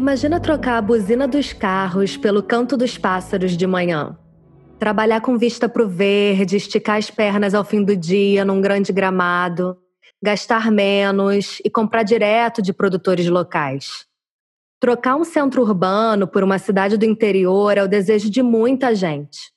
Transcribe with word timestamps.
Imagina 0.00 0.40
trocar 0.40 0.78
a 0.78 0.80
buzina 0.80 1.28
dos 1.28 1.52
carros 1.52 2.16
pelo 2.16 2.42
canto 2.42 2.74
dos 2.74 2.96
pássaros 2.96 3.54
de 3.54 3.66
manhã. 3.66 4.18
Trabalhar 4.78 5.20
com 5.20 5.36
vista 5.36 5.68
para 5.68 5.82
o 5.82 5.88
verde, 5.90 6.56
esticar 6.56 6.96
as 6.96 7.10
pernas 7.10 7.52
ao 7.52 7.62
fim 7.62 7.84
do 7.84 7.94
dia 7.94 8.42
num 8.42 8.62
grande 8.62 8.94
gramado, 8.94 9.76
gastar 10.22 10.70
menos 10.70 11.60
e 11.62 11.68
comprar 11.68 12.02
direto 12.02 12.62
de 12.62 12.72
produtores 12.72 13.28
locais. 13.28 14.06
Trocar 14.80 15.16
um 15.16 15.24
centro 15.24 15.60
urbano 15.60 16.26
por 16.26 16.42
uma 16.42 16.58
cidade 16.58 16.96
do 16.96 17.04
interior 17.04 17.76
é 17.76 17.84
o 17.84 17.88
desejo 17.88 18.30
de 18.30 18.42
muita 18.42 18.94
gente. 18.94 19.52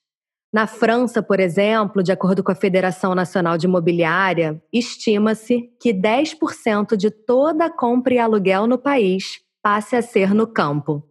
Na 0.54 0.68
França, 0.68 1.24
por 1.24 1.40
exemplo, 1.40 2.04
de 2.04 2.12
acordo 2.12 2.44
com 2.44 2.52
a 2.52 2.56
Federação 2.56 3.16
Nacional 3.16 3.58
de 3.58 3.66
Imobiliária, 3.66 4.62
estima-se 4.74 5.70
que 5.80 5.94
10% 5.94 6.98
de 6.98 7.10
toda 7.10 7.68
a 7.68 7.74
compra 7.74 8.14
e 8.16 8.20
aluguel 8.20 8.68
no 8.68 8.78
país 8.78 9.42
passe 9.64 9.96
a 9.96 10.02
ser 10.02 10.34
no 10.34 10.46
campo. 10.46 11.02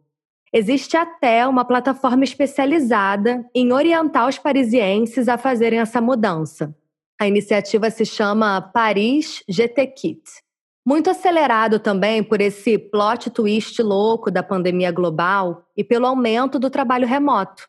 Existe 0.52 0.98
até 0.98 1.46
uma 1.48 1.64
plataforma 1.64 2.22
especializada 2.22 3.48
em 3.54 3.72
orientar 3.72 4.28
os 4.28 4.38
parisienses 4.38 5.26
a 5.26 5.38
fazerem 5.38 5.80
essa 5.80 5.98
mudança. 5.98 6.76
A 7.18 7.26
iniciativa 7.26 7.90
se 7.90 8.04
chama 8.04 8.60
Paris 8.60 9.42
GT 9.48 9.86
Kit. 9.86 10.22
Muito 10.84 11.08
acelerado 11.08 11.78
também 11.78 12.22
por 12.22 12.40
esse 12.40 12.76
plot 12.76 13.30
twist 13.30 13.80
louco 13.80 14.30
da 14.30 14.42
pandemia 14.42 14.92
global 14.92 15.64
e 15.74 15.82
pelo 15.82 16.06
aumento 16.06 16.58
do 16.58 16.68
trabalho 16.68 17.06
remoto. 17.06 17.66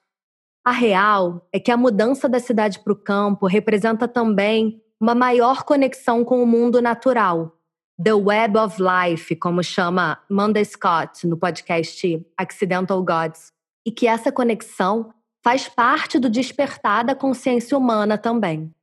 A 0.65 0.71
real 0.71 1.47
é 1.53 1.59
que 1.59 1.71
a 1.71 1.77
mudança 1.77 2.27
da 2.27 2.39
cidade 2.39 2.79
para 2.79 2.91
o 2.91 2.95
campo 2.95 3.47
representa 3.47 4.07
também 4.07 4.81
uma 4.99 5.13
maior 5.13 5.63
conexão 5.63 6.25
com 6.25 6.41
o 6.41 6.47
mundo 6.47 6.81
natural, 6.81 7.57
The 8.01 8.13
Web 8.13 8.57
of 8.57 8.81
Life, 8.81 9.35
como 9.35 9.61
chama 9.61 10.19
Amanda 10.27 10.63
Scott 10.65 11.27
no 11.27 11.37
podcast 11.37 12.25
Accidental 12.35 13.03
Gods, 13.03 13.53
e 13.85 13.91
que 13.91 14.07
essa 14.07 14.31
conexão 14.31 15.13
faz 15.43 15.69
parte 15.69 16.17
do 16.17 16.27
despertar 16.27 17.05
da 17.05 17.13
consciência 17.13 17.77
humana 17.77 18.17
também. 18.17 18.73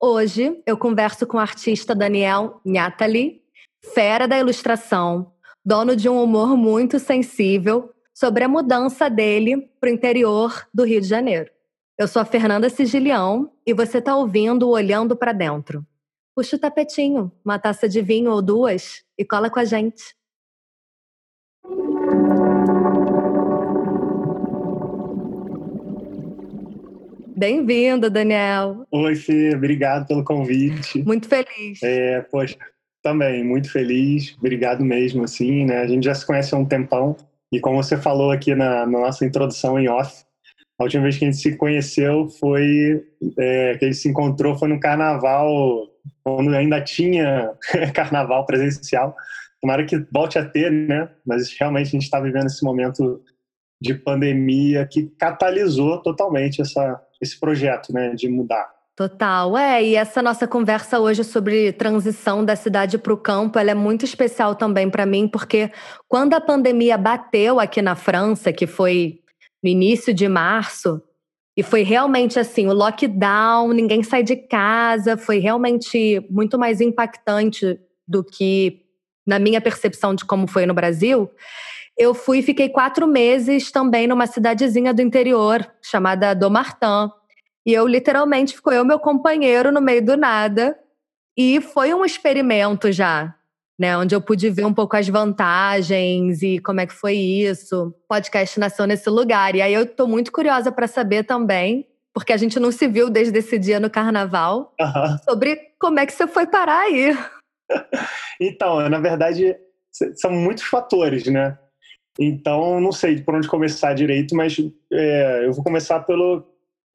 Hoje 0.00 0.62
eu 0.64 0.78
converso 0.78 1.26
com 1.26 1.36
o 1.36 1.40
artista 1.40 1.94
Daniel 1.94 2.58
Nhatali, 2.64 3.42
fera 3.92 4.26
da 4.26 4.38
ilustração, 4.38 5.30
dono 5.62 5.94
de 5.94 6.08
um 6.08 6.22
humor 6.22 6.56
muito 6.56 6.98
sensível, 6.98 7.92
sobre 8.14 8.44
a 8.44 8.48
mudança 8.48 9.10
dele 9.10 9.68
para 9.78 9.90
o 9.90 9.92
interior 9.92 10.66
do 10.72 10.84
Rio 10.84 11.02
de 11.02 11.06
Janeiro. 11.06 11.50
Eu 11.98 12.08
sou 12.08 12.22
a 12.22 12.24
Fernanda 12.24 12.70
Sigilião 12.70 13.52
e 13.66 13.74
você 13.74 13.98
está 13.98 14.16
ouvindo 14.16 14.70
Olhando 14.70 15.14
para 15.14 15.32
Dentro 15.32 15.86
puxa 16.34 16.56
o 16.56 16.58
tapetinho, 16.58 17.30
uma 17.44 17.58
taça 17.58 17.88
de 17.88 18.00
vinho 18.00 18.30
ou 18.30 18.40
duas 18.40 19.04
e 19.18 19.24
cola 19.24 19.50
com 19.50 19.60
a 19.60 19.64
gente. 19.64 20.14
Bem-vindo, 27.36 28.08
Daniel. 28.08 28.86
Oi, 28.90 29.16
Fê, 29.16 29.54
obrigado 29.54 30.06
pelo 30.06 30.24
convite. 30.24 31.02
Muito 31.02 31.28
feliz. 31.28 31.82
É, 31.82 32.20
poxa, 32.22 32.56
também, 33.02 33.42
muito 33.42 33.70
feliz. 33.70 34.34
Obrigado 34.38 34.84
mesmo, 34.84 35.24
assim, 35.24 35.66
né? 35.66 35.78
A 35.78 35.86
gente 35.86 36.04
já 36.04 36.14
se 36.14 36.24
conhece 36.24 36.54
há 36.54 36.58
um 36.58 36.64
tempão 36.64 37.16
e 37.50 37.60
como 37.60 37.82
você 37.82 37.96
falou 37.96 38.30
aqui 38.30 38.54
na, 38.54 38.86
na 38.86 39.00
nossa 39.00 39.26
introdução 39.26 39.78
em 39.78 39.88
off, 39.88 40.24
a 40.78 40.84
última 40.84 41.02
vez 41.02 41.18
que 41.18 41.24
a 41.24 41.30
gente 41.30 41.40
se 41.40 41.56
conheceu 41.56 42.28
foi 42.28 43.04
é, 43.38 43.76
que 43.76 43.84
a 43.84 43.88
gente 43.88 43.98
se 43.98 44.08
encontrou 44.08 44.56
foi 44.56 44.68
no 44.68 44.80
carnaval 44.80 45.91
quando 46.24 46.54
ainda 46.54 46.80
tinha 46.80 47.52
carnaval 47.94 48.46
presencial. 48.46 49.14
Tomara 49.60 49.84
que 49.84 50.04
volte 50.12 50.38
a 50.38 50.44
ter, 50.44 50.70
né? 50.70 51.08
Mas 51.24 51.52
realmente 51.58 51.88
a 51.88 51.90
gente 51.90 52.02
está 52.02 52.20
vivendo 52.20 52.46
esse 52.46 52.64
momento 52.64 53.22
de 53.80 53.94
pandemia 53.94 54.86
que 54.86 55.08
catalisou 55.18 56.02
totalmente 56.02 56.60
essa, 56.60 57.00
esse 57.20 57.38
projeto, 57.38 57.92
né? 57.92 58.14
De 58.14 58.28
mudar. 58.28 58.70
Total, 58.94 59.56
é. 59.56 59.82
E 59.82 59.96
essa 59.96 60.20
nossa 60.20 60.46
conversa 60.46 60.98
hoje 61.00 61.24
sobre 61.24 61.72
transição 61.72 62.44
da 62.44 62.54
cidade 62.54 62.98
para 62.98 63.12
o 63.12 63.16
campo, 63.16 63.58
ela 63.58 63.70
é 63.70 63.74
muito 63.74 64.04
especial 64.04 64.54
também 64.54 64.90
para 64.90 65.06
mim, 65.06 65.26
porque 65.26 65.70
quando 66.06 66.34
a 66.34 66.40
pandemia 66.40 66.98
bateu 66.98 67.58
aqui 67.58 67.80
na 67.80 67.96
França, 67.96 68.52
que 68.52 68.66
foi 68.66 69.20
no 69.62 69.70
início 69.70 70.12
de 70.12 70.28
março, 70.28 71.00
e 71.56 71.62
foi 71.62 71.82
realmente 71.82 72.38
assim, 72.38 72.66
o 72.66 72.72
lockdown, 72.72 73.72
ninguém 73.72 74.02
sai 74.02 74.22
de 74.22 74.36
casa, 74.36 75.16
foi 75.16 75.38
realmente 75.38 76.24
muito 76.30 76.58
mais 76.58 76.80
impactante 76.80 77.78
do 78.08 78.24
que 78.24 78.80
na 79.26 79.38
minha 79.38 79.60
percepção 79.60 80.14
de 80.14 80.24
como 80.24 80.46
foi 80.46 80.64
no 80.64 80.74
Brasil. 80.74 81.30
Eu 81.96 82.14
fui 82.14 82.38
e 82.38 82.42
fiquei 82.42 82.70
quatro 82.70 83.06
meses 83.06 83.70
também 83.70 84.06
numa 84.06 84.26
cidadezinha 84.26 84.94
do 84.94 85.02
interior 85.02 85.70
chamada 85.82 86.34
Domartin. 86.34 87.10
E 87.66 87.72
eu 87.72 87.86
literalmente 87.86 88.54
ficou 88.54 88.72
eu 88.72 88.84
meu 88.84 88.98
companheiro 88.98 89.70
no 89.70 89.80
meio 89.80 90.04
do 90.04 90.16
nada. 90.16 90.76
E 91.36 91.60
foi 91.60 91.92
um 91.92 92.04
experimento 92.04 92.90
já, 92.90 93.34
né? 93.82 93.98
Onde 93.98 94.14
eu 94.14 94.20
pude 94.20 94.48
ver 94.48 94.64
um 94.64 94.72
pouco 94.72 94.96
as 94.96 95.08
vantagens 95.08 96.40
e 96.40 96.60
como 96.60 96.80
é 96.80 96.86
que 96.86 96.94
foi 96.94 97.16
isso. 97.16 97.92
Podcast 98.08 98.60
nasceu 98.60 98.86
nesse 98.86 99.10
lugar. 99.10 99.56
E 99.56 99.60
aí 99.60 99.74
eu 99.74 99.84
tô 99.84 100.06
muito 100.06 100.30
curiosa 100.30 100.70
para 100.70 100.86
saber 100.86 101.24
também, 101.24 101.88
porque 102.14 102.32
a 102.32 102.36
gente 102.36 102.60
não 102.60 102.70
se 102.70 102.86
viu 102.86 103.10
desde 103.10 103.36
esse 103.36 103.58
dia 103.58 103.80
no 103.80 103.90
carnaval, 103.90 104.72
uhum. 104.80 105.18
sobre 105.28 105.58
como 105.80 105.98
é 105.98 106.06
que 106.06 106.12
você 106.12 106.28
foi 106.28 106.46
parar 106.46 106.78
aí. 106.82 107.10
então, 108.40 108.88
na 108.88 109.00
verdade, 109.00 109.56
são 110.14 110.30
muitos 110.30 110.62
fatores, 110.62 111.26
né? 111.26 111.58
Então, 112.20 112.80
não 112.80 112.92
sei 112.92 113.20
por 113.20 113.34
onde 113.34 113.48
começar 113.48 113.94
direito, 113.94 114.36
mas 114.36 114.56
é, 114.92 115.44
eu 115.44 115.52
vou 115.52 115.64
começar 115.64 115.98
pelo. 116.00 116.46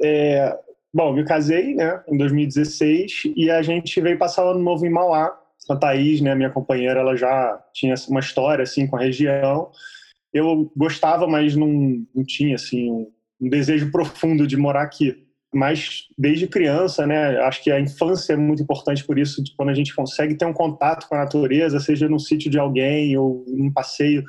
É, 0.01 0.57
bom, 0.93 1.11
me 1.11 1.25
casei 1.25 1.75
né, 1.75 2.01
em 2.07 2.17
2016 2.17 3.23
e 3.35 3.51
a 3.51 3.61
gente 3.61 3.99
veio 3.99 4.17
passar 4.17 4.45
o 4.45 4.51
ano 4.51 4.63
novo 4.63 4.85
em 4.85 4.89
Mauá 4.89 5.37
a 5.73 5.77
Thaís, 5.77 6.21
né, 6.21 6.35
minha 6.35 6.49
companheira, 6.49 6.99
ela 6.99 7.15
já 7.15 7.61
tinha 7.73 7.93
uma 8.09 8.19
história 8.19 8.63
assim 8.63 8.87
com 8.87 8.97
a 8.97 9.01
região. 9.01 9.71
Eu 10.33 10.71
gostava, 10.75 11.27
mas 11.27 11.55
não, 11.55 12.03
não 12.13 12.23
tinha 12.25 12.55
assim 12.55 12.91
um, 12.91 13.11
um 13.41 13.49
desejo 13.49 13.91
profundo 13.91 14.45
de 14.45 14.57
morar 14.57 14.83
aqui. 14.83 15.25
Mas 15.53 16.07
desde 16.17 16.47
criança, 16.47 17.07
né, 17.07 17.37
acho 17.39 17.63
que 17.63 17.71
a 17.71 17.79
infância 17.79 18.33
é 18.33 18.37
muito 18.37 18.61
importante 18.61 19.03
por 19.05 19.17
isso, 19.17 19.41
quando 19.55 19.69
a 19.69 19.73
gente 19.73 19.95
consegue 19.95 20.35
ter 20.35 20.45
um 20.45 20.53
contato 20.53 21.07
com 21.07 21.15
a 21.15 21.19
natureza, 21.19 21.79
seja 21.79 22.09
no 22.09 22.19
sítio 22.19 22.51
de 22.51 22.59
alguém 22.59 23.17
ou 23.17 23.45
num 23.47 23.71
passeio, 23.71 24.23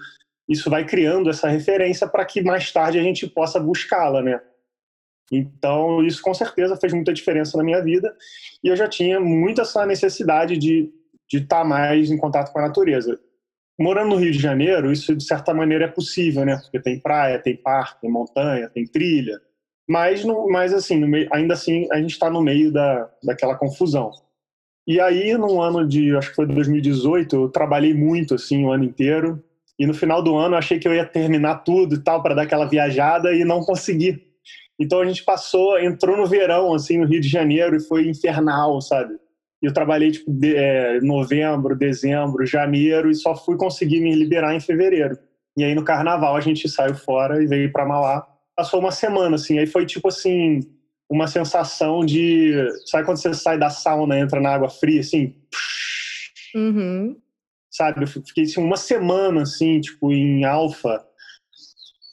isso 0.49 0.71
vai 0.71 0.87
criando 0.87 1.29
essa 1.29 1.49
referência 1.49 2.09
para 2.09 2.25
que 2.25 2.41
mais 2.41 2.73
tarde 2.73 2.99
a 2.99 3.03
gente 3.03 3.27
possa 3.27 3.61
buscá-la, 3.61 4.23
né? 4.23 4.41
Então, 5.31 6.03
isso 6.05 6.23
com 6.23 6.33
certeza 6.33 6.77
fez 6.77 6.93
muita 6.93 7.13
diferença 7.13 7.57
na 7.59 7.65
minha 7.65 7.83
vida. 7.83 8.15
E 8.65 8.69
eu 8.69 8.77
já 8.77 8.89
tinha 8.89 9.21
muito 9.21 9.61
essa 9.61 9.85
necessidade 9.85 10.57
de 10.57 10.91
de 11.29 11.39
estar 11.39 11.59
tá 11.59 11.65
mais 11.65 12.11
em 12.11 12.17
contato 12.17 12.53
com 12.53 12.59
a 12.59 12.63
natureza. 12.63 13.19
Morando 13.79 14.11
no 14.11 14.17
Rio 14.17 14.33
de 14.33 14.39
Janeiro, 14.39 14.91
isso 14.91 15.15
de 15.15 15.23
certa 15.23 15.55
maneira 15.55 15.85
é 15.85 15.89
possível, 15.89 16.45
né? 16.45 16.57
Porque 16.57 16.81
tem 16.81 16.99
praia, 16.99 17.39
tem 17.39 17.57
parque, 17.57 18.01
tem 18.01 18.11
montanha, 18.11 18.69
tem 18.69 18.85
trilha. 18.85 19.41
Mas, 19.89 20.25
no, 20.25 20.49
mas 20.49 20.75
assim, 20.75 20.97
meio, 21.07 21.29
ainda 21.33 21.55
assim, 21.55 21.87
a 21.93 22.01
gente 22.01 22.11
está 22.11 22.29
no 22.29 22.43
meio 22.43 22.73
da, 22.73 23.09
daquela 23.23 23.57
confusão. 23.57 24.11
E 24.87 25.01
aí, 25.01 25.37
no 25.37 25.61
ano 25.61 25.87
de, 25.87 26.17
acho 26.17 26.31
que 26.31 26.37
foi 26.37 26.47
2018, 26.47 27.37
eu 27.37 27.49
trabalhei 27.49 27.95
muito, 27.95 28.35
assim, 28.35 28.65
o 28.65 28.73
ano 28.73 28.85
inteiro. 28.85 29.43
E 29.79 29.87
no 29.87 29.95
final 29.95 30.23
do 30.23 30.37
ano, 30.37 30.55
eu 30.55 30.59
achei 30.59 30.79
que 30.79 30.89
eu 30.89 30.95
ia 30.95 31.05
terminar 31.05 31.57
tudo 31.59 31.95
e 31.95 32.03
tal, 32.03 32.23
para 32.23 32.35
dar 32.35 32.43
aquela 32.43 32.67
viajada, 32.67 33.33
e 33.33 33.45
não 33.45 33.61
consegui. 33.61 34.21
Então 34.79 35.01
a 35.01 35.05
gente 35.07 35.25
passou, 35.25 35.79
entrou 35.79 36.17
no 36.17 36.27
verão, 36.27 36.75
assim, 36.75 36.99
no 36.99 37.07
Rio 37.07 37.21
de 37.21 37.29
Janeiro, 37.29 37.77
e 37.77 37.81
foi 37.81 38.09
infernal, 38.09 38.81
sabe? 38.81 39.15
Eu 39.63 39.73
trabalhei 39.73 40.11
tipo 40.11 40.31
de, 40.31 40.55
é, 40.55 41.01
novembro, 41.01 41.77
dezembro, 41.77 42.47
janeiro 42.47 43.11
e 43.11 43.15
só 43.15 43.35
fui 43.35 43.57
conseguir 43.57 44.01
me 44.01 44.15
liberar 44.15 44.55
em 44.55 44.61
fevereiro. 44.61 45.19
E 45.57 45.65
aí 45.65 45.75
no 45.75 45.85
carnaval 45.85 46.37
a 46.37 46.41
gente 46.41 46.69
saiu 46.69 46.95
fora 46.95 47.43
e 47.43 47.47
veio 47.47 47.73
para 47.73 47.87
Mauá. 47.87 48.27
Passou 48.57 48.81
uma 48.81 48.93
semana 48.93 49.37
assim, 49.37 49.59
aí 49.59 49.67
foi 49.67 49.85
tipo 49.85 50.09
assim, 50.09 50.61
uma 51.11 51.27
sensação 51.27 52.05
de, 52.05 52.55
sabe 52.87 53.05
quando 53.05 53.19
você 53.19 53.35
sai 53.35 53.59
da 53.59 53.71
sauna, 53.71 54.19
entra 54.19 54.41
na 54.41 54.55
água 54.55 54.69
fria 54.69 55.01
assim? 55.01 55.35
Uhum. 56.55 57.17
Sabe, 57.71 58.03
eu 58.03 58.07
fiquei 58.07 58.45
assim, 58.45 58.61
uma 58.61 58.77
semana 58.77 59.43
assim, 59.43 59.81
tipo 59.81 60.13
em 60.13 60.45
alfa 60.45 61.05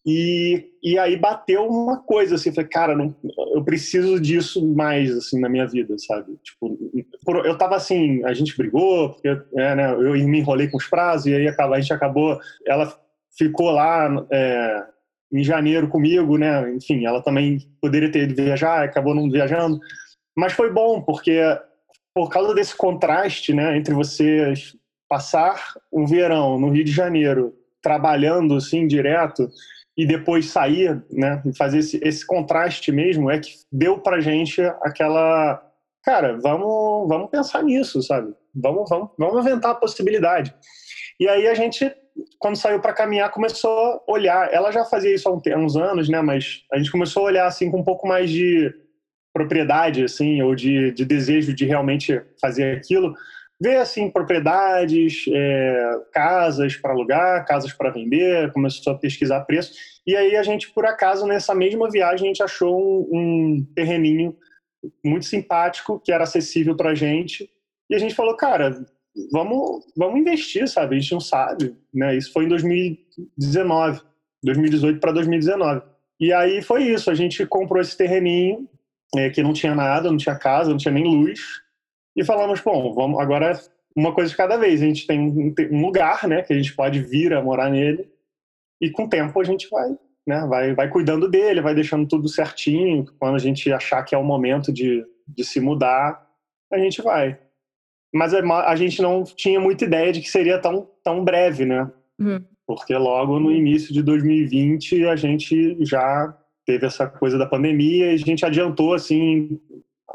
e, 0.06 0.70
e 0.84 1.00
aí 1.00 1.18
bateu 1.18 1.66
uma 1.68 1.98
coisa 1.98 2.36
assim, 2.36 2.54
falei, 2.54 2.70
cara, 2.70 2.96
não, 2.96 3.16
eu 3.56 3.64
preciso 3.64 4.20
disso 4.20 4.64
mais 4.76 5.12
assim 5.12 5.40
na 5.40 5.50
minha 5.50 5.66
vida, 5.66 5.96
sabe? 5.98 6.38
Tipo, 6.44 6.78
eu 7.44 7.58
tava 7.58 7.76
assim, 7.76 8.24
a 8.24 8.32
gente 8.32 8.56
brigou, 8.56 9.14
porque 9.14 9.28
é, 9.28 9.76
né, 9.76 9.92
eu 9.94 10.14
me 10.14 10.40
enrolei 10.40 10.68
com 10.68 10.78
os 10.78 10.86
prazos 10.88 11.26
e 11.26 11.34
aí 11.34 11.48
a 11.48 11.80
gente 11.80 11.92
acabou, 11.92 12.40
ela 12.68 12.96
ficou 13.36 13.72
lá 13.72 14.28
é, 14.32 14.84
em 15.34 15.44
janeiro 15.44 15.88
comigo, 15.88 16.38
né? 16.38 16.72
Enfim, 16.76 17.04
ela 17.04 17.24
também 17.24 17.58
poderia 17.82 18.12
ter 18.12 18.30
ido 18.30 18.36
viajar, 18.36 18.84
acabou 18.84 19.16
não 19.16 19.28
viajando, 19.28 19.80
mas 20.38 20.54
foi 20.54 20.72
bom 20.72 21.02
porque 21.02 21.42
por 22.14 22.30
causa 22.30 22.54
desse 22.54 22.78
contraste, 22.78 23.54
né, 23.54 23.76
entre 23.76 23.94
você 23.94 24.54
passar 25.10 25.62
um 25.92 26.06
verão 26.06 26.60
no 26.60 26.70
Rio 26.70 26.84
de 26.84 26.92
Janeiro 26.92 27.54
trabalhando 27.82 28.56
assim 28.56 28.88
direto 28.88 29.50
e 29.98 30.06
depois 30.06 30.50
sair, 30.50 31.02
né, 31.12 31.42
e 31.46 31.56
fazer 31.56 31.80
esse, 31.80 32.00
esse 32.04 32.26
contraste 32.26 32.92
mesmo 32.92 33.32
é 33.32 33.40
que 33.40 33.52
deu 33.72 34.00
pra 34.00 34.20
gente 34.20 34.62
aquela, 34.82 35.62
cara, 36.04 36.38
vamos, 36.42 37.08
vamos 37.08 37.30
pensar 37.30 37.64
nisso, 37.64 38.02
sabe? 38.02 38.34
Vamos, 38.54 38.90
vamos, 38.90 39.10
vamos 39.18 39.46
inventar 39.46 39.72
a 39.72 39.76
possibilidade. 39.76 40.54
E 41.20 41.30
aí 41.30 41.48
a 41.48 41.54
gente, 41.54 41.90
quando 42.40 42.58
saiu 42.58 42.82
para 42.82 42.94
caminhar, 42.94 43.32
começou 43.32 43.72
a 43.72 44.04
olhar. 44.08 44.54
Ela 44.54 44.72
já 44.72 44.84
fazia 44.84 45.14
isso 45.14 45.30
há 45.30 45.58
uns 45.58 45.78
anos, 45.78 46.10
né? 46.10 46.22
Mas 46.22 46.64
a 46.72 46.78
gente 46.78 46.92
começou 46.92 47.24
a 47.24 47.28
olhar 47.28 47.48
assim 47.48 47.72
com 47.72 47.80
um 47.80 47.84
pouco 47.84 48.08
mais 48.08 48.30
de 48.30 48.74
propriedade, 49.34 50.04
assim, 50.04 50.42
ou 50.42 50.56
de, 50.56 50.92
de 50.92 51.04
desejo 51.04 51.54
de 51.54 51.66
realmente 51.66 52.22
fazer 52.40 52.78
aquilo. 52.78 53.14
Ver 53.62 53.78
assim 53.78 54.10
propriedades, 54.10 55.26
é, 55.34 56.00
casas 56.12 56.76
para 56.76 56.92
alugar, 56.92 57.46
casas 57.46 57.72
para 57.72 57.90
vender. 57.90 58.52
Começou 58.52 58.94
a 58.94 58.98
pesquisar 58.98 59.42
preço. 59.42 59.74
E 60.06 60.16
aí 60.16 60.36
a 60.36 60.44
gente, 60.44 60.72
por 60.72 60.86
acaso, 60.86 61.26
nessa 61.26 61.56
mesma 61.56 61.90
viagem, 61.90 62.26
a 62.26 62.28
gente 62.28 62.44
achou 62.44 62.78
um, 62.78 63.08
um 63.12 63.68
terreninho 63.74 64.36
muito 65.04 65.26
simpático 65.26 66.00
que 66.00 66.12
era 66.12 66.24
acessível 66.24 66.76
para 66.76 66.96
gente. 66.96 67.50
E 67.90 67.96
a 67.96 68.00
gente 68.00 68.14
falou, 68.14 68.36
cara, 68.36 68.86
vamos, 69.32 69.86
vamos 69.96 70.20
investir, 70.20 70.68
sabe? 70.68 70.96
A 70.96 71.00
gente 71.00 71.14
não 71.14 71.20
sabe, 71.20 71.76
né? 71.94 72.16
Isso 72.16 72.32
foi 72.34 72.46
em 72.46 72.50
2019, 72.50 74.02
2018 74.44 75.00
para 75.00 75.12
2019. 75.12 75.82
E 76.20 76.32
aí 76.32 76.62
foi 76.62 76.84
isso, 76.84 77.10
a 77.10 77.16
gente 77.16 77.46
comprou 77.46 77.82
esse 77.82 77.96
terreninho 77.98 78.68
é, 79.16 79.30
que 79.30 79.44
não 79.44 79.54
tinha 79.54 79.76
nada, 79.76 80.10
não 80.10 80.18
tinha 80.18 80.36
casa, 80.36 80.70
não 80.70 80.78
tinha 80.78 80.94
nem 80.94 81.04
luz, 81.04 81.40
e 82.16 82.24
falamos, 82.24 82.62
bom, 82.62 82.94
vamos 82.94 83.20
agora 83.20 83.60
uma 83.96 84.14
coisa 84.14 84.30
de 84.30 84.38
cada 84.38 84.58
vez. 84.58 84.82
A 84.82 84.86
gente 84.86 85.08
tem 85.08 85.54
um 85.72 85.82
lugar, 85.82 86.28
né, 86.28 86.42
que 86.42 86.54
a 86.54 86.56
gente 86.56 86.76
pode 86.76 87.02
vir 87.02 87.34
a 87.34 87.42
morar 87.42 87.70
nele, 87.70 88.10
e 88.82 88.90
com 88.90 89.06
o 89.06 89.10
tempo 89.10 89.40
a 89.40 89.44
gente 89.44 89.68
vai, 89.70 89.90
né, 90.28 90.46
vai, 90.48 90.74
vai 90.74 90.90
cuidando 90.90 91.30
dele, 91.30 91.62
vai 91.62 91.74
deixando 91.74 92.08
tudo 92.08 92.28
certinho. 92.28 93.06
Quando 93.20 93.36
a 93.36 93.40
gente 93.40 93.72
achar 93.72 94.04
que 94.04 94.14
é 94.14 94.18
o 94.18 94.24
momento 94.24 94.72
de, 94.72 95.06
de 95.28 95.44
se 95.44 95.60
mudar, 95.60 96.26
a 96.72 96.78
gente 96.78 97.02
vai 97.02 97.40
mas 98.16 98.34
a 98.34 98.76
gente 98.78 99.02
não 99.02 99.26
tinha 99.26 99.60
muita 99.60 99.84
ideia 99.84 100.14
de 100.14 100.22
que 100.22 100.30
seria 100.30 100.58
tão, 100.58 100.88
tão 101.04 101.22
breve, 101.22 101.66
né? 101.66 101.92
Uhum. 102.18 102.42
Porque 102.66 102.96
logo 102.96 103.42
no 103.42 103.52
início 103.52 103.94
de 103.94 104.02
2020 104.02 105.06
a 105.06 105.18
gente 105.18 105.76
já 105.82 106.34
teve 106.66 106.86
essa 106.86 107.08
coisa 107.08 107.38
da 107.38 107.46
pandemia 107.46 108.12
e 108.12 108.14
a 108.14 108.18
gente 108.18 108.46
adiantou, 108.46 108.94
assim, 108.94 109.60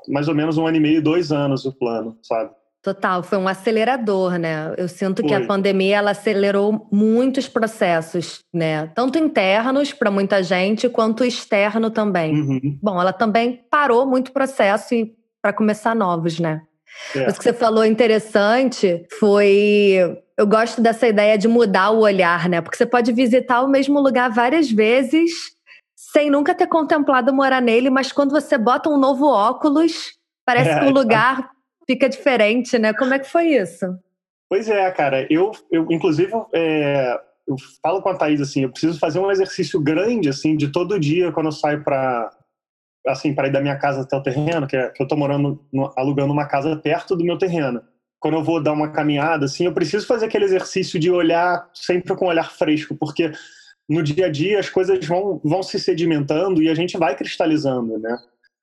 mais 0.09 0.29
ou 0.29 0.35
menos 0.35 0.59
um 0.59 0.67
ano 0.67 0.77
e 0.77 0.81
meio, 0.81 1.03
dois 1.03 1.33
anos 1.33 1.65
o 1.65 1.73
plano, 1.73 2.17
sabe? 2.23 2.51
Total, 2.83 3.23
foi 3.23 3.37
um 3.37 3.47
acelerador, 3.47 4.39
né? 4.39 4.75
Eu 4.79 4.89
sinto 4.89 5.21
foi. 5.21 5.29
que 5.29 5.35
a 5.35 5.47
pandemia 5.47 5.99
ela 5.99 6.13
acelerou 6.13 6.89
muitos 6.91 7.47
processos, 7.47 8.39
né? 8.55 8.87
Tanto 8.95 9.19
internos 9.19 9.93
para 9.93 10.11
muita 10.11 10.43
gente 10.43 10.89
quanto 10.89 11.23
externo 11.23 11.91
também. 11.91 12.35
Uhum. 12.35 12.79
Bom, 12.83 12.99
ela 12.99 13.13
também 13.13 13.61
parou 13.71 14.07
muito 14.07 14.33
processo 14.33 14.95
para 15.43 15.53
começar 15.53 15.95
novos, 15.95 16.41
né? 16.41 16.63
É. 17.15 17.27
Mas 17.27 17.35
o 17.35 17.39
que 17.39 17.45
você 17.45 17.53
falou 17.53 17.85
interessante 17.85 19.05
foi. 19.19 20.17
Eu 20.39 20.47
gosto 20.47 20.81
dessa 20.81 21.07
ideia 21.07 21.37
de 21.37 21.47
mudar 21.47 21.91
o 21.91 22.01
olhar, 22.01 22.49
né? 22.49 22.63
Porque 22.63 22.79
você 22.79 22.87
pode 22.87 23.13
visitar 23.13 23.61
o 23.61 23.69
mesmo 23.69 24.01
lugar 24.01 24.31
várias 24.31 24.71
vezes 24.71 25.31
sem 26.13 26.31
nunca 26.31 26.55
ter 26.55 26.67
contemplado 26.67 27.33
morar 27.33 27.61
nele, 27.61 27.89
mas 27.89 28.11
quando 28.11 28.33
você 28.33 28.59
bota 28.59 28.91
um 28.91 28.99
novo 28.99 29.27
óculos, 29.27 30.13
parece 30.45 30.71
é, 30.71 30.81
que 30.81 30.87
o 30.87 30.91
lugar 30.91 31.51
fica 31.87 32.09
diferente, 32.09 32.79
né? 32.79 32.93
Como 32.93 33.15
é 33.15 33.19
que 33.19 33.29
foi 33.29 33.49
isso? 33.49 33.87
Pois 34.49 34.69
é, 34.69 34.91
cara. 34.91 35.27
Eu, 35.31 35.53
eu 35.71 35.87
inclusive, 35.91 36.33
é, 36.53 37.17
eu 37.47 37.55
falo 37.81 38.03
com 38.03 38.09
a 38.09 38.17
Thaís 38.17 38.41
assim, 38.41 38.63
eu 38.63 38.71
preciso 38.71 38.99
fazer 38.99 39.21
um 39.21 39.31
exercício 39.31 39.81
grande, 39.81 40.29
assim, 40.29 40.57
de 40.57 40.69
todo 40.69 40.99
dia 40.99 41.31
quando 41.31 41.47
eu 41.47 41.53
saio 41.53 41.85
para 41.85 42.31
assim, 43.07 43.35
para 43.35 43.49
ir 43.49 43.53
da 43.53 43.63
minha 43.63 43.79
casa 43.79 44.03
até 44.03 44.15
o 44.15 44.23
terreno, 44.23 44.67
que, 44.67 44.77
é, 44.77 44.91
que 44.91 45.01
eu 45.01 45.05
estou 45.05 45.17
morando, 45.17 45.65
no, 45.73 45.91
alugando 45.97 46.33
uma 46.33 46.47
casa 46.47 46.77
perto 46.77 47.17
do 47.17 47.25
meu 47.25 47.39
terreno. 47.39 47.83
Quando 48.19 48.35
eu 48.35 48.45
vou 48.45 48.63
dar 48.63 48.73
uma 48.73 48.91
caminhada, 48.91 49.47
assim, 49.47 49.65
eu 49.65 49.73
preciso 49.73 50.07
fazer 50.07 50.27
aquele 50.27 50.45
exercício 50.45 51.01
de 51.01 51.11
olhar 51.11 51.71
sempre 51.73 52.15
com 52.15 52.27
um 52.27 52.29
olhar 52.29 52.51
fresco, 52.51 52.95
porque 52.95 53.33
no 53.91 54.05
dia 54.05 54.27
a 54.27 54.29
dia 54.29 54.61
as 54.61 54.71
coisas 54.71 55.05
vão, 55.05 55.41
vão 55.43 55.63
se 55.65 55.79
sedimentando 55.81 56.63
e 56.63 56.69
a 56.69 56.75
gente 56.75 56.97
vai 56.97 57.17
cristalizando, 57.17 57.99
né? 57.99 58.17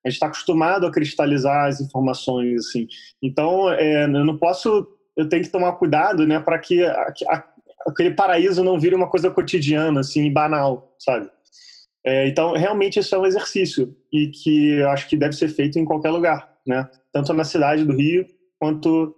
A 0.04 0.08
gente 0.08 0.16
está 0.16 0.26
acostumado 0.26 0.86
a 0.86 0.90
cristalizar 0.90 1.66
as 1.66 1.82
informações, 1.82 2.66
assim. 2.66 2.88
Então, 3.22 3.70
é, 3.70 4.04
eu 4.04 4.24
não 4.24 4.38
posso, 4.38 4.88
eu 5.14 5.28
tenho 5.28 5.42
que 5.42 5.50
tomar 5.50 5.72
cuidado, 5.72 6.26
né, 6.26 6.40
para 6.40 6.58
que 6.58 6.82
a, 6.82 7.12
a, 7.28 7.44
aquele 7.86 8.12
paraíso 8.12 8.64
não 8.64 8.80
vire 8.80 8.94
uma 8.94 9.10
coisa 9.10 9.30
cotidiana, 9.30 10.00
assim, 10.00 10.32
banal, 10.32 10.94
sabe? 10.98 11.28
É, 12.06 12.26
então, 12.26 12.54
realmente, 12.54 12.98
isso 12.98 13.14
é 13.14 13.18
um 13.18 13.26
exercício 13.26 13.94
e 14.10 14.28
que 14.28 14.78
eu 14.78 14.88
acho 14.88 15.08
que 15.08 15.16
deve 15.16 15.34
ser 15.34 15.48
feito 15.48 15.78
em 15.78 15.84
qualquer 15.84 16.10
lugar, 16.10 16.56
né? 16.66 16.88
Tanto 17.12 17.34
na 17.34 17.44
cidade 17.44 17.84
do 17.84 17.94
Rio 17.94 18.24
quanto 18.58 19.14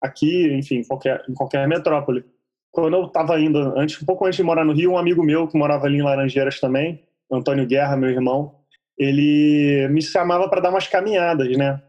aqui, 0.00 0.50
enfim, 0.54 0.82
qualquer, 0.84 1.22
em 1.28 1.34
qualquer 1.34 1.68
metrópole. 1.68 2.24
Quando 2.72 2.94
eu 2.96 3.06
estava 3.06 3.40
indo, 3.40 3.58
antes, 3.76 4.00
um 4.00 4.06
pouco 4.06 4.24
antes 4.26 4.36
de 4.36 4.42
morar 4.42 4.64
no 4.64 4.72
Rio, 4.72 4.92
um 4.92 4.98
amigo 4.98 5.24
meu 5.24 5.48
que 5.48 5.58
morava 5.58 5.86
ali 5.86 5.98
em 5.98 6.02
Laranjeiras 6.02 6.60
também, 6.60 7.02
Antônio 7.30 7.66
Guerra, 7.66 7.96
meu 7.96 8.10
irmão, 8.10 8.54
ele 8.96 9.88
me 9.88 10.00
chamava 10.02 10.48
para 10.48 10.60
dar 10.60 10.70
umas 10.70 10.86
caminhadas, 10.86 11.56
né? 11.56 11.80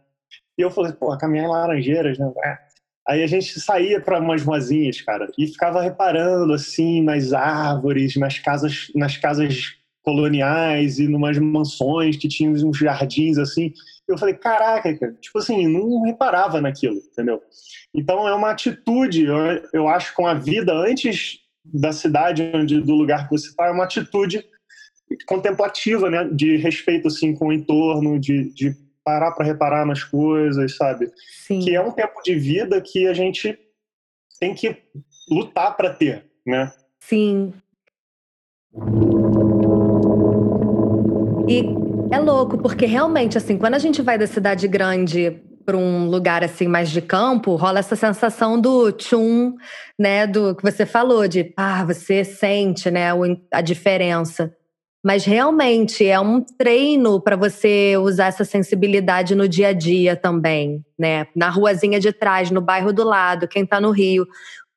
E 0.58 0.62
eu 0.62 0.72
falei, 0.72 0.94
pô, 0.94 1.16
caminhar 1.18 1.46
em 1.46 1.50
Laranjeiras, 1.50 2.18
né? 2.18 2.32
Aí 3.08 3.24
a 3.24 3.28
gente 3.28 3.60
saía 3.60 4.00
para 4.00 4.20
umas 4.20 4.44
ruazinhas, 4.44 5.02
cara, 5.02 5.28
e 5.38 5.48
ficava 5.48 5.82
reparando 5.82 6.54
assim 6.54 7.02
nas 7.02 7.34
árvores, 7.34 8.16
nas 8.16 8.40
casas, 8.40 8.88
nas 8.96 9.18
casas 9.18 9.76
coloniais 10.04 11.00
e 11.00 11.08
numas 11.08 11.38
mansões 11.38 12.16
que 12.16 12.28
tinham 12.28 12.54
uns 12.54 12.78
jardins 12.78 13.38
assim. 13.38 13.74
Eu 14.12 14.18
falei, 14.18 14.36
caraca, 14.36 14.98
cara, 14.98 15.14
tipo 15.20 15.38
assim, 15.40 15.68
não 15.68 16.04
reparava 16.04 16.62
naquilo, 16.62 16.98
entendeu? 16.98 17.42
Então 17.94 18.28
é 18.28 18.34
uma 18.34 18.52
atitude, 18.52 19.26
eu, 19.26 19.36
eu 19.74 19.88
acho, 19.88 20.14
com 20.14 20.26
a 20.28 20.34
vida 20.34 20.74
antes 20.74 21.40
da 21.64 21.92
cidade, 21.92 22.52
onde, 22.54 22.82
do 22.82 22.96
lugar 22.96 23.28
que 23.28 23.38
você 23.38 23.48
está, 23.48 23.68
é 23.68 23.72
uma 23.72 23.84
atitude 23.84 24.46
contemplativa, 25.26 26.10
né? 26.10 26.30
De 26.32 26.58
respeito, 26.58 27.08
assim, 27.08 27.36
com 27.36 27.48
o 27.48 27.54
entorno, 27.54 28.20
de, 28.20 28.54
de 28.54 28.76
parar 29.04 29.32
para 29.32 29.46
reparar 29.46 29.86
nas 29.86 30.04
coisas, 30.04 30.76
sabe? 30.76 31.12
Sim. 31.46 31.60
Que 31.60 31.76
é 31.76 31.82
um 31.82 31.92
tempo 31.92 32.22
de 32.24 32.36
vida 32.36 32.82
que 32.82 33.08
a 33.08 33.14
gente 33.14 33.58
tem 34.40 34.54
que 34.54 34.76
lutar 35.30 35.76
para 35.76 35.94
ter, 35.94 36.26
né? 36.46 36.72
Sim. 37.00 37.54
E 41.48 41.81
é 42.12 42.20
louco, 42.20 42.58
porque 42.58 42.86
realmente, 42.86 43.38
assim, 43.38 43.58
quando 43.58 43.76
a 43.76 43.80
gente 43.80 44.02
vai 44.02 44.18
da 44.18 44.28
cidade 44.28 44.68
grande 44.68 45.42
para 45.66 45.78
um 45.78 46.10
lugar 46.10 46.44
assim 46.44 46.68
mais 46.68 46.90
de 46.90 47.02
campo, 47.02 47.56
rola 47.56 47.80
essa 47.80 47.96
sensação 47.96 48.60
do 48.60 48.92
tchum, 48.92 49.56
né, 49.98 50.28
do 50.28 50.56
que 50.56 50.64
você 50.64 50.86
falou 50.86 51.28
de, 51.28 51.54
ah, 51.56 51.86
você 51.86 52.24
sente, 52.24 52.92
né, 52.92 53.08
a 53.52 53.62
diferença. 53.62 54.54
Mas 55.04 55.24
realmente 55.26 56.06
é 56.06 56.20
um 56.20 56.42
treino 56.42 57.20
para 57.20 57.36
você 57.36 57.98
usar 57.98 58.28
essa 58.28 58.44
sensibilidade 58.44 59.34
no 59.34 59.48
dia 59.48 59.70
a 59.70 59.74
dia 59.74 60.16
também, 60.16 60.86
né? 60.98 61.26
Na 61.36 61.50
ruazinha 61.50 62.00
de 62.00 62.14
trás, 62.14 62.52
no 62.52 62.62
bairro 62.62 62.94
do 62.94 63.04
lado, 63.04 63.48
quem 63.48 63.64
está 63.64 63.82
no 63.82 63.90
Rio, 63.90 64.28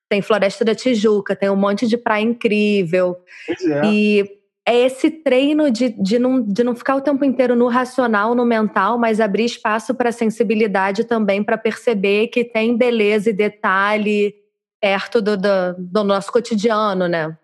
tem 0.08 0.22
Floresta 0.22 0.64
da 0.64 0.74
Tijuca, 0.74 1.36
tem 1.36 1.50
um 1.50 1.56
monte 1.56 1.86
de 1.86 1.98
praia 1.98 2.22
incrível. 2.22 3.16
Pois 3.46 3.66
é. 3.66 3.82
E 3.84 4.43
é 4.66 4.74
esse 4.74 5.10
treino 5.10 5.70
de, 5.70 5.90
de, 5.90 6.18
não, 6.18 6.40
de 6.40 6.64
não 6.64 6.74
ficar 6.74 6.96
o 6.96 7.00
tempo 7.00 7.24
inteiro 7.24 7.54
no 7.54 7.68
racional, 7.68 8.34
no 8.34 8.46
mental, 8.46 8.98
mas 8.98 9.20
abrir 9.20 9.44
espaço 9.44 9.94
para 9.94 10.10
sensibilidade 10.10 11.04
também, 11.04 11.44
para 11.44 11.58
perceber 11.58 12.28
que 12.28 12.44
tem 12.44 12.76
beleza 12.76 13.28
e 13.28 13.34
detalhe 13.34 14.34
perto 14.80 15.20
do, 15.20 15.36
do, 15.36 15.74
do, 15.78 16.04
nosso 16.04 16.32
cotidiano, 16.32 17.06
né? 17.06 17.36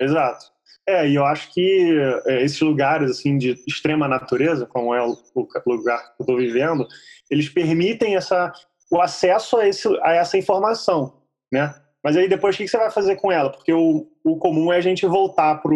Exato. 0.00 0.46
É, 0.88 1.08
e 1.08 1.14
eu 1.14 1.24
acho 1.24 1.52
que 1.52 1.98
é, 2.26 2.42
esses 2.42 2.60
lugares 2.60 3.10
assim 3.10 3.38
de 3.38 3.56
extrema 3.66 4.08
natureza, 4.08 4.66
como 4.66 4.94
é 4.94 5.02
o, 5.02 5.16
o 5.34 5.48
lugar 5.66 5.98
que 5.98 6.22
eu 6.22 6.24
estou 6.24 6.36
vivendo, 6.36 6.86
eles 7.30 7.48
permitem 7.48 8.16
essa, 8.16 8.52
o 8.90 9.00
acesso 9.00 9.56
a, 9.56 9.68
esse, 9.68 9.88
a 10.02 10.14
essa 10.14 10.36
informação, 10.36 11.20
né? 11.52 11.74
Mas 12.02 12.16
aí 12.16 12.28
depois 12.28 12.54
o 12.54 12.58
que 12.58 12.68
você 12.68 12.76
vai 12.76 12.90
fazer 12.90 13.16
com 13.16 13.32
ela? 13.32 13.50
Porque 13.50 13.72
o, 13.72 14.06
o 14.22 14.36
comum 14.36 14.72
é 14.72 14.76
a 14.76 14.80
gente 14.80 15.04
voltar 15.06 15.56
para 15.56 15.74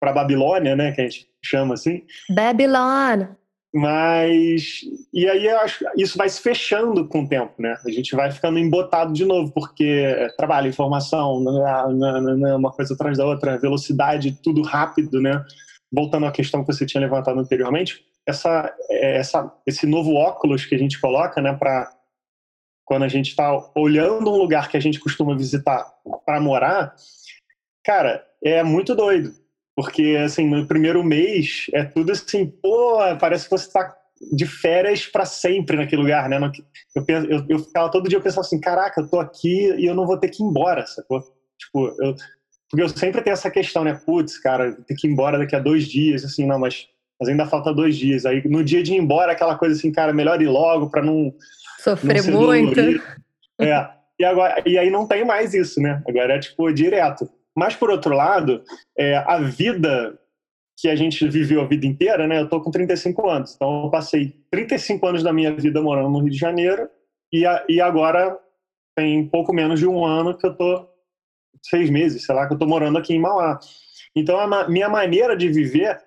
para 0.00 0.12
Babilônia, 0.12 0.76
né, 0.76 0.92
que 0.92 1.00
a 1.00 1.04
gente 1.04 1.28
chama 1.42 1.74
assim. 1.74 2.02
Babilônia. 2.28 3.36
Mas 3.74 4.80
e 5.12 5.28
aí 5.28 5.46
eu 5.46 5.58
acho 5.60 5.84
isso 5.98 6.16
vai 6.16 6.28
se 6.30 6.40
fechando 6.40 7.06
com 7.06 7.24
o 7.24 7.28
tempo, 7.28 7.52
né? 7.58 7.76
A 7.84 7.90
gente 7.90 8.16
vai 8.16 8.30
ficando 8.30 8.58
embotado 8.58 9.12
de 9.12 9.24
novo 9.26 9.52
porque 9.52 9.84
é 9.84 10.28
trabalho, 10.30 10.68
informação, 10.68 11.44
uma 12.56 12.72
coisa 12.72 12.94
atrás 12.94 13.18
da 13.18 13.26
outra, 13.26 13.58
velocidade, 13.58 14.38
tudo 14.42 14.62
rápido, 14.62 15.20
né? 15.20 15.44
Voltando 15.92 16.24
à 16.24 16.32
questão 16.32 16.64
que 16.64 16.72
você 16.72 16.86
tinha 16.86 17.02
levantado 17.02 17.38
anteriormente, 17.38 18.02
essa, 18.26 18.74
é, 18.90 19.18
essa, 19.18 19.52
esse 19.66 19.86
novo 19.86 20.14
óculos 20.14 20.64
que 20.64 20.74
a 20.74 20.78
gente 20.78 21.00
coloca, 21.00 21.40
né, 21.40 21.52
para 21.54 21.92
quando 22.84 23.04
a 23.04 23.08
gente 23.08 23.30
está 23.30 23.52
olhando 23.74 24.32
um 24.32 24.36
lugar 24.36 24.68
que 24.68 24.76
a 24.76 24.80
gente 24.80 24.98
costuma 24.98 25.36
visitar 25.36 25.84
para 26.24 26.40
morar, 26.40 26.94
cara, 27.84 28.24
é 28.42 28.62
muito 28.62 28.94
doido. 28.94 29.34
Porque, 29.76 30.16
assim, 30.24 30.48
no 30.48 30.66
primeiro 30.66 31.04
mês 31.04 31.66
é 31.74 31.84
tudo 31.84 32.10
assim, 32.10 32.46
pô, 32.46 32.96
parece 33.20 33.44
que 33.44 33.50
você 33.50 33.66
está 33.66 33.94
de 34.32 34.46
férias 34.46 35.06
para 35.06 35.26
sempre 35.26 35.76
naquele 35.76 36.00
lugar, 36.00 36.28
né? 36.30 36.38
Eu, 36.94 37.04
eu, 37.28 37.46
eu 37.46 37.58
ficava 37.58 37.90
todo 37.90 38.08
dia 38.08 38.18
pensando 38.18 38.40
assim, 38.40 38.58
caraca, 38.58 39.02
eu 39.02 39.08
tô 39.08 39.20
aqui 39.20 39.74
e 39.76 39.84
eu 39.84 39.94
não 39.94 40.06
vou 40.06 40.18
ter 40.18 40.30
que 40.30 40.42
ir 40.42 40.46
embora, 40.46 40.86
sacou? 40.86 41.22
Tipo, 41.58 41.94
eu, 42.02 42.14
porque 42.70 42.82
eu 42.82 42.88
sempre 42.88 43.20
tenho 43.20 43.34
essa 43.34 43.50
questão, 43.50 43.84
né? 43.84 44.00
Putz, 44.06 44.38
cara, 44.38 44.72
ter 44.86 44.94
que 44.94 45.06
ir 45.06 45.10
embora 45.10 45.38
daqui 45.38 45.54
a 45.54 45.60
dois 45.60 45.86
dias, 45.86 46.24
assim, 46.24 46.46
não, 46.46 46.58
mas, 46.58 46.88
mas 47.20 47.28
ainda 47.28 47.46
falta 47.46 47.74
dois 47.74 47.96
dias. 47.96 48.24
Aí 48.24 48.42
no 48.48 48.64
dia 48.64 48.82
de 48.82 48.94
ir 48.94 48.96
embora, 48.96 49.32
aquela 49.32 49.58
coisa 49.58 49.76
assim, 49.76 49.92
cara, 49.92 50.12
melhor 50.12 50.40
ir 50.40 50.48
logo 50.48 50.88
para 50.88 51.02
não. 51.02 51.34
Sofrer 51.78 52.24
não 52.26 52.40
muito. 52.42 52.80
É. 53.58 53.88
E, 54.20 54.24
agora, 54.24 54.62
e 54.66 54.76
aí 54.76 54.90
não 54.90 55.06
tem 55.06 55.24
mais 55.24 55.54
isso, 55.54 55.80
né? 55.80 56.02
Agora 56.06 56.34
é 56.34 56.38
tipo 56.38 56.70
direto. 56.70 57.26
Mas 57.56 57.74
por 57.74 57.90
outro 57.90 58.14
lado, 58.14 58.62
é, 58.96 59.16
a 59.16 59.38
vida 59.38 60.18
que 60.78 60.88
a 60.88 60.94
gente 60.94 61.26
viveu 61.28 61.62
a 61.62 61.66
vida 61.66 61.86
inteira, 61.86 62.26
né? 62.26 62.40
Eu 62.40 62.48
tô 62.48 62.60
com 62.60 62.70
35 62.70 63.28
anos, 63.28 63.54
então 63.54 63.84
eu 63.84 63.90
passei 63.90 64.36
35 64.50 65.06
anos 65.06 65.22
da 65.22 65.32
minha 65.32 65.54
vida 65.56 65.80
morando 65.80 66.10
no 66.10 66.18
Rio 66.18 66.30
de 66.30 66.36
Janeiro 66.36 66.88
e, 67.32 67.46
a, 67.46 67.64
e 67.66 67.80
agora 67.80 68.38
tem 68.94 69.26
pouco 69.26 69.54
menos 69.54 69.80
de 69.80 69.86
um 69.86 70.04
ano 70.04 70.36
que 70.36 70.46
eu 70.46 70.54
tô 70.54 70.86
seis 71.62 71.88
meses, 71.88 72.24
sei 72.24 72.34
lá, 72.34 72.46
que 72.46 72.52
eu 72.52 72.58
tô 72.58 72.66
morando 72.66 72.98
aqui 72.98 73.14
em 73.14 73.18
Mauá. 73.18 73.58
Então 74.14 74.38
a 74.38 74.68
minha 74.68 74.88
maneira 74.88 75.34
de 75.34 75.48
viver 75.48 75.98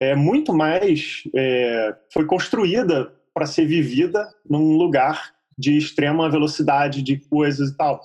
é 0.00 0.14
muito 0.14 0.52
mais 0.52 1.22
é, 1.34 1.96
foi 2.12 2.26
construída 2.26 3.10
para 3.32 3.46
ser 3.46 3.66
vivida 3.66 4.28
num 4.48 4.76
lugar 4.76 5.34
de 5.56 5.76
extrema 5.78 6.30
velocidade 6.30 7.02
de 7.02 7.18
coisas 7.28 7.70
e 7.70 7.76
tal. 7.76 8.00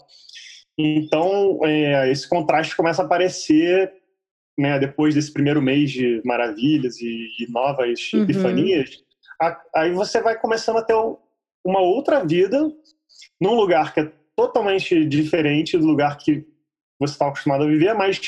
Então 0.81 1.59
é, 1.65 2.09
esse 2.09 2.27
contraste 2.27 2.75
começa 2.75 3.01
a 3.01 3.05
aparecer 3.05 3.91
né, 4.57 4.79
depois 4.79 5.13
desse 5.13 5.31
primeiro 5.31 5.61
mês 5.61 5.91
de 5.91 6.21
maravilhas 6.23 6.97
e, 7.01 7.27
e 7.39 7.51
novas 7.51 8.11
uhum. 8.13 8.23
epifanias, 8.23 8.89
a, 9.41 9.61
aí 9.75 9.91
você 9.91 10.21
vai 10.21 10.37
começando 10.37 10.77
a 10.77 10.83
ter 10.83 10.95
uma 11.63 11.81
outra 11.81 12.25
vida 12.25 12.71
num 13.39 13.55
lugar 13.55 13.93
que 13.93 14.01
é 14.01 14.11
totalmente 14.35 15.05
diferente 15.05 15.77
do 15.77 15.85
lugar 15.85 16.17
que 16.17 16.45
você 16.97 17.13
está 17.13 17.27
acostumado 17.27 17.63
a 17.63 17.67
viver, 17.67 17.93
mas 17.93 18.19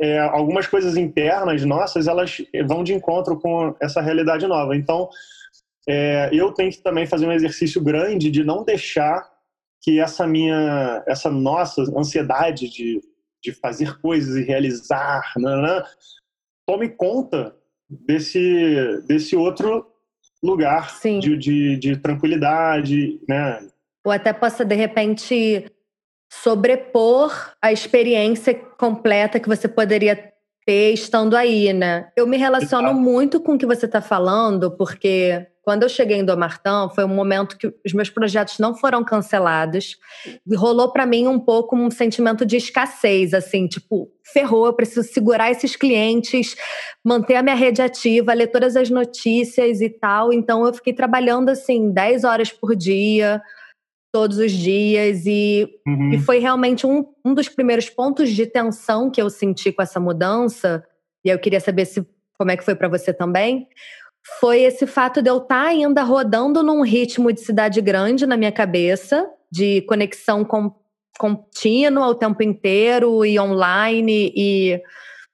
é, 0.00 0.18
algumas 0.20 0.66
coisas 0.66 0.96
internas 0.96 1.64
nossas 1.64 2.06
elas 2.06 2.38
vão 2.66 2.84
de 2.84 2.92
encontro 2.92 3.38
com 3.38 3.74
essa 3.80 4.00
realidade 4.00 4.46
nova. 4.46 4.76
Então, 4.76 5.08
é, 5.88 6.30
eu 6.32 6.52
tenho 6.52 6.70
que 6.70 6.82
também 6.82 7.06
fazer 7.06 7.26
um 7.26 7.32
exercício 7.32 7.82
grande 7.82 8.30
de 8.30 8.42
não 8.42 8.64
deixar 8.64 9.26
que 9.84 10.00
essa 10.00 10.26
minha, 10.26 11.04
essa 11.06 11.30
nossa 11.30 11.82
ansiedade 11.96 12.68
de 12.68 13.00
de 13.44 13.52
fazer 13.52 14.00
coisas 14.00 14.36
e 14.36 14.42
realizar, 14.42 15.34
nanã, 15.36 15.60
né, 15.60 15.78
né, 15.80 15.84
tome 16.66 16.88
conta 16.88 17.54
desse, 17.88 19.02
desse 19.06 19.36
outro 19.36 19.86
lugar 20.42 20.98
de, 21.20 21.36
de, 21.36 21.76
de, 21.76 21.96
tranquilidade, 21.96 23.20
né? 23.28 23.60
Ou 24.04 24.10
até 24.10 24.32
possa, 24.32 24.64
de 24.64 24.74
repente, 24.74 25.70
sobrepor 26.32 27.54
a 27.60 27.70
experiência 27.70 28.54
completa 28.54 29.38
que 29.38 29.48
você 29.48 29.68
poderia 29.68 30.32
ter 30.66 30.92
estando 30.92 31.36
aí, 31.36 31.72
né? 31.72 32.10
Eu 32.16 32.26
me 32.26 32.38
relaciono 32.38 32.88
Exato. 32.88 33.00
muito 33.00 33.40
com 33.40 33.54
o 33.54 33.58
que 33.58 33.66
você 33.66 33.84
está 33.84 34.00
falando, 34.00 34.70
porque 34.70 35.46
quando 35.64 35.84
eu 35.84 35.88
cheguei 35.88 36.18
em 36.18 36.24
Domartã, 36.24 36.90
foi 36.94 37.04
um 37.04 37.14
momento 37.14 37.56
que 37.56 37.72
os 37.84 37.92
meus 37.94 38.10
projetos 38.10 38.58
não 38.58 38.76
foram 38.76 39.02
cancelados. 39.02 39.96
E 40.46 40.54
rolou 40.54 40.92
para 40.92 41.06
mim 41.06 41.26
um 41.26 41.40
pouco 41.40 41.74
um 41.74 41.90
sentimento 41.90 42.44
de 42.44 42.56
escassez, 42.56 43.32
assim, 43.32 43.66
tipo, 43.66 44.10
ferrou, 44.30 44.66
eu 44.66 44.74
preciso 44.74 45.08
segurar 45.08 45.50
esses 45.50 45.74
clientes, 45.74 46.54
manter 47.02 47.36
a 47.36 47.42
minha 47.42 47.54
rede 47.54 47.80
ativa, 47.80 48.34
ler 48.34 48.48
todas 48.48 48.76
as 48.76 48.90
notícias 48.90 49.80
e 49.80 49.88
tal. 49.88 50.32
Então 50.34 50.66
eu 50.66 50.74
fiquei 50.74 50.92
trabalhando 50.92 51.48
assim 51.48 51.90
10 51.90 52.24
horas 52.24 52.52
por 52.52 52.76
dia, 52.76 53.42
todos 54.12 54.38
os 54.38 54.52
dias 54.52 55.24
e, 55.24 55.66
uhum. 55.86 56.12
e 56.12 56.18
foi 56.18 56.38
realmente 56.38 56.86
um, 56.86 57.06
um 57.24 57.32
dos 57.32 57.48
primeiros 57.48 57.88
pontos 57.88 58.30
de 58.30 58.46
tensão 58.46 59.10
que 59.10 59.20
eu 59.20 59.30
senti 59.30 59.72
com 59.72 59.82
essa 59.82 59.98
mudança. 59.98 60.84
E 61.24 61.30
eu 61.30 61.38
queria 61.38 61.58
saber 61.58 61.86
se 61.86 62.06
como 62.38 62.50
é 62.50 62.56
que 62.56 62.64
foi 62.64 62.74
para 62.74 62.88
você 62.88 63.14
também 63.14 63.66
foi 64.40 64.62
esse 64.62 64.86
fato 64.86 65.20
de 65.20 65.28
eu 65.28 65.38
estar 65.38 65.64
tá 65.64 65.68
ainda 65.68 66.02
rodando 66.02 66.62
num 66.62 66.82
ritmo 66.82 67.32
de 67.32 67.40
cidade 67.40 67.80
grande 67.80 68.26
na 68.26 68.36
minha 68.36 68.52
cabeça, 68.52 69.30
de 69.50 69.82
conexão 69.82 70.44
com, 70.44 70.74
contínua 71.18 72.08
o 72.08 72.14
tempo 72.14 72.42
inteiro 72.42 73.24
e 73.24 73.38
online 73.38 74.32
e 74.34 74.82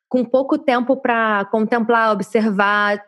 com 0.08 0.24
pouco 0.24 0.58
tempo 0.58 0.96
para 0.96 1.44
contemplar, 1.46 2.12
observar, 2.12 3.00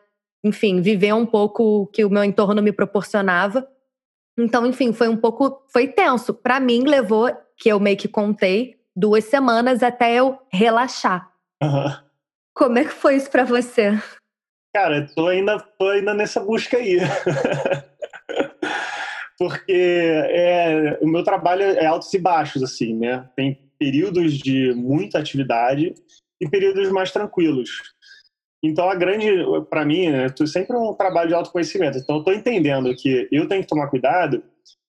enfim, 0.45 0.81
viver 0.81 1.13
um 1.13 1.27
pouco 1.27 1.83
o 1.83 1.87
que 1.87 2.05
o 2.05 2.11
meu 2.11 2.23
entorno 2.23 2.63
me 2.63 2.73
proporcionava. 2.73 3.69
Então, 4.39 4.65
enfim, 4.65 4.93
foi 4.93 5.09
um 5.09 5.17
pouco, 5.17 5.63
foi 5.69 5.89
tenso. 5.89 6.33
Para 6.33 6.61
mim, 6.61 6.85
levou, 6.85 7.31
que 7.57 7.69
eu 7.69 7.81
meio 7.81 7.97
que 7.97 8.09
contei, 8.09 8.77
duas 8.95 9.25
semanas 9.25 9.83
até 9.83 10.15
eu 10.15 10.39
relaxar. 10.51 11.29
Uhum. 11.63 11.93
Como 12.55 12.79
é 12.79 12.85
que 12.85 12.91
foi 12.91 13.17
isso 13.17 13.31
para 13.31 13.45
você? 13.45 13.99
Cara, 14.75 15.07
tô 15.15 15.29
ainda, 15.29 15.59
tô 15.79 15.89
ainda 15.89 16.15
nessa 16.15 16.41
busca 16.41 16.79
aí. 16.79 16.99
Porque 19.39 19.73
é, 19.73 20.99
o 21.03 21.07
meu 21.07 21.23
trabalho 21.23 21.63
é 21.63 21.85
altos 21.85 22.13
e 22.15 22.19
baixos, 22.19 22.63
assim, 22.63 22.95
né? 22.95 23.29
Tem 23.37 23.59
períodos 23.79 24.39
de 24.39 24.73
muita 24.75 25.19
atividade 25.19 25.95
e 26.41 26.49
períodos 26.49 26.91
mais 26.91 27.11
tranquilos. 27.11 27.71
Então, 28.63 28.89
a 28.89 28.95
grande, 28.95 29.29
para 29.69 29.85
mim, 29.85 30.09
né, 30.09 30.29
sempre 30.47 30.77
um 30.77 30.95
trabalho 30.95 31.29
de 31.29 31.35
autoconhecimento. 31.35 31.99
Então, 31.99 32.17
eu 32.17 32.21
estou 32.21 32.33
entendendo 32.33 32.95
que 32.95 33.29
eu 33.33 33.49
tenho 33.49 33.63
que 33.63 33.69
tomar 33.69 33.89
cuidado. 33.89 34.43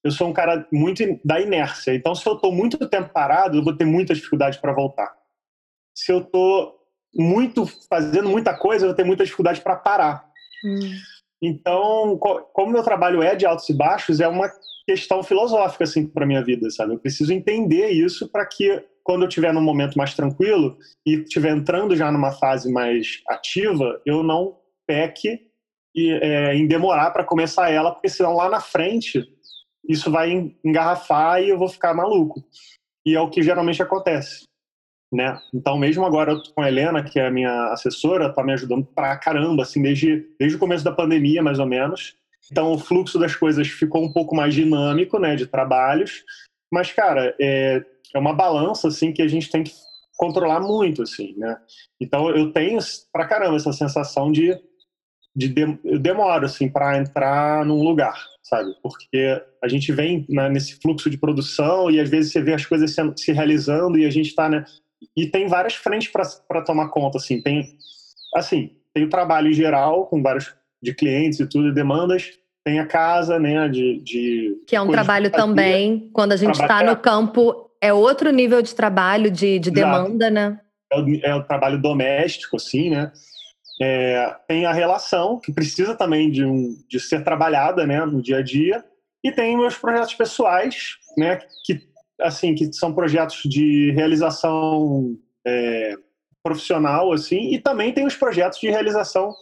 Eu 0.03 0.11
sou 0.11 0.27
um 0.27 0.33
cara 0.33 0.67
muito 0.71 1.03
da 1.25 1.41
inércia. 1.41 1.95
Então, 1.95 2.13
se 2.13 2.27
eu 2.27 2.35
estou 2.35 2.51
muito 2.51 2.77
tempo 2.87 3.09
parado, 3.09 3.57
eu 3.57 3.63
vou 3.63 3.75
ter 3.75 3.85
muita 3.85 4.13
dificuldade 4.13 4.61
para 4.61 4.73
voltar. 4.73 5.11
Se 5.95 6.11
eu 6.11 6.19
estou 6.19 6.82
muito 7.15 7.65
fazendo 7.89 8.29
muita 8.29 8.57
coisa, 8.57 8.85
eu 8.85 8.95
ter 8.95 9.03
muita 9.03 9.23
dificuldade 9.23 9.61
para 9.61 9.75
parar. 9.75 10.25
Hum. 10.65 10.79
Então, 11.41 12.17
como 12.53 12.71
meu 12.71 12.83
trabalho 12.83 13.21
é 13.21 13.35
de 13.35 13.45
altos 13.45 13.69
e 13.69 13.73
baixos, 13.73 14.19
é 14.21 14.27
uma 14.27 14.49
questão 14.87 15.21
filosófica 15.21 15.83
assim 15.83 16.07
para 16.07 16.25
minha 16.25 16.43
vida, 16.43 16.69
sabe? 16.69 16.93
Eu 16.93 16.99
preciso 16.99 17.33
entender 17.33 17.89
isso 17.89 18.29
para 18.29 18.45
que 18.45 18.81
quando 19.03 19.23
eu 19.23 19.27
estiver 19.27 19.53
num 19.53 19.61
momento 19.61 19.97
mais 19.97 20.13
tranquilo 20.13 20.77
e 21.05 21.15
estiver 21.15 21.55
entrando 21.55 21.95
já 21.95 22.09
numa 22.11 22.31
fase 22.31 22.71
mais 22.71 23.21
ativa, 23.27 24.01
eu 24.05 24.23
não 24.23 24.57
peque 24.87 25.41
e, 25.93 26.11
é, 26.11 26.55
em 26.55 26.65
demorar 26.65 27.11
para 27.11 27.25
começar 27.25 27.69
ela, 27.69 27.91
porque 27.91 28.09
senão 28.09 28.33
lá 28.33 28.49
na 28.49 28.61
frente 28.61 29.21
isso 29.87 30.09
vai 30.09 30.49
engarrafar 30.63 31.41
e 31.41 31.49
eu 31.49 31.57
vou 31.57 31.67
ficar 31.67 31.93
maluco. 31.93 32.41
E 33.05 33.15
é 33.15 33.19
o 33.19 33.29
que 33.29 33.43
geralmente 33.43 33.83
acontece 33.83 34.45
né? 35.13 35.39
Então, 35.53 35.77
mesmo 35.77 36.03
agora 36.05 36.35
com 36.55 36.61
a 36.61 36.67
Helena, 36.67 37.03
que 37.03 37.19
é 37.19 37.27
a 37.27 37.31
minha 37.31 37.65
assessora, 37.67 38.33
tá 38.33 38.43
me 38.43 38.53
ajudando 38.53 38.85
pra 38.85 39.15
caramba, 39.15 39.63
assim, 39.63 39.81
desde, 39.81 40.27
desde 40.39 40.57
o 40.57 40.59
começo 40.59 40.83
da 40.83 40.91
pandemia, 40.91 41.43
mais 41.43 41.59
ou 41.59 41.67
menos. 41.67 42.15
Então, 42.51 42.73
o 42.73 42.79
fluxo 42.79 43.19
das 43.19 43.35
coisas 43.35 43.67
ficou 43.67 44.03
um 44.03 44.11
pouco 44.11 44.35
mais 44.35 44.53
dinâmico, 44.53 45.19
né, 45.19 45.35
de 45.35 45.45
trabalhos. 45.45 46.23
Mas, 46.71 46.91
cara, 46.91 47.35
é, 47.39 47.83
é 48.13 48.19
uma 48.19 48.33
balança, 48.33 48.87
assim, 48.87 49.13
que 49.13 49.21
a 49.21 49.27
gente 49.27 49.49
tem 49.49 49.63
que 49.63 49.71
controlar 50.17 50.59
muito, 50.59 51.03
assim, 51.03 51.35
né? 51.37 51.57
Então, 52.01 52.29
eu 52.29 52.51
tenho 52.51 52.79
pra 53.11 53.27
caramba 53.27 53.55
essa 53.55 53.71
sensação 53.71 54.31
de, 54.31 54.57
de, 55.35 55.47
de 55.47 55.79
eu 55.83 55.99
demoro, 55.99 56.45
assim, 56.45 56.69
para 56.69 56.97
entrar 56.97 57.65
num 57.65 57.83
lugar, 57.83 58.15
sabe? 58.43 58.71
Porque 58.81 59.41
a 59.63 59.67
gente 59.67 59.91
vem 59.91 60.25
né, 60.29 60.49
nesse 60.49 60.75
fluxo 60.81 61.09
de 61.09 61.17
produção 61.17 61.89
e 61.89 61.99
às 61.99 62.09
vezes 62.09 62.31
você 62.31 62.41
vê 62.41 62.53
as 62.53 62.65
coisas 62.65 62.93
se, 62.93 63.01
se 63.17 63.31
realizando 63.31 63.97
e 63.97 64.05
a 64.05 64.09
gente 64.09 64.27
está 64.27 64.49
né, 64.49 64.63
e 65.15 65.27
tem 65.27 65.47
várias 65.47 65.75
frentes 65.75 66.11
para 66.47 66.61
tomar 66.61 66.89
conta, 66.89 67.17
assim, 67.17 67.41
tem 67.41 67.77
assim, 68.35 68.71
tem 68.93 69.03
o 69.03 69.09
trabalho 69.09 69.49
em 69.49 69.53
geral 69.53 70.07
com 70.07 70.21
vários 70.21 70.53
de 70.81 70.93
clientes 70.93 71.39
e 71.39 71.47
tudo, 71.47 71.73
demandas, 71.73 72.31
tem 72.63 72.79
a 72.79 72.85
casa, 72.85 73.39
né, 73.39 73.67
de, 73.67 73.99
de 74.01 74.61
que 74.67 74.75
é 74.75 74.81
um 74.81 74.91
trabalho 74.91 75.29
também, 75.29 76.09
quando 76.13 76.33
a 76.33 76.37
gente 76.37 76.59
está 76.59 76.83
no 76.83 76.95
campo, 76.97 77.69
é 77.81 77.93
outro 77.93 78.31
nível 78.31 78.61
de 78.61 78.73
trabalho 78.73 79.29
de, 79.29 79.59
de 79.59 79.69
demanda, 79.69 80.29
né? 80.29 80.59
É 80.91 80.99
o, 80.99 81.15
é 81.23 81.35
o, 81.35 81.43
trabalho 81.43 81.81
doméstico, 81.81 82.55
assim, 82.55 82.89
né? 82.89 83.11
É, 83.81 84.35
tem 84.47 84.65
a 84.65 84.71
relação 84.71 85.39
que 85.39 85.51
precisa 85.51 85.95
também 85.95 86.31
de, 86.31 86.45
um, 86.45 86.75
de 86.87 86.99
ser 86.99 87.23
trabalhada, 87.23 87.85
né, 87.85 88.05
no 88.05 88.21
dia 88.21 88.37
a 88.37 88.43
dia, 88.43 88.83
e 89.23 89.31
tem 89.31 89.57
meus 89.57 89.77
projetos 89.77 90.13
pessoais, 90.13 90.97
né, 91.17 91.39
que 91.65 91.81
assim, 92.23 92.55
que 92.55 92.71
são 92.73 92.93
projetos 92.93 93.41
de 93.45 93.91
realização 93.91 95.15
é, 95.45 95.95
profissional, 96.41 97.11
assim, 97.11 97.53
e 97.53 97.59
também 97.59 97.93
tem 97.93 98.05
os 98.05 98.15
projetos 98.15 98.59
de 98.59 98.69
realização 98.69 99.33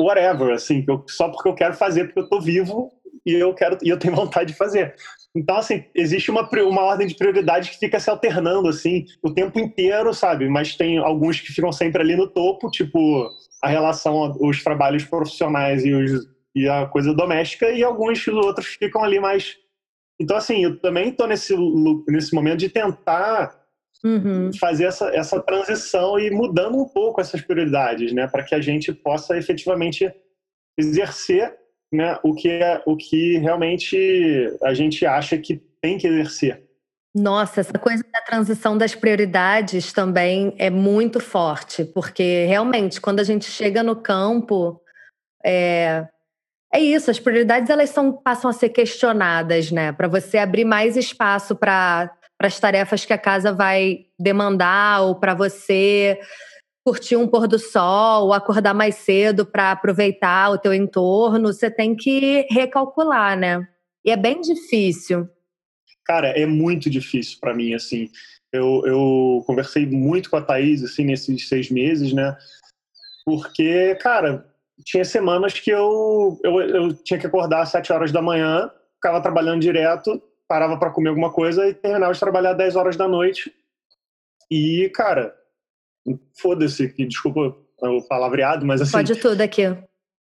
whatever, 0.00 0.54
assim, 0.54 0.84
eu, 0.86 1.04
só 1.08 1.28
porque 1.28 1.48
eu 1.48 1.54
quero 1.54 1.74
fazer, 1.74 2.04
porque 2.04 2.20
eu 2.20 2.28
tô 2.28 2.40
vivo 2.40 2.90
e 3.26 3.34
eu 3.34 3.52
quero 3.52 3.76
e 3.82 3.88
eu 3.88 3.98
tenho 3.98 4.14
vontade 4.16 4.52
de 4.52 4.58
fazer. 4.58 4.94
Então, 5.34 5.56
assim, 5.56 5.84
existe 5.94 6.30
uma, 6.30 6.48
uma 6.62 6.82
ordem 6.82 7.06
de 7.06 7.14
prioridade 7.14 7.70
que 7.70 7.78
fica 7.78 8.00
se 8.00 8.08
alternando, 8.08 8.68
assim, 8.68 9.04
o 9.22 9.32
tempo 9.32 9.58
inteiro, 9.58 10.12
sabe? 10.14 10.48
Mas 10.48 10.74
tem 10.76 10.98
alguns 10.98 11.40
que 11.40 11.52
ficam 11.52 11.70
sempre 11.70 12.02
ali 12.02 12.16
no 12.16 12.28
topo, 12.28 12.70
tipo 12.70 13.28
a 13.62 13.68
relação, 13.68 14.36
os 14.40 14.62
trabalhos 14.62 15.04
profissionais 15.04 15.84
e, 15.84 15.92
os, 15.92 16.26
e 16.54 16.68
a 16.68 16.86
coisa 16.86 17.12
doméstica, 17.12 17.70
e 17.70 17.82
alguns 17.82 18.26
outros 18.28 18.66
ficam 18.66 19.02
ali 19.04 19.20
mais. 19.20 19.56
Então, 20.20 20.36
assim, 20.36 20.64
eu 20.64 20.78
também 20.80 21.10
estou 21.10 21.26
nesse, 21.26 21.54
nesse 22.08 22.34
momento 22.34 22.58
de 22.58 22.68
tentar 22.68 23.56
uhum. 24.04 24.50
fazer 24.58 24.84
essa, 24.84 25.08
essa 25.14 25.40
transição 25.40 26.18
e 26.18 26.30
mudando 26.30 26.76
um 26.76 26.88
pouco 26.88 27.20
essas 27.20 27.40
prioridades, 27.40 28.12
né? 28.12 28.26
Para 28.26 28.42
que 28.42 28.54
a 28.54 28.60
gente 28.60 28.92
possa 28.92 29.36
efetivamente 29.36 30.12
exercer 30.76 31.56
né, 31.92 32.18
o, 32.22 32.34
que 32.34 32.48
é, 32.48 32.82
o 32.86 32.96
que 32.96 33.38
realmente 33.38 34.56
a 34.62 34.74
gente 34.74 35.06
acha 35.06 35.38
que 35.38 35.56
tem 35.80 35.98
que 35.98 36.06
exercer. 36.06 36.64
Nossa, 37.14 37.60
essa 37.60 37.78
coisa 37.78 38.04
da 38.12 38.20
transição 38.20 38.76
das 38.76 38.94
prioridades 38.94 39.92
também 39.92 40.54
é 40.58 40.70
muito 40.70 41.18
forte, 41.18 41.84
porque 41.84 42.44
realmente 42.44 43.00
quando 43.00 43.20
a 43.20 43.24
gente 43.24 43.46
chega 43.46 43.82
no 43.82 43.96
campo, 43.96 44.80
é, 45.44 46.06
é 46.72 46.80
isso, 46.80 47.10
as 47.10 47.18
prioridades 47.18 47.70
elas 47.70 47.90
são, 47.90 48.12
passam 48.12 48.50
a 48.50 48.52
ser 48.52 48.68
questionadas, 48.68 49.70
né? 49.70 49.92
Para 49.92 50.06
você 50.06 50.38
abrir 50.38 50.64
mais 50.64 50.96
espaço 50.96 51.56
para 51.56 52.12
as 52.38 52.60
tarefas 52.60 53.04
que 53.04 53.12
a 53.12 53.18
casa 53.18 53.52
vai 53.52 54.06
demandar 54.18 55.02
ou 55.02 55.14
para 55.14 55.34
você 55.34 56.18
curtir 56.84 57.16
um 57.16 57.28
pôr 57.28 57.46
do 57.46 57.58
sol, 57.58 58.26
ou 58.26 58.32
acordar 58.32 58.72
mais 58.72 58.94
cedo 58.94 59.44
para 59.44 59.72
aproveitar 59.72 60.50
o 60.50 60.58
teu 60.58 60.72
entorno, 60.72 61.52
você 61.52 61.70
tem 61.70 61.94
que 61.94 62.46
recalcular, 62.50 63.38
né? 63.38 63.66
E 64.04 64.10
é 64.10 64.16
bem 64.16 64.40
difícil. 64.40 65.28
Cara, 66.06 66.28
é 66.28 66.46
muito 66.46 66.88
difícil 66.88 67.38
para 67.40 67.54
mim, 67.54 67.74
assim. 67.74 68.08
Eu, 68.50 68.82
eu 68.86 69.44
conversei 69.46 69.84
muito 69.84 70.30
com 70.30 70.36
a 70.36 70.40
Thaís, 70.40 70.82
assim, 70.82 71.04
nesses 71.04 71.46
seis 71.46 71.70
meses, 71.70 72.14
né? 72.14 72.34
Porque, 73.26 73.94
cara, 73.96 74.47
tinha 74.84 75.04
semanas 75.04 75.58
que 75.58 75.70
eu, 75.70 76.38
eu, 76.42 76.60
eu 76.60 76.94
tinha 76.94 77.18
que 77.18 77.26
acordar 77.26 77.62
às 77.62 77.70
sete 77.70 77.92
horas 77.92 78.12
da 78.12 78.22
manhã, 78.22 78.70
ficava 78.94 79.20
trabalhando 79.20 79.60
direto, 79.60 80.22
parava 80.46 80.78
para 80.78 80.90
comer 80.90 81.10
alguma 81.10 81.32
coisa 81.32 81.68
e 81.68 81.74
terminava 81.74 82.12
de 82.12 82.20
trabalhar 82.20 82.52
às 82.52 82.56
dez 82.56 82.76
horas 82.76 82.96
da 82.96 83.06
noite. 83.06 83.52
E, 84.50 84.90
cara, 84.94 85.34
foda-se, 86.40 86.88
desculpa 87.06 87.54
o 87.80 88.02
palavreado, 88.08 88.66
mas 88.66 88.80
assim. 88.80 88.92
Pode 88.92 89.16
tudo 89.16 89.40
aqui. 89.40 89.64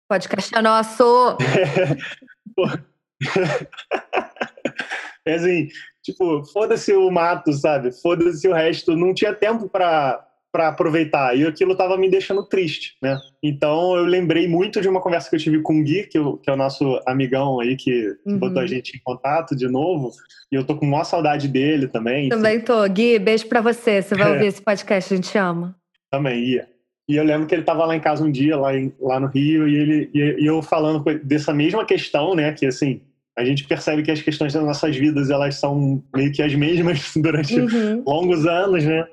Pode 0.08 0.28
é 0.56 0.62
nosso. 0.62 1.38
é 5.26 5.34
assim, 5.34 5.68
tipo, 6.04 6.46
foda-se 6.46 6.94
o 6.94 7.10
mato, 7.10 7.52
sabe? 7.54 7.92
Foda-se 7.92 8.48
o 8.48 8.54
resto. 8.54 8.96
Não 8.96 9.14
tinha 9.14 9.34
tempo 9.34 9.68
para 9.68 10.26
para 10.56 10.70
aproveitar. 10.70 11.38
E 11.38 11.46
aquilo 11.46 11.76
tava 11.76 11.98
me 11.98 12.10
deixando 12.10 12.42
triste, 12.48 12.96
né? 13.04 13.20
Então 13.44 13.94
eu 13.98 14.06
lembrei 14.06 14.48
muito 14.48 14.80
de 14.80 14.88
uma 14.88 15.02
conversa 15.02 15.30
que 15.30 15.36
eu 15.36 15.40
tive 15.40 15.62
com 15.62 15.82
o 15.82 15.84
Gui, 15.84 16.08
que, 16.08 16.18
eu, 16.18 16.38
que 16.38 16.50
é 16.50 16.54
o 16.54 16.56
nosso 16.56 16.98
amigão 17.06 17.60
aí 17.60 17.76
que 17.76 18.16
uhum. 18.26 18.40
botou 18.40 18.62
a 18.62 18.66
gente 18.66 18.96
em 18.96 19.02
contato 19.04 19.54
de 19.54 19.68
novo. 19.68 20.12
E 20.50 20.56
eu 20.56 20.64
tô 20.64 20.78
com 20.78 20.86
maior 20.86 21.04
saudade 21.04 21.50
dele 21.50 21.90
também. 21.90 22.30
Também 22.30 22.62
tô. 22.62 22.88
Gui, 22.88 23.20
beijo 23.20 23.48
pra 23.48 23.60
você. 23.60 24.02
Você 24.02 24.16
vai 24.16 24.30
é. 24.30 24.32
ouvir 24.36 24.46
esse 24.46 24.62
podcast, 24.62 25.14
a 25.14 25.18
gente 25.18 25.38
ama. 25.38 25.76
Também 26.10 26.42
ia. 26.42 26.70
E 27.10 27.18
eu 27.18 27.24
lembro 27.26 27.48
que 27.48 27.54
ele 27.54 27.64
tava 27.64 27.86
lá 27.86 27.94
em 27.94 28.00
casa 28.00 28.24
um 28.24 28.32
dia, 28.32 28.56
lá, 28.56 28.74
em, 28.74 28.94
lá 29.02 29.20
no 29.20 29.28
Rio, 29.28 29.68
e, 29.68 29.76
ele, 29.76 30.10
e, 30.14 30.44
e 30.44 30.46
eu 30.46 30.62
falando 30.62 31.04
dessa 31.22 31.54
mesma 31.54 31.86
questão, 31.86 32.34
né? 32.34 32.54
Que 32.54 32.66
assim, 32.66 33.02
a 33.38 33.44
gente 33.44 33.66
percebe 33.66 34.04
que 34.04 34.12
as 34.12 34.22
questões 34.22 34.54
das 34.54 34.64
nossas 34.64 34.96
vidas, 34.96 35.30
elas 35.30 35.56
são 35.56 36.02
meio 36.16 36.32
que 36.32 36.42
as 36.42 36.56
mesmas 36.56 37.12
durante 37.18 37.60
uhum. 37.60 38.04
longos 38.08 38.46
anos, 38.46 38.86
né? 38.86 39.06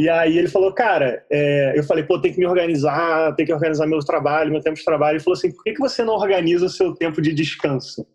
E 0.00 0.08
aí 0.08 0.38
ele 0.38 0.48
falou, 0.48 0.72
cara, 0.72 1.22
é, 1.30 1.74
eu 1.76 1.84
falei, 1.84 2.02
pô, 2.02 2.18
tem 2.18 2.32
que 2.32 2.38
me 2.38 2.46
organizar, 2.46 3.34
tem 3.34 3.44
que 3.44 3.52
organizar 3.52 3.86
meu 3.86 3.98
trabalho, 3.98 4.50
meu 4.50 4.62
tempo 4.62 4.78
de 4.78 4.84
trabalho. 4.84 5.16
Ele 5.16 5.22
falou 5.22 5.36
assim, 5.36 5.52
por 5.52 5.62
que, 5.62 5.74
que 5.74 5.78
você 5.78 6.02
não 6.02 6.14
organiza 6.14 6.64
o 6.64 6.70
seu 6.70 6.94
tempo 6.94 7.20
de 7.20 7.34
descanso? 7.34 8.06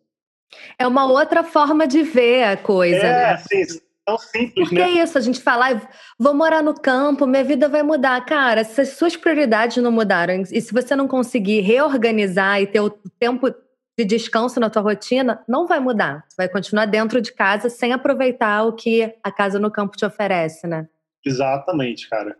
É 0.80 0.88
uma 0.88 1.06
outra 1.06 1.44
forma 1.44 1.88
de 1.88 2.02
ver 2.02 2.44
a 2.46 2.58
coisa, 2.58 2.98
é, 2.98 3.34
né? 3.34 3.38
Sim, 3.38 3.80
tão 4.04 4.18
simples, 4.18 4.68
Porque 4.68 4.82
né? 4.82 4.90
é 4.90 5.04
isso, 5.04 5.16
a 5.16 5.22
gente 5.22 5.40
fala, 5.40 5.80
vou 6.18 6.34
morar 6.34 6.64
no 6.64 6.74
campo, 6.74 7.28
minha 7.28 7.44
vida 7.44 7.70
vai 7.70 7.84
mudar. 7.84 8.26
Cara, 8.26 8.64
se 8.64 8.82
as 8.82 8.90
suas 8.90 9.16
prioridades 9.16 9.78
não 9.78 9.92
mudaram 9.92 10.42
e 10.52 10.60
se 10.60 10.74
você 10.74 10.96
não 10.96 11.08
conseguir 11.08 11.62
reorganizar 11.62 12.62
e 12.64 12.66
ter 12.66 12.80
o 12.80 12.90
tempo 12.90 13.54
de 13.96 14.06
descanso 14.06 14.60
na 14.60 14.72
tua 14.72 14.82
rotina, 14.82 15.44
não 15.48 15.68
vai 15.68 15.80
mudar. 15.80 16.26
Você 16.28 16.36
vai 16.36 16.50
continuar 16.50 16.88
dentro 16.88 17.22
de 17.22 17.32
casa 17.32 17.70
sem 17.70 17.94
aproveitar 17.94 18.64
o 18.64 18.74
que 18.74 19.14
a 19.24 19.32
casa 19.32 19.60
no 19.60 19.70
campo 19.70 19.96
te 19.96 20.04
oferece, 20.04 20.66
né? 20.66 20.88
Exatamente, 21.26 22.08
cara. 22.10 22.38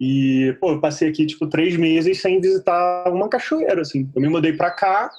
E, 0.00 0.56
pô, 0.60 0.72
eu 0.72 0.80
passei 0.80 1.08
aqui, 1.08 1.26
tipo, 1.26 1.46
três 1.46 1.76
meses 1.76 2.20
sem 2.20 2.40
visitar 2.40 3.10
uma 3.12 3.28
cachoeira, 3.28 3.82
assim. 3.82 4.10
Eu 4.14 4.22
me 4.22 4.28
mudei 4.28 4.52
pra 4.52 4.70
cá, 4.70 5.10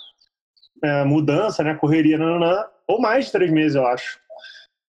é, 0.84 1.04
mudança, 1.04 1.64
né, 1.64 1.76
correria, 1.76 2.18
nananã, 2.18 2.66
ou 2.88 3.00
mais 3.00 3.26
de 3.26 3.32
três 3.32 3.52
meses, 3.52 3.76
eu 3.76 3.86
acho. 3.86 4.20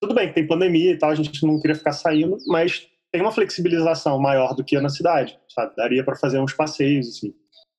Tudo 0.01 0.15
bem 0.15 0.29
que 0.29 0.35
tem 0.35 0.47
pandemia 0.47 0.93
e 0.93 0.99
tal, 0.99 1.11
a 1.11 1.15
gente 1.15 1.47
não 1.47 1.61
queria 1.61 1.77
ficar 1.77 1.93
saindo, 1.93 2.39
mas 2.47 2.89
tem 3.13 3.21
uma 3.21 3.31
flexibilização 3.31 4.19
maior 4.19 4.55
do 4.55 4.65
que 4.65 4.81
na 4.81 4.89
cidade, 4.89 5.39
sabe? 5.49 5.77
Daria 5.77 6.03
para 6.03 6.17
fazer 6.17 6.39
uns 6.41 6.55
passeios, 6.55 7.09
assim. 7.09 7.35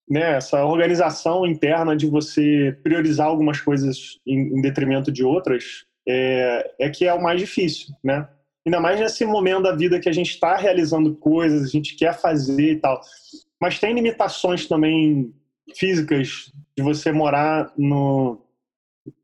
Né, 0.08 0.36
essa 0.36 0.63
organização 0.65 1.46
interna 1.46 1.96
de 1.96 2.06
você 2.06 2.78
priorizar 2.84 3.26
algumas 3.26 3.60
coisas 3.60 4.19
em, 4.28 4.58
em 4.58 4.62
detrimento 4.62 5.12
de 5.12 5.24
outras 5.24 5.86
é, 6.08 6.72
é 6.78 6.89
que 6.89 7.06
é 7.06 7.13
o 7.13 7.24
mais 7.24 7.39
difícil, 7.39 7.88
né? 8.04 8.28
Ainda 8.65 8.80
mais 8.80 8.99
nesse 8.99 9.26
momento 9.26 9.63
da 9.63 9.76
vida 9.76 9.99
que 9.99 10.10
a 10.10 10.13
gente 10.13 10.32
está 10.32 10.56
realizando 10.56 11.15
coisas, 11.15 11.63
a 11.63 11.67
gente 11.67 11.95
quer 11.95 12.13
fazer 12.19 12.73
e 12.73 12.80
tal. 12.80 13.02
Mas 13.62 13.80
tem 13.80 13.93
limitações 13.93 14.67
também 14.67 15.34
físicas 15.76 16.52
de 16.78 16.84
você 16.84 17.12
morar 17.12 17.71
no, 17.78 18.41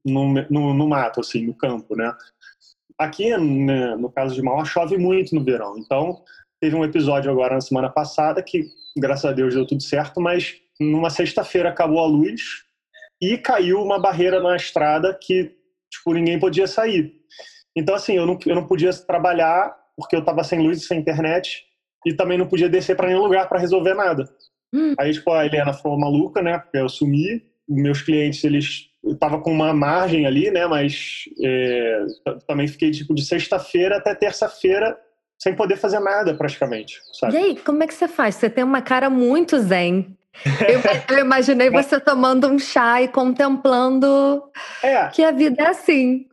no, 0.05 0.33
no, 0.49 0.73
no 0.73 0.87
mato, 0.87 1.19
assim, 1.19 1.45
no 1.45 1.53
campo, 1.53 1.95
né? 1.95 2.13
Aqui, 2.97 3.35
né, 3.37 3.95
no 3.95 4.11
caso 4.11 4.35
de 4.35 4.41
Mauá, 4.41 4.65
chove 4.65 4.97
muito 4.97 5.33
no 5.33 5.43
verão. 5.43 5.77
Então, 5.77 6.21
teve 6.59 6.75
um 6.75 6.83
episódio 6.83 7.31
agora 7.31 7.55
na 7.55 7.61
semana 7.61 7.89
passada 7.89 8.43
que, 8.43 8.65
graças 8.97 9.25
a 9.25 9.31
Deus, 9.31 9.53
deu 9.53 9.65
tudo 9.65 9.81
certo, 9.81 10.19
mas 10.19 10.57
numa 10.79 11.09
sexta-feira 11.09 11.69
acabou 11.69 11.99
a 11.99 12.07
luz 12.07 12.41
e 13.21 13.37
caiu 13.37 13.81
uma 13.81 13.99
barreira 13.99 14.41
na 14.41 14.55
estrada 14.55 15.13
que, 15.13 15.55
tipo, 15.89 16.13
ninguém 16.13 16.39
podia 16.39 16.67
sair. 16.67 17.18
Então, 17.75 17.95
assim, 17.95 18.13
eu 18.13 18.25
não, 18.25 18.37
eu 18.45 18.55
não 18.55 18.67
podia 18.67 18.93
trabalhar 18.93 19.75
porque 19.95 20.15
eu 20.15 20.21
estava 20.21 20.43
sem 20.43 20.59
luz 20.59 20.79
e 20.79 20.85
sem 20.85 20.99
internet 20.99 21.63
e 22.05 22.13
também 22.13 22.37
não 22.37 22.47
podia 22.47 22.69
descer 22.69 22.95
para 22.95 23.07
nenhum 23.07 23.21
lugar 23.21 23.47
para 23.47 23.59
resolver 23.59 23.93
nada. 23.93 24.25
Hum. 24.73 24.93
Aí, 24.99 25.13
tipo, 25.13 25.31
a 25.31 25.45
Helena 25.45 25.73
ficou 25.73 25.99
maluca, 25.99 26.41
né? 26.41 26.57
Porque 26.59 26.77
eu 26.77 26.89
sumi. 26.89 27.47
Meus 27.67 28.01
clientes, 28.01 28.43
eles 28.43 28.89
eu 29.03 29.15
tava 29.15 29.39
com 29.39 29.51
uma 29.51 29.73
margem 29.73 30.25
ali, 30.25 30.51
né? 30.51 30.65
Mas 30.67 31.23
é, 31.43 32.05
também 32.47 32.67
fiquei 32.67 32.91
tipo 32.91 33.13
de 33.13 33.25
sexta-feira 33.25 33.97
até 33.97 34.13
terça-feira 34.13 34.97
sem 35.41 35.55
poder 35.55 35.77
fazer 35.77 35.99
nada 35.99 36.33
praticamente. 36.33 36.99
Sabe? 37.13 37.33
E 37.33 37.37
aí, 37.37 37.55
como 37.55 37.81
é 37.81 37.87
que 37.87 37.93
você 37.93 38.07
faz? 38.07 38.35
Você 38.35 38.49
tem 38.49 38.63
uma 38.63 38.81
cara 38.81 39.09
muito 39.09 39.57
zen. 39.59 40.17
Eu, 40.67 41.15
eu 41.15 41.23
imaginei 41.23 41.69
você 41.71 41.99
tomando 41.99 42.47
um 42.47 42.59
chá 42.59 43.01
e 43.01 43.07
contemplando 43.07 44.43
é. 44.83 45.07
que 45.07 45.23
a 45.23 45.31
vida 45.31 45.63
é 45.63 45.67
assim. 45.67 46.25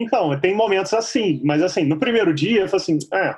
Então, 0.00 0.38
tem 0.40 0.54
momentos 0.54 0.94
assim, 0.94 1.40
mas 1.44 1.62
assim, 1.62 1.84
no 1.84 1.98
primeiro 1.98 2.32
dia 2.32 2.62
eu 2.62 2.68
falei 2.68 2.82
assim, 2.82 2.98
é, 3.12 3.34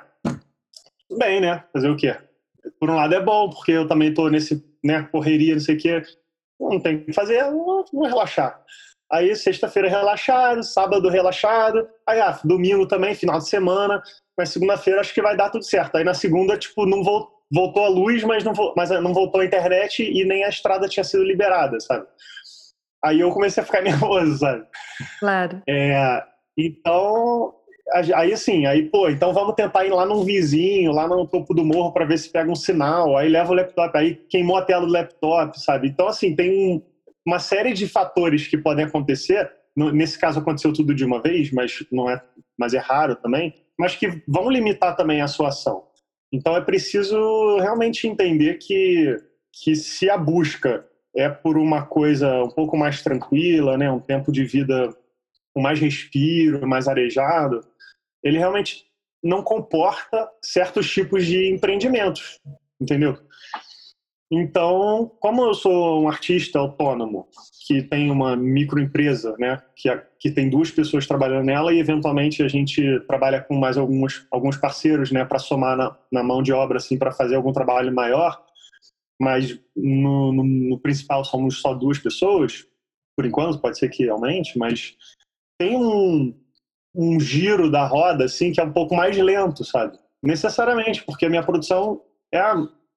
tudo 1.07 1.17
bem, 1.17 1.41
né? 1.41 1.63
Fazer 1.73 1.89
o 1.89 1.97
quê? 1.97 2.15
Por 2.79 2.89
um 2.89 2.95
lado 2.95 3.15
é 3.15 3.21
bom, 3.21 3.49
porque 3.49 3.71
eu 3.71 3.87
também 3.87 4.13
tô 4.13 4.29
nesse, 4.29 4.63
né, 4.83 5.07
correria, 5.11 5.55
não 5.55 5.61
sei 5.61 5.75
o 5.75 5.79
quê. 5.79 6.03
Não 6.59 6.79
tem 6.79 7.03
que 7.03 7.11
fazer, 7.11 7.43
vou, 7.49 7.83
vou 7.91 8.05
relaxar. 8.05 8.61
Aí 9.11 9.35
sexta-feira 9.35 9.89
relaxado, 9.89 10.63
sábado 10.63 11.09
relaxado, 11.09 11.85
aí 12.07 12.21
ah, 12.21 12.39
domingo 12.45 12.87
também, 12.87 13.13
final 13.13 13.39
de 13.39 13.49
semana, 13.49 14.01
mas 14.37 14.49
segunda-feira 14.49 15.01
acho 15.01 15.13
que 15.13 15.21
vai 15.21 15.35
dar 15.35 15.49
tudo 15.49 15.65
certo. 15.65 15.97
Aí 15.97 16.03
na 16.03 16.13
segunda, 16.13 16.57
tipo, 16.57 16.85
não 16.85 17.03
voltou 17.51 17.83
a 17.83 17.89
luz, 17.89 18.23
mas 18.23 18.43
não, 18.43 18.53
mas 18.75 18.89
não 18.89 19.13
voltou 19.13 19.41
a 19.41 19.45
internet 19.45 20.01
e 20.01 20.23
nem 20.23 20.45
a 20.45 20.49
estrada 20.49 20.87
tinha 20.87 21.03
sido 21.03 21.23
liberada, 21.23 21.77
sabe? 21.81 22.07
Aí 23.03 23.19
eu 23.19 23.31
comecei 23.31 23.61
a 23.61 23.65
ficar 23.65 23.81
nervoso, 23.83 24.37
sabe? 24.37 24.65
Claro. 25.19 25.61
É, 25.67 26.23
então, 26.57 27.53
aí 28.13 28.33
assim, 28.33 28.65
aí, 28.65 28.83
pô, 28.89 29.09
então 29.09 29.33
vamos 29.33 29.55
tentar 29.55 29.85
ir 29.85 29.91
lá 29.91 30.05
num 30.05 30.23
vizinho, 30.23 30.91
lá 30.91 31.07
no 31.07 31.27
topo 31.27 31.53
do 31.53 31.65
morro 31.65 31.91
para 31.91 32.05
ver 32.05 32.17
se 32.17 32.29
pega 32.29 32.51
um 32.51 32.55
sinal, 32.55 33.17
aí 33.17 33.29
leva 33.29 33.51
o 33.51 33.55
laptop, 33.55 33.97
aí 33.97 34.15
queimou 34.29 34.57
a 34.57 34.61
tela 34.61 34.85
do 34.85 34.91
laptop, 34.91 35.59
sabe? 35.59 35.87
Então, 35.87 36.07
assim, 36.07 36.35
tem 36.35 36.51
um, 36.51 36.81
uma 37.25 37.39
série 37.39 37.73
de 37.73 37.87
fatores 37.87 38.47
que 38.47 38.57
podem 38.57 38.85
acontecer, 38.85 39.51
nesse 39.75 40.19
caso 40.19 40.39
aconteceu 40.39 40.73
tudo 40.73 40.93
de 40.93 41.05
uma 41.05 41.21
vez, 41.21 41.51
mas 41.51 41.85
não 41.91 42.09
é, 42.09 42.21
mas 42.57 42.73
é 42.73 42.79
raro 42.79 43.15
também, 43.15 43.53
mas 43.77 43.95
que 43.95 44.21
vão 44.27 44.49
limitar 44.49 44.95
também 44.95 45.21
a 45.21 45.27
sua 45.27 45.49
ação. 45.49 45.83
Então 46.31 46.55
é 46.55 46.61
preciso 46.61 47.57
realmente 47.57 48.07
entender 48.07 48.55
que, 48.55 49.17
que 49.51 49.75
se 49.75 50.09
a 50.09 50.17
busca 50.17 50.85
é 51.15 51.27
por 51.27 51.57
uma 51.57 51.85
coisa 51.85 52.43
um 52.43 52.49
pouco 52.49 52.77
mais 52.77 53.01
tranquila, 53.01 53.77
né? 53.77 53.91
Um 53.91 53.99
tempo 53.99 54.31
de 54.31 54.45
vida 54.45 54.89
com 55.53 55.61
mais 55.61 55.79
respiro, 55.79 56.67
mais 56.67 56.87
arejado, 56.87 57.61
ele 58.23 58.37
realmente 58.37 58.85
não 59.23 59.43
comporta 59.43 60.29
certos 60.43 60.89
tipos 60.89 61.25
de 61.25 61.51
empreendimentos, 61.51 62.39
entendeu? 62.79 63.17
Então, 64.33 65.11
como 65.19 65.43
eu 65.43 65.53
sou 65.53 66.01
um 66.01 66.07
artista 66.07 66.57
autônomo 66.57 67.27
que 67.67 67.81
tem 67.81 68.09
uma 68.09 68.33
microempresa, 68.35 69.35
né, 69.37 69.61
que, 69.75 69.89
que 70.17 70.31
tem 70.31 70.49
duas 70.49 70.71
pessoas 70.71 71.05
trabalhando 71.05 71.45
nela 71.45 71.73
e 71.73 71.79
eventualmente 71.79 72.41
a 72.41 72.47
gente 72.47 72.81
trabalha 73.07 73.41
com 73.41 73.55
mais 73.55 73.77
alguns, 73.77 74.25
alguns 74.31 74.55
parceiros, 74.55 75.11
né, 75.11 75.25
para 75.25 75.37
somar 75.37 75.75
na, 75.75 75.97
na, 76.09 76.23
mão 76.23 76.41
de 76.41 76.53
obra, 76.53 76.77
assim, 76.77 76.97
para 76.97 77.11
fazer 77.11 77.35
algum 77.35 77.51
trabalho 77.51 77.93
maior, 77.93 78.41
mas 79.21 79.59
no, 79.75 80.31
no, 80.31 80.43
no, 80.43 80.79
principal 80.79 81.25
somos 81.25 81.59
só 81.59 81.73
duas 81.73 81.99
pessoas, 81.99 82.65
por 83.17 83.25
enquanto, 83.25 83.59
pode 83.59 83.77
ser 83.77 83.89
que 83.89 84.07
aumente, 84.07 84.57
mas 84.57 84.95
tem 85.61 85.77
um, 85.77 86.33
um 86.95 87.19
giro 87.19 87.69
da 87.69 87.85
roda, 87.85 88.25
assim, 88.25 88.51
que 88.51 88.59
é 88.59 88.63
um 88.63 88.73
pouco 88.73 88.95
mais 88.95 89.15
lento, 89.15 89.63
sabe? 89.63 89.95
Necessariamente, 90.23 91.03
porque 91.03 91.27
a 91.27 91.29
minha 91.29 91.43
produção 91.43 92.01
é 92.33 92.41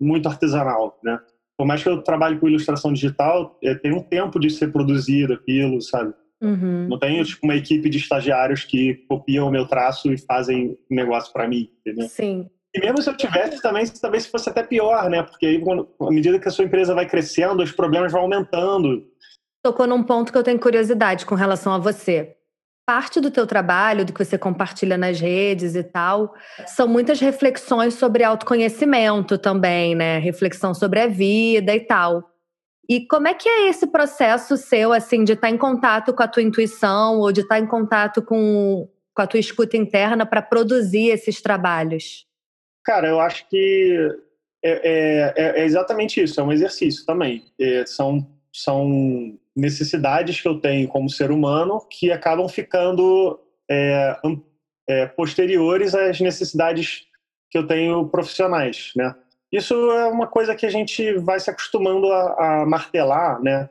muito 0.01 0.27
artesanal, 0.27 0.99
né? 1.05 1.21
Por 1.59 1.67
mais 1.67 1.83
que 1.83 1.91
eu 1.91 2.03
trabalhe 2.03 2.39
com 2.39 2.49
ilustração 2.49 2.91
digital, 2.91 3.59
é, 3.63 3.75
tem 3.75 3.93
um 3.93 4.03
tempo 4.03 4.41
de 4.41 4.49
ser 4.49 4.73
produzido 4.73 5.35
aquilo, 5.35 5.81
sabe? 5.83 6.15
Uhum. 6.43 6.89
Não 6.89 6.99
tenho 6.99 7.23
tipo, 7.23 7.45
uma 7.45 7.55
equipe 7.55 7.91
de 7.91 7.99
estagiários 7.99 8.65
que 8.65 8.95
copiam 9.09 9.47
o 9.47 9.51
meu 9.51 9.67
traço 9.67 10.11
e 10.11 10.17
fazem 10.17 10.77
negócio 10.91 11.33
para 11.35 11.47
mim, 11.47 11.71
entendeu? 11.81 12.09
Sim. 12.09 12.49
E 12.75 12.81
mesmo 12.81 13.03
se 13.03 13.11
eu 13.11 13.17
tivesse, 13.17 13.61
também 13.61 13.87
talvez 14.01 14.27
fosse 14.27 14.49
até 14.49 14.63
pior, 14.63 15.09
né? 15.11 15.23
Porque 15.23 15.47
aí, 15.47 15.61
quando, 15.61 15.87
à 16.01 16.11
medida 16.11 16.41
que 16.41 16.49
a 16.49 16.51
sua 16.51 16.65
empresa 16.65 16.95
vai 16.95 17.07
crescendo, 17.07 17.63
os 17.63 17.71
problemas 17.71 18.11
vão 18.11 18.23
aumentando. 18.23 19.07
Tocou 19.63 19.87
num 19.87 20.03
ponto 20.03 20.33
que 20.33 20.39
eu 20.39 20.43
tenho 20.43 20.59
curiosidade 20.59 21.25
com 21.27 21.35
relação 21.35 21.73
a 21.73 21.79
você 21.79 22.37
parte 22.87 23.21
do 23.21 23.31
teu 23.31 23.47
trabalho, 23.47 24.05
do 24.05 24.13
que 24.13 24.25
você 24.25 24.37
compartilha 24.37 24.97
nas 24.97 25.19
redes 25.21 25.75
e 25.75 25.83
tal, 25.83 26.35
são 26.67 26.87
muitas 26.87 27.21
reflexões 27.21 27.95
sobre 27.95 28.23
autoconhecimento 28.23 29.39
também, 29.39 29.95
né? 29.95 30.19
Reflexão 30.19 30.75
sobre 30.75 31.01
a 31.01 31.07
vida 31.07 31.75
e 31.75 31.81
tal. 31.81 32.31
E 32.89 33.07
como 33.07 33.29
é 33.29 33.35
que 33.35 33.49
é 33.49 33.69
esse 33.69 33.87
processo 33.87 34.57
seu, 34.57 34.93
assim, 34.93 35.25
de 35.25 35.33
estar 35.33 35.49
em 35.49 35.57
contato 35.57 36.13
com 36.13 36.23
a 36.23 36.29
tua 36.29 36.43
intuição 36.43 37.19
ou 37.21 37.33
de 37.33 37.41
estar 37.41 37.59
em 37.59 37.67
contato 37.67 38.23
com, 38.23 38.89
com 39.15 39.23
a 39.23 39.27
tua 39.27 39.41
escuta 39.41 39.77
interna 39.77 40.27
para 40.27 40.43
produzir 40.43 41.09
esses 41.09 41.41
trabalhos? 41.41 42.27
Cara, 42.85 43.09
eu 43.09 43.19
acho 43.21 43.49
que 43.49 44.11
é, 44.63 45.33
é, 45.35 45.61
é 45.61 45.65
exatamente 45.65 46.23
isso, 46.23 46.39
é 46.39 46.45
um 46.45 46.53
exercício 46.53 47.07
também. 47.07 47.45
É, 47.59 47.87
são, 47.87 48.27
são 48.53 49.39
necessidades 49.57 50.41
que 50.41 50.49
eu 50.49 50.61
tenho 50.61 50.89
como 50.89 51.09
ser 51.09 51.31
humano 51.31 51.81
que 51.91 52.11
acabam 52.11 52.49
ficando 52.49 53.39
é, 53.71 54.17
é, 54.89 55.07
posteriores 55.07 55.95
às 55.95 56.21
necessidades 56.21 57.07
que 57.51 57.59
eu 57.59 57.67
tenho 57.67 58.09
profissionais, 58.09 58.93
né? 58.97 59.15
Isso 59.53 59.75
é 59.93 60.07
uma 60.07 60.27
coisa 60.27 60.57
que 60.57 60.67
a 60.67 60.71
gente 60.71 61.17
vai 61.19 61.39
se 61.39 61.49
acostumando 61.49 62.11
a, 62.11 62.63
a 62.63 62.67
martelar, 62.67 63.41
né? 63.41 63.71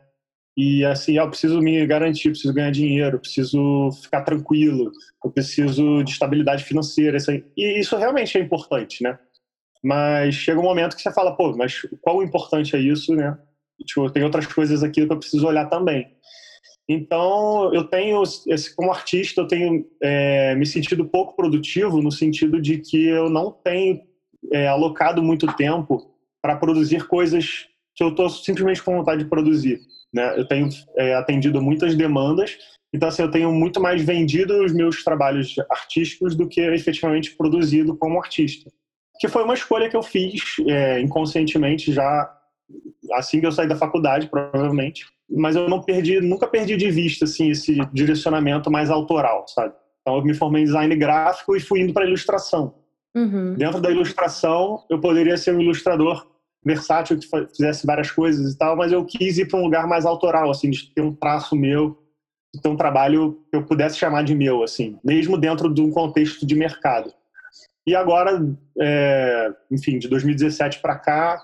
E 0.56 0.86
assim, 0.86 1.18
eu 1.18 1.28
preciso 1.28 1.60
me 1.60 1.86
garantir, 1.86 2.30
preciso 2.30 2.54
ganhar 2.54 2.72
dinheiro, 2.72 3.20
preciso 3.20 3.92
ficar 4.02 4.22
tranquilo, 4.22 4.92
eu 5.24 5.32
preciso 5.32 6.04
de 6.04 6.12
estabilidade 6.12 6.64
financeira, 6.64 7.18
isso 7.18 7.32
e 7.32 7.80
isso 7.80 7.98
realmente 7.98 8.38
é 8.38 8.42
importante, 8.42 9.04
né? 9.04 9.20
Mas 9.84 10.36
chega 10.36 10.60
um 10.60 10.64
momento 10.64 10.96
que 10.96 11.02
você 11.02 11.12
fala, 11.12 11.36
pô, 11.36 11.54
mas 11.58 11.82
qual 12.00 12.24
importante 12.24 12.76
é 12.76 12.80
isso, 12.80 13.14
né? 13.14 13.38
Tipo, 13.86 14.10
tem 14.10 14.24
outras 14.24 14.46
coisas 14.46 14.84
aqui 14.84 15.06
que 15.06 15.12
eu 15.12 15.20
preciso 15.20 15.48
olhar 15.48 15.66
também. 15.70 16.08
Então, 16.88 17.74
eu 17.74 17.86
tenho, 17.86 18.22
como 18.76 18.92
artista, 18.92 19.42
eu 19.42 19.48
tenho 19.48 19.86
é, 20.02 20.54
me 20.56 20.66
sentido 20.66 21.06
pouco 21.06 21.36
produtivo 21.36 22.02
no 22.02 22.12
sentido 22.12 22.62
de 22.62 22.80
que 22.80 23.08
eu 23.08 23.30
não 23.30 23.52
tenho 23.52 24.02
é, 24.52 24.68
alocado 24.68 25.24
muito 25.24 25.48
tempo 25.56 26.14
para 26.42 26.58
produzir 26.58 27.08
coisas 27.08 27.68
que 27.96 28.04
eu 28.04 28.10
estou 28.10 28.30
simplesmente 28.30 28.84
com 28.84 28.98
vontade 28.98 29.24
de 29.24 29.30
produzir. 29.30 29.80
Né? 30.14 30.38
Eu 30.38 30.46
tenho 30.46 30.68
é, 30.98 31.16
atendido 31.16 31.62
muitas 31.62 31.96
demandas, 31.96 32.58
então 32.94 33.08
assim, 33.08 33.24
eu 33.24 33.32
tenho 33.32 33.52
muito 33.52 33.82
mais 33.82 34.04
vendido 34.04 34.64
os 34.64 34.74
meus 34.74 35.04
trabalhos 35.04 35.56
artísticos 35.70 36.36
do 36.36 36.48
que 36.48 36.62
efetivamente 36.62 37.36
produzido 37.36 37.98
como 37.98 38.20
artista. 38.20 38.70
Que 39.20 39.28
foi 39.28 39.44
uma 39.44 39.54
escolha 39.54 39.90
que 39.90 39.96
eu 39.96 40.04
fiz 40.04 40.42
é, 40.68 41.00
inconscientemente 41.00 41.94
já 41.94 42.30
assim 43.14 43.40
que 43.40 43.46
eu 43.46 43.52
saí 43.52 43.68
da 43.68 43.76
faculdade, 43.76 44.28
provavelmente. 44.28 45.06
Mas 45.30 45.56
eu 45.56 45.70
não 45.70 45.82
perdi, 45.82 46.20
nunca 46.20 46.48
perdi 46.48 46.76
de 46.76 46.92
vista 46.92 47.26
assim 47.26 47.50
esse 47.50 47.78
direcionamento 47.92 48.70
mais 48.72 48.90
autoral, 48.90 49.46
sabe? 49.48 49.74
Então 50.02 50.18
eu 50.18 50.24
me 50.24 50.34
formei 50.34 50.62
em 50.62 50.66
design 50.66 50.96
gráfico 50.96 51.56
e 51.56 51.60
fui 51.60 51.82
indo 51.82 51.94
para 51.94 52.06
ilustração. 52.06 52.76
Uhum. 53.16 53.56
Dentro 53.56 53.80
da 53.80 53.92
ilustração, 53.92 54.84
eu 54.90 55.00
poderia 55.00 55.38
ser 55.38 55.56
um 55.56 55.62
ilustrador 55.62 56.28
versátil 56.66 57.18
que 57.18 57.28
fizesse 57.56 57.86
várias 57.86 58.10
coisas 58.10 58.54
e 58.54 58.58
tal, 58.58 58.76
mas 58.76 58.92
eu 58.92 59.04
quis 59.06 59.38
ir 59.38 59.48
para 59.48 59.60
um 59.60 59.64
lugar 59.64 59.88
mais 59.88 60.06
autoral, 60.06 60.50
assim, 60.50 60.70
de 60.70 60.94
ter 60.94 61.02
um 61.02 61.14
traço 61.14 61.56
meu, 61.56 61.98
de 62.54 62.62
ter 62.62 62.70
um 62.70 62.78
trabalho 62.78 63.44
que 63.50 63.58
eu 63.58 63.66
pudesse 63.66 63.98
chamar 63.98 64.24
de 64.24 64.34
meu, 64.34 64.64
assim, 64.64 64.98
mesmo 65.04 65.38
dentro 65.38 65.74
de 65.74 65.82
um 65.82 65.92
contexto 65.92 66.46
de 66.46 66.56
mercado. 66.56 67.14
E 67.86 67.96
agora, 67.96 68.42
é, 68.80 69.52
enfim, 69.70 70.00
de 70.00 70.08
2017 70.08 70.80
para 70.80 70.98
cá, 70.98 71.44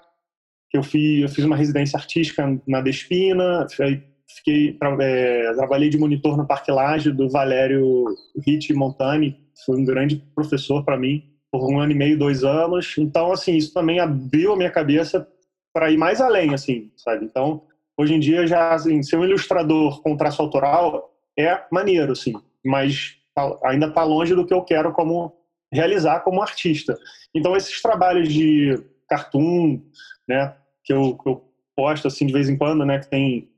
que 0.70 0.78
eu 0.78 0.84
fiz, 0.84 1.22
eu 1.22 1.30
fiz 1.30 1.46
uma 1.46 1.56
residência 1.56 1.98
artística 1.98 2.60
na 2.68 2.82
Despina, 2.82 3.68
fiquei, 3.70 4.78
é, 5.02 5.54
trabalhei 5.54 5.90
de 5.90 5.98
monitor 5.98 6.38
no 6.38 6.46
Parque 6.46 6.72
Laje 6.72 7.12
do 7.12 7.30
Valério 7.30 8.06
Ritt 8.46 8.72
Montani, 8.74 9.38
foi 9.66 9.78
um 9.78 9.86
grande 9.86 10.18
professor 10.36 10.84
para 10.86 10.98
mim, 10.98 11.24
por 11.52 11.72
um 11.72 11.80
ano 11.80 11.92
e 11.92 11.96
meio, 11.96 12.18
dois 12.18 12.44
anos. 12.44 12.96
Então, 12.98 13.32
assim, 13.32 13.56
isso 13.56 13.74
também 13.74 14.00
abriu 14.00 14.54
a 14.54 14.58
minha 14.58 14.72
cabeça 14.72 15.28
para 15.74 15.92
ir 15.92 15.98
mais 15.98 16.22
além, 16.22 16.54
assim, 16.54 16.92
sabe? 16.96 17.26
Então, 17.26 17.64
hoje 17.98 18.14
em 18.14 18.20
dia, 18.20 18.46
já, 18.46 18.74
assim, 18.74 19.02
ser 19.04 19.18
um 19.18 19.26
ilustrador 19.26 20.02
com 20.02 20.18
traço 20.18 20.42
autoral 20.42 21.14
é 21.38 21.64
maneiro, 21.72 22.12
assim, 22.12 22.34
mas 22.66 23.16
tá, 23.34 23.58
ainda 23.64 23.88
está 23.88 24.04
longe 24.04 24.36
do 24.36 24.46
que 24.46 24.54
eu 24.54 24.62
quero 24.62 24.92
como 24.92 25.34
realizar 25.72 26.20
como 26.22 26.42
artista. 26.42 26.98
Então, 27.34 27.56
esses 27.56 27.82
trabalhos 27.82 28.28
de 28.32 28.84
cartoon, 29.08 29.82
né, 30.30 30.56
que 30.84 30.94
eu, 30.94 31.18
que 31.18 31.28
eu 31.28 31.44
posto 31.76 32.08
assim 32.08 32.28
de 32.28 32.34
vez 32.34 32.48
em 32.48 32.56
quando, 32.56 32.86
né, 32.86 33.00
que 33.00 33.10
tem 33.10 33.50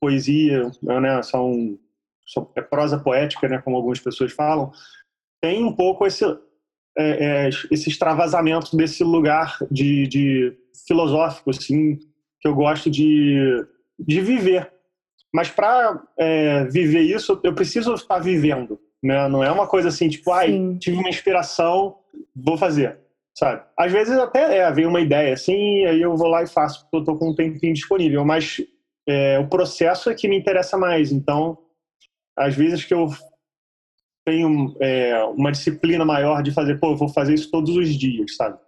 poesia, 0.00 0.70
né, 0.80 1.20
são, 1.22 1.76
são 2.26 2.48
é 2.54 2.62
prosa 2.62 2.98
poética, 2.98 3.48
né, 3.48 3.58
como 3.58 3.76
algumas 3.76 3.98
pessoas 3.98 4.32
falam, 4.32 4.70
tem 5.42 5.64
um 5.64 5.72
pouco 5.74 6.06
esse 6.06 6.24
é, 6.98 7.46
é, 7.46 7.48
esse 7.70 7.88
extravasamento 7.88 8.76
desse 8.76 9.02
lugar 9.02 9.58
de, 9.70 10.06
de 10.06 10.56
filosófico, 10.86 11.50
assim, 11.50 11.96
que 12.40 12.48
eu 12.48 12.54
gosto 12.54 12.90
de, 12.90 13.64
de 13.98 14.20
viver. 14.20 14.70
Mas 15.32 15.48
para 15.48 16.02
é, 16.18 16.64
viver 16.64 17.02
isso, 17.02 17.40
eu 17.44 17.54
preciso 17.54 17.94
estar 17.94 18.18
vivendo, 18.18 18.78
né? 19.00 19.28
Não 19.28 19.42
é 19.42 19.50
uma 19.52 19.68
coisa 19.68 19.88
assim, 19.88 20.08
tipo, 20.08 20.32
ai, 20.32 20.76
tive 20.80 20.96
uma 20.96 21.08
inspiração, 21.08 21.96
vou 22.34 22.58
fazer 22.58 22.98
sabe? 23.36 23.62
Às 23.76 23.92
vezes 23.92 24.16
até 24.18 24.58
é, 24.58 24.72
vem 24.72 24.86
uma 24.86 25.00
ideia 25.00 25.34
assim, 25.34 25.84
aí 25.84 26.00
eu 26.00 26.16
vou 26.16 26.28
lá 26.28 26.42
e 26.42 26.46
faço, 26.46 26.82
porque 26.82 26.96
eu 26.96 27.04
tô 27.04 27.18
com 27.18 27.30
um 27.30 27.34
tempinho 27.34 27.74
disponível, 27.74 28.24
mas 28.24 28.56
é, 29.08 29.38
o 29.38 29.48
processo 29.48 30.10
é 30.10 30.14
que 30.14 30.28
me 30.28 30.38
interessa 30.38 30.76
mais. 30.76 31.12
Então, 31.12 31.58
às 32.36 32.54
vezes 32.54 32.84
que 32.84 32.94
eu 32.94 33.08
tenho 34.24 34.76
é, 34.80 35.24
uma 35.24 35.50
disciplina 35.50 36.04
maior 36.04 36.42
de 36.42 36.52
fazer, 36.52 36.78
pô, 36.78 36.92
eu 36.92 36.96
vou 36.96 37.08
fazer 37.08 37.34
isso 37.34 37.50
todos 37.50 37.74
os 37.76 37.88
dias, 37.94 38.36
sabe? 38.36 38.58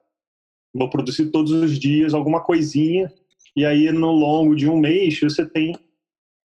Vou 0.75 0.89
produzir 0.89 1.31
todos 1.31 1.53
os 1.53 1.79
dias 1.79 2.15
alguma 2.15 2.43
coisinha, 2.43 3.13
e 3.55 3.67
aí 3.67 3.93
no 3.93 4.11
longo 4.11 4.57
de 4.57 4.69
um 4.69 4.79
mês 4.79 5.21
você 5.21 5.47
tem 5.47 5.77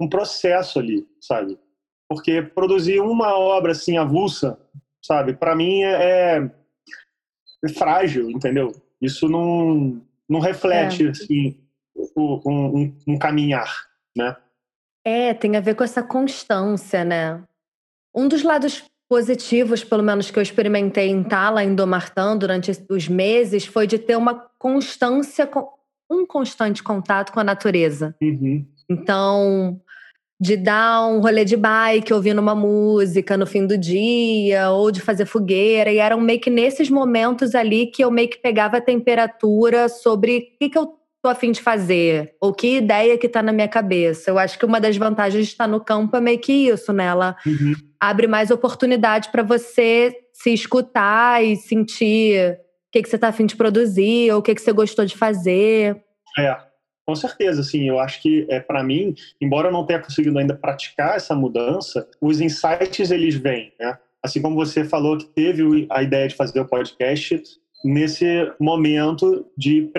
um 0.00 0.08
processo 0.08 0.78
ali, 0.78 1.06
sabe? 1.20 1.58
Porque 2.08 2.42
produzir 2.42 3.00
uma 3.00 3.38
obra 3.38 3.72
assim 3.72 3.96
avulsa, 3.96 4.58
sabe? 5.02 5.34
Para 5.34 5.54
mim 5.54 5.82
é, 5.82 6.36
é 6.36 6.50
frágil, 7.68 8.30
entendeu? 8.30 8.72
Isso 9.00 9.28
não, 9.28 10.00
não 10.28 10.40
reflete, 10.40 11.06
é. 11.06 11.10
assim, 11.10 11.56
um, 12.16 12.40
um, 12.46 12.96
um 13.06 13.18
caminhar, 13.18 13.88
né? 14.16 14.36
É, 15.04 15.32
tem 15.34 15.56
a 15.56 15.60
ver 15.60 15.74
com 15.74 15.84
essa 15.84 16.02
constância, 16.02 17.04
né? 17.04 17.42
Um 18.14 18.28
dos 18.28 18.42
lados 18.42 18.84
positivos, 19.08 19.82
pelo 19.82 20.02
menos 20.02 20.30
que 20.30 20.38
eu 20.38 20.42
experimentei 20.42 21.08
em 21.08 21.22
Tala, 21.24 21.64
em 21.64 21.74
Domartã, 21.74 22.36
durante 22.36 22.70
os 22.88 23.08
meses, 23.08 23.66
foi 23.66 23.86
de 23.86 23.98
ter 23.98 24.16
uma 24.16 24.34
constância, 24.58 25.48
um 26.08 26.26
constante 26.26 26.82
contato 26.82 27.32
com 27.32 27.40
a 27.40 27.44
natureza. 27.44 28.14
Uhum. 28.20 28.64
Então, 28.88 29.80
de 30.40 30.56
dar 30.56 31.06
um 31.06 31.20
rolê 31.20 31.44
de 31.44 31.54
bike 31.54 32.14
ouvindo 32.14 32.40
uma 32.40 32.54
música 32.54 33.36
no 33.36 33.46
fim 33.46 33.66
do 33.66 33.76
dia, 33.76 34.70
ou 34.70 34.90
de 34.90 35.00
fazer 35.00 35.26
fogueira, 35.26 35.92
e 35.92 35.98
eram 35.98 36.18
meio 36.18 36.40
que 36.40 36.48
nesses 36.48 36.88
momentos 36.88 37.54
ali 37.54 37.86
que 37.86 38.02
eu 38.02 38.10
meio 38.10 38.30
que 38.30 38.38
pegava 38.38 38.78
a 38.78 38.80
temperatura 38.80 39.88
sobre 39.90 40.38
o 40.38 40.58
que, 40.58 40.70
que 40.70 40.78
eu 40.78 40.94
tô 41.22 41.28
afim 41.28 41.52
de 41.52 41.60
fazer? 41.60 42.34
Ou 42.40 42.54
que 42.54 42.78
ideia 42.78 43.18
que 43.18 43.28
tá 43.28 43.42
na 43.42 43.52
minha 43.52 43.68
cabeça? 43.68 44.30
Eu 44.30 44.38
acho 44.38 44.58
que 44.58 44.64
uma 44.64 44.80
das 44.80 44.96
vantagens 44.96 45.44
de 45.44 45.52
estar 45.52 45.66
no 45.66 45.84
campo 45.84 46.16
é 46.16 46.20
meio 46.20 46.38
que 46.38 46.52
isso, 46.52 46.90
né? 46.90 47.04
Ela 47.04 47.36
uhum. 47.44 47.74
abre 48.00 48.26
mais 48.26 48.50
oportunidade 48.50 49.28
para 49.30 49.42
você 49.42 50.16
se 50.32 50.54
escutar 50.54 51.44
e 51.44 51.54
sentir 51.56 52.52
o 52.52 52.92
que, 52.92 53.02
que 53.02 53.10
você 53.10 53.18
tá 53.18 53.28
afim 53.28 53.44
de 53.44 53.56
produzir, 53.56 54.32
ou 54.32 54.38
o 54.38 54.42
que, 54.42 54.54
que 54.54 54.62
você 54.62 54.72
gostou 54.72 55.04
de 55.04 55.16
fazer. 55.18 56.02
É, 56.38 56.56
com 57.10 57.16
certeza, 57.16 57.64
sim. 57.64 57.88
Eu 57.88 57.98
acho 57.98 58.22
que, 58.22 58.46
é, 58.48 58.60
para 58.60 58.84
mim, 58.84 59.16
embora 59.40 59.66
eu 59.66 59.72
não 59.72 59.84
tenha 59.84 59.98
conseguido 59.98 60.38
ainda 60.38 60.54
praticar 60.54 61.16
essa 61.16 61.34
mudança, 61.34 62.08
os 62.20 62.40
insights 62.40 63.10
eles 63.10 63.34
vêm, 63.34 63.72
né? 63.80 63.98
Assim 64.22 64.40
como 64.40 64.54
você 64.54 64.84
falou 64.84 65.18
que 65.18 65.24
teve 65.24 65.88
a 65.90 66.04
ideia 66.04 66.28
de 66.28 66.36
fazer 66.36 66.60
o 66.60 66.68
podcast, 66.68 67.42
nesse 67.84 68.24
momento 68.60 69.44
de, 69.58 69.90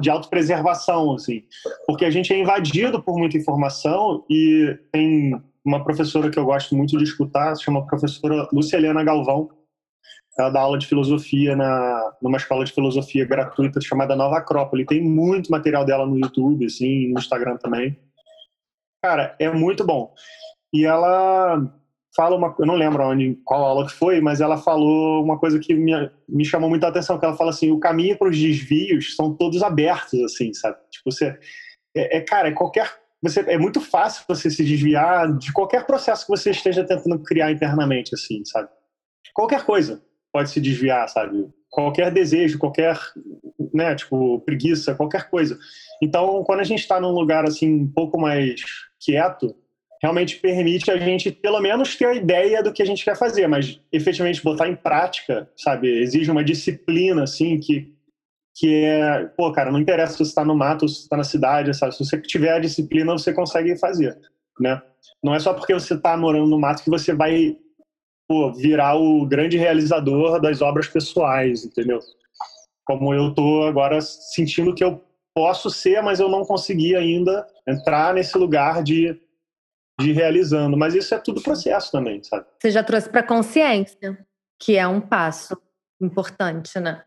de 0.00 0.08
autopreservação, 0.08 1.14
assim. 1.14 1.42
Porque 1.84 2.04
a 2.04 2.10
gente 2.10 2.32
é 2.32 2.38
invadido 2.38 3.02
por 3.02 3.18
muita 3.18 3.36
informação 3.36 4.24
e 4.30 4.78
tem 4.92 5.34
uma 5.64 5.82
professora 5.82 6.30
que 6.30 6.38
eu 6.38 6.44
gosto 6.44 6.76
muito 6.76 6.96
de 6.96 7.02
escutar, 7.02 7.56
se 7.56 7.64
chama 7.64 7.84
professora 7.86 8.46
Luciliana 8.52 9.02
Galvão. 9.02 9.50
Ela 10.38 10.50
dá 10.50 10.60
aula 10.60 10.78
de 10.78 10.86
filosofia 10.86 11.54
na, 11.54 12.14
numa 12.22 12.38
escola 12.38 12.64
de 12.64 12.72
filosofia 12.72 13.26
gratuita 13.26 13.80
chamada 13.80 14.16
Nova 14.16 14.38
Acrópole. 14.38 14.86
Tem 14.86 15.02
muito 15.02 15.50
material 15.50 15.84
dela 15.84 16.06
no 16.06 16.18
YouTube, 16.18 16.64
assim, 16.64 17.08
no 17.12 17.18
Instagram 17.18 17.56
também. 17.58 17.98
Cara, 19.02 19.36
é 19.38 19.50
muito 19.50 19.84
bom. 19.84 20.14
E 20.72 20.86
ela 20.86 21.70
fala 22.16 22.36
uma, 22.36 22.54
eu 22.58 22.66
não 22.66 22.74
lembro 22.74 23.02
onde, 23.04 23.34
qual 23.44 23.62
aula 23.62 23.86
que 23.86 23.92
foi, 23.92 24.20
mas 24.20 24.40
ela 24.40 24.56
falou 24.56 25.22
uma 25.22 25.38
coisa 25.38 25.58
que 25.58 25.74
me, 25.74 25.92
me 26.28 26.44
chamou 26.44 26.68
muita 26.68 26.88
atenção, 26.88 27.18
que 27.18 27.24
ela 27.24 27.36
fala 27.36 27.50
assim, 27.50 27.70
o 27.70 27.80
caminho 27.80 28.16
para 28.16 28.28
os 28.28 28.38
desvios 28.38 29.16
são 29.16 29.34
todos 29.34 29.62
abertos, 29.62 30.20
assim, 30.22 30.52
sabe? 30.54 30.78
Tipo, 30.90 31.10
você, 31.10 31.38
é, 31.94 32.18
é, 32.18 32.20
cara, 32.20 32.48
é 32.48 32.52
qualquer, 32.52 32.90
você, 33.22 33.40
é 33.40 33.58
muito 33.58 33.80
fácil 33.80 34.24
você 34.28 34.50
se 34.50 34.64
desviar 34.64 35.36
de 35.36 35.52
qualquer 35.52 35.86
processo 35.86 36.24
que 36.24 36.30
você 36.30 36.50
esteja 36.50 36.84
tentando 36.84 37.18
criar 37.22 37.50
internamente, 37.50 38.14
assim, 38.14 38.44
sabe? 38.44 38.68
Qualquer 39.34 39.64
coisa 39.64 40.02
pode 40.32 40.50
se 40.50 40.60
desviar, 40.60 41.08
sabe? 41.08 41.48
Qualquer 41.70 42.10
desejo, 42.10 42.58
qualquer, 42.58 42.98
né, 43.72 43.94
tipo, 43.94 44.40
preguiça, 44.40 44.94
qualquer 44.94 45.28
coisa. 45.28 45.58
Então, 46.02 46.42
quando 46.44 46.60
a 46.60 46.64
gente 46.64 46.80
está 46.80 47.00
num 47.00 47.12
lugar, 47.12 47.44
assim, 47.44 47.82
um 47.82 47.88
pouco 47.88 48.20
mais 48.20 48.60
quieto, 48.98 49.54
realmente 50.02 50.38
permite 50.38 50.90
a 50.90 50.96
gente, 50.98 51.30
pelo 51.30 51.60
menos, 51.60 51.94
ter 51.94 52.06
a 52.06 52.14
ideia 52.14 52.62
do 52.62 52.72
que 52.72 52.82
a 52.82 52.86
gente 52.86 53.04
quer 53.04 53.16
fazer, 53.16 53.46
mas 53.46 53.80
efetivamente 53.92 54.42
botar 54.42 54.68
em 54.68 54.74
prática, 54.74 55.48
sabe? 55.56 55.88
Exige 56.02 56.30
uma 56.30 56.42
disciplina, 56.42 57.22
assim, 57.22 57.60
que, 57.60 57.94
que 58.54 58.84
é, 58.84 59.26
pô, 59.36 59.52
cara, 59.52 59.70
não 59.70 59.80
interessa 59.80 60.12
se 60.12 60.18
você 60.18 60.30
está 60.30 60.44
no 60.44 60.56
mato 60.56 60.88
se 60.88 60.96
você 60.96 61.02
está 61.02 61.16
na 61.16 61.24
cidade, 61.24 61.74
sabe? 61.74 61.94
Se 61.94 62.04
você 62.04 62.20
tiver 62.20 62.52
a 62.52 62.58
disciplina, 62.58 63.12
você 63.12 63.32
consegue 63.32 63.78
fazer, 63.78 64.18
né? 64.58 64.82
Não 65.22 65.34
é 65.34 65.38
só 65.38 65.54
porque 65.54 65.72
você 65.72 65.94
está 65.94 66.16
morando 66.16 66.48
no 66.48 66.58
mato 66.58 66.82
que 66.82 66.90
você 66.90 67.14
vai, 67.14 67.56
pô, 68.32 68.50
virar 68.50 68.94
o 68.94 69.26
grande 69.26 69.58
realizador 69.58 70.40
das 70.40 70.62
obras 70.62 70.88
pessoais, 70.88 71.66
entendeu? 71.66 72.00
Como 72.86 73.12
eu 73.12 73.34
tô 73.34 73.64
agora 73.64 74.00
sentindo 74.00 74.74
que 74.74 74.82
eu 74.82 75.04
posso 75.34 75.68
ser, 75.68 76.02
mas 76.02 76.18
eu 76.18 76.30
não 76.30 76.42
consegui 76.42 76.96
ainda 76.96 77.46
entrar 77.68 78.14
nesse 78.14 78.38
lugar 78.38 78.82
de 78.82 79.20
de 80.00 80.10
realizando. 80.10 80.76
Mas 80.76 80.94
isso 80.94 81.14
é 81.14 81.18
tudo 81.18 81.42
processo 81.42 81.92
também, 81.92 82.22
sabe? 82.24 82.46
Você 82.58 82.70
já 82.70 82.82
trouxe 82.82 83.10
para 83.10 83.22
consciência, 83.22 84.18
que 84.58 84.76
é 84.76 84.88
um 84.88 85.00
passo 85.00 85.54
importante, 86.00 86.80
né? 86.80 87.04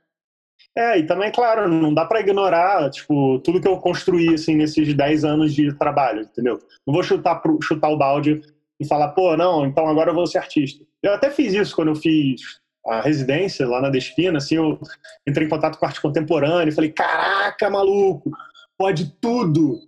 É, 0.78 1.00
e 1.00 1.06
também, 1.06 1.32
claro, 1.32 1.68
não 1.68 1.94
dá 1.94 2.06
para 2.06 2.20
ignorar, 2.20 2.90
tipo, 2.92 3.40
tudo 3.40 3.60
que 3.60 3.68
eu 3.68 3.78
construí, 3.80 4.36
assim, 4.36 4.56
nesses 4.56 4.94
10 4.94 5.26
anos 5.26 5.54
de 5.54 5.74
trabalho, 5.74 6.22
entendeu? 6.22 6.60
Não 6.86 6.94
vou 6.94 7.02
chutar, 7.02 7.36
pro, 7.36 7.60
chutar 7.62 7.90
o 7.90 7.98
balde 7.98 8.42
e 8.80 8.88
falar, 8.88 9.10
pô, 9.10 9.36
não, 9.38 9.66
então 9.66 9.88
agora 9.88 10.12
eu 10.12 10.16
vou 10.16 10.28
ser 10.28 10.40
artista. 10.40 10.84
Eu 11.02 11.14
até 11.14 11.30
fiz 11.30 11.54
isso 11.54 11.76
quando 11.76 11.90
eu 11.90 11.96
fiz 11.96 12.42
a 12.86 13.02
residência 13.02 13.68
lá 13.68 13.82
na 13.82 13.90
Despina, 13.90 14.38
assim, 14.38 14.56
eu 14.56 14.80
entrei 15.28 15.48
em 15.48 15.50
contato 15.50 15.78
com 15.78 15.86
arte 15.86 16.02
contemporânea 16.02 16.70
e 16.70 16.76
falei, 16.76 16.92
caraca, 16.92 17.70
maluco, 17.70 18.30
pode 18.78 19.12
tudo, 19.20 19.80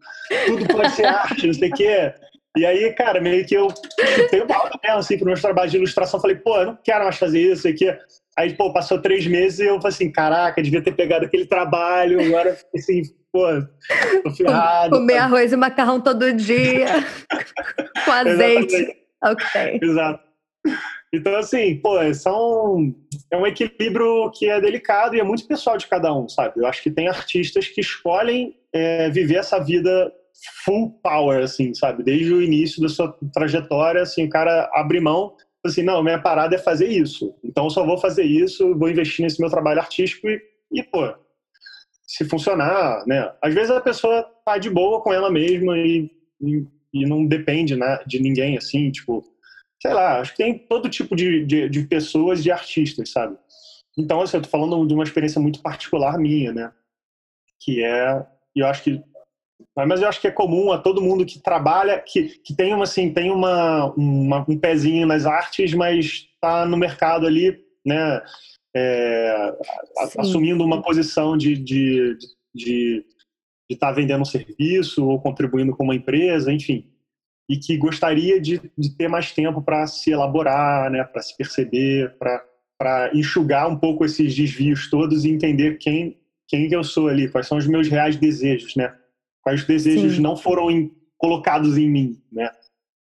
tudo 0.45 0.67
pode 0.67 0.91
ser 0.91 1.06
arte, 1.06 1.47
não 1.47 1.54
sei 1.54 1.69
o 1.69 1.73
quê. 1.73 2.13
E 2.58 2.65
aí, 2.65 2.91
cara, 2.93 3.21
meio 3.21 3.45
que 3.45 3.56
eu 3.56 3.67
chutei 4.15 4.43
balde 4.43 4.80
mesmo, 4.84 4.97
assim, 4.97 5.15
para 5.15 5.28
meus 5.28 5.41
trabalhos 5.41 5.71
de 5.71 5.78
ilustração. 5.78 6.19
Falei, 6.19 6.38
pô, 6.38 6.58
eu 6.58 6.65
não 6.67 6.80
quero 6.84 7.04
mais 7.04 7.17
fazer 7.17 7.39
isso 7.39 7.67
aqui. 7.67 7.86
Aí, 8.36 8.56
pô, 8.56 8.73
passou 8.73 9.00
três 9.00 9.28
meses 9.28 9.60
e 9.60 9.65
eu 9.65 9.76
falei 9.76 9.89
assim, 9.89 10.12
caraca, 10.12 10.62
devia 10.63 10.82
ter 10.82 10.95
pegado 10.95 11.26
aquele 11.26 11.45
trabalho. 11.45 12.19
Agora, 12.19 12.58
assim, 12.76 13.04
pô, 13.38 14.23
tô 14.23 14.32
ferrado. 14.32 14.97
Comer 14.97 15.17
arroz 15.17 15.54
e 15.54 15.56
macarrão 15.56 16.02
todo 16.02 16.34
dia, 16.34 16.88
com 18.04 18.12
azeite. 18.12 18.97
ok. 19.23 19.80
Exato. 19.82 20.28
Então, 21.13 21.36
assim, 21.38 21.78
pô, 21.78 21.97
são, 22.13 22.93
é 23.32 23.38
um 23.38 23.47
equilíbrio 23.47 24.30
que 24.32 24.50
é 24.50 24.60
delicado 24.60 25.15
e 25.15 25.19
é 25.19 25.23
muito 25.23 25.47
pessoal 25.47 25.78
de 25.78 25.88
cada 25.88 26.13
um, 26.13 26.28
sabe? 26.28 26.60
Eu 26.60 26.65
acho 26.65 26.84
que 26.84 26.91
tem 26.91 27.08
artistas 27.08 27.67
que 27.67 27.80
escolhem 27.80 28.56
é, 28.73 29.10
viver 29.10 29.36
essa 29.36 29.60
vida 29.60 30.12
full 30.65 31.00
power, 31.02 31.43
assim, 31.43 31.73
sabe? 31.73 32.04
Desde 32.04 32.34
o 32.34 32.41
início 32.41 32.82
da 32.82 32.89
sua 32.89 33.15
trajetória, 33.34 34.02
assim, 34.02 34.26
o 34.26 34.30
cara 34.30 34.69
abre 34.73 35.00
mão, 35.00 35.34
assim, 35.65 35.82
não, 35.82 36.04
minha 36.04 36.21
parada 36.21 36.56
é 36.56 36.60
fazer 36.60 36.88
isso. 36.88 37.34
Então 37.43 37.65
eu 37.65 37.69
só 37.69 37.86
vou 37.86 37.97
fazer 37.97 38.23
isso, 38.23 38.78
vou 38.78 38.89
investir 38.89 39.23
nesse 39.23 39.39
meu 39.39 39.50
trabalho 39.50 39.80
artístico 39.80 40.28
e, 40.28 40.41
e 40.71 40.84
pô, 40.84 41.13
se 42.08 42.24
funcionar, 42.26 43.06
né? 43.06 43.30
Às 43.41 43.54
vezes 43.54 43.70
a 43.70 43.82
pessoa 43.82 44.24
tá 44.46 44.58
de 44.58 44.70
boa 44.70 45.02
com 45.02 45.12
ela 45.12 45.30
mesma 45.30 45.78
e, 45.78 46.10
e, 46.41 46.65
e 46.93 47.06
não 47.06 47.26
depende 47.26 47.76
né, 47.76 48.00
de 48.08 48.20
ninguém, 48.20 48.58
assim, 48.58 48.89
tipo, 48.89 49.22
sei 49.82 49.93
lá, 49.93 50.22
acho 50.22 50.32
que 50.32 50.43
tem 50.43 50.58
todo 50.58 50.89
tipo 50.89 51.15
de, 51.15 51.46
de, 51.46 51.70
de 51.70 51.84
pessoas, 51.84 52.41
de 52.41 52.50
artistas, 52.50 53.12
sabe? 53.12 53.38
Então, 53.98 54.22
assim, 54.22 54.38
eu 54.38 54.43
tô 54.43 54.48
falando 54.48 54.88
de 54.88 54.93
uma 54.93 55.04
experiência 55.04 55.41
muito 55.41 55.62
particular 55.62 56.17
minha, 56.17 56.54
né? 56.54 56.72
Que 57.60 57.84
é, 57.84 58.26
e 58.56 58.62
eu 58.62 58.67
acho 58.67 58.84
que 58.84 59.04
mas 59.76 60.02
eu 60.02 60.08
acho 60.08 60.22
que 60.22 60.28
é 60.28 60.32
comum 60.32 60.72
a 60.72 60.78
todo 60.78 61.02
mundo 61.02 61.26
que 61.26 61.39
trabalha, 61.39 62.00
que, 62.00 62.39
que 62.39 62.56
tem, 62.56 62.74
uma, 62.74 62.84
assim, 62.84 63.12
tem 63.12 63.32
uma, 63.32 63.91
uma 63.96 64.46
um 64.48 64.58
pezinho 64.58 65.06
nas 65.06 65.26
artes, 65.26 65.74
mas 65.74 66.28
está 66.34 66.65
no 66.65 66.78
mercado 66.78 67.26
ali, 67.26 67.60
né, 67.86 68.22
é, 68.75 69.53
assumindo 70.17 70.63
uma 70.63 70.82
posição 70.82 71.38
de 71.38 71.53
estar 71.53 71.65
de, 71.65 72.17
de, 72.53 73.06
de 73.69 73.77
tá 73.77 73.91
vendendo 73.91 74.21
um 74.21 74.25
serviço 74.25 75.06
ou 75.08 75.19
contribuindo 75.19 75.75
com 75.75 75.84
uma 75.84 75.95
empresa, 75.95 76.51
enfim. 76.51 76.89
E 77.49 77.58
que 77.58 77.77
gostaria 77.77 78.41
de, 78.41 78.60
de 78.77 78.95
ter 78.95 79.08
mais 79.08 79.32
tempo 79.32 79.62
para 79.62 79.88
se 79.88 80.12
elaborar, 80.12 80.91
né, 80.91 81.03
para 81.03 81.21
se 81.21 81.36
perceber, 81.36 82.15
para 82.17 83.12
enxugar 83.13 83.69
um 83.69 83.77
pouco 83.77 84.03
esses 84.06 84.36
desvios 84.36 84.89
todos 84.89 85.23
e 85.23 85.30
entender 85.30 85.77
quem, 85.77 86.19
quem 86.47 86.71
eu 86.71 86.84
sou 86.84 87.08
ali, 87.08 87.30
quais 87.30 87.47
são 87.47 87.58
os 87.58 87.65
meus 87.65 87.88
reais 87.88 88.17
desejos, 88.17 88.75
né? 88.75 88.93
quais 89.47 89.63
desejos 89.63 90.17
Sim. 90.17 90.21
não 90.21 90.36
foram 90.36 90.69
em, 90.69 90.91
colocados 91.17 91.77
em 91.77 91.89
mim, 91.89 92.21
né? 92.30 92.51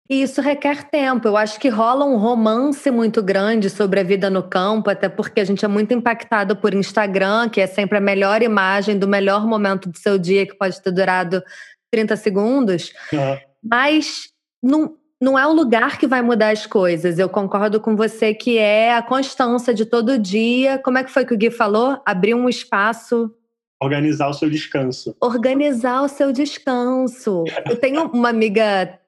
E 0.09 0.23
isso 0.23 0.43
requer 0.43 0.85
tempo. 0.85 1.27
Eu 1.27 1.37
acho 1.37 1.59
que 1.59 1.69
rola 1.69 2.05
um 2.05 2.17
romance 2.17 2.90
muito 2.90 3.23
grande 3.23 3.71
sobre 3.71 4.01
a 4.01 4.03
vida 4.03 4.29
no 4.29 4.43
campo, 4.43 4.90
até 4.90 5.09
porque 5.09 5.40
a 5.40 5.45
gente 5.45 5.64
é 5.64 5.69
muito 5.69 5.95
impactado 5.95 6.55
por 6.57 6.75
Instagram, 6.75 7.49
que 7.49 7.61
é 7.61 7.67
sempre 7.67 7.97
a 7.97 8.01
melhor 8.01 8.43
imagem 8.43 8.99
do 8.99 9.09
melhor 9.09 9.47
momento 9.47 9.88
do 9.88 9.97
seu 9.97 10.19
dia, 10.19 10.47
que 10.47 10.55
pode 10.55 10.81
ter 10.83 10.90
durado 10.90 11.43
30 11.90 12.17
segundos. 12.17 12.93
Uhum. 13.11 13.38
Mas 13.62 14.29
não, 14.62 14.95
não 15.19 15.38
é 15.38 15.47
o 15.47 15.53
lugar 15.53 15.97
que 15.97 16.07
vai 16.07 16.21
mudar 16.21 16.51
as 16.51 16.67
coisas. 16.67 17.19
Eu 17.19 17.29
concordo 17.31 17.81
com 17.81 17.97
você 17.97 18.35
que 18.35 18.59
é 18.59 18.95
a 18.95 19.03
constância 19.03 19.73
de 19.73 19.87
todo 19.87 20.19
dia. 20.19 20.79
Como 20.85 20.99
é 20.99 21.05
que 21.05 21.11
foi 21.11 21.25
que 21.25 21.33
o 21.33 21.38
Gui 21.38 21.51
falou? 21.51 21.99
Abrir 22.05 22.35
um 22.35 22.49
espaço 22.49 23.35
Organizar 23.83 24.29
o 24.29 24.33
seu 24.33 24.49
descanso. 24.49 25.14
Organizar 25.21 26.03
o 26.03 26.09
seu 26.09 26.33
descanso. 26.33 27.45
Eu 27.69 27.77
tenho 27.77 28.07
uma 28.07 28.31
amiga 28.31 28.99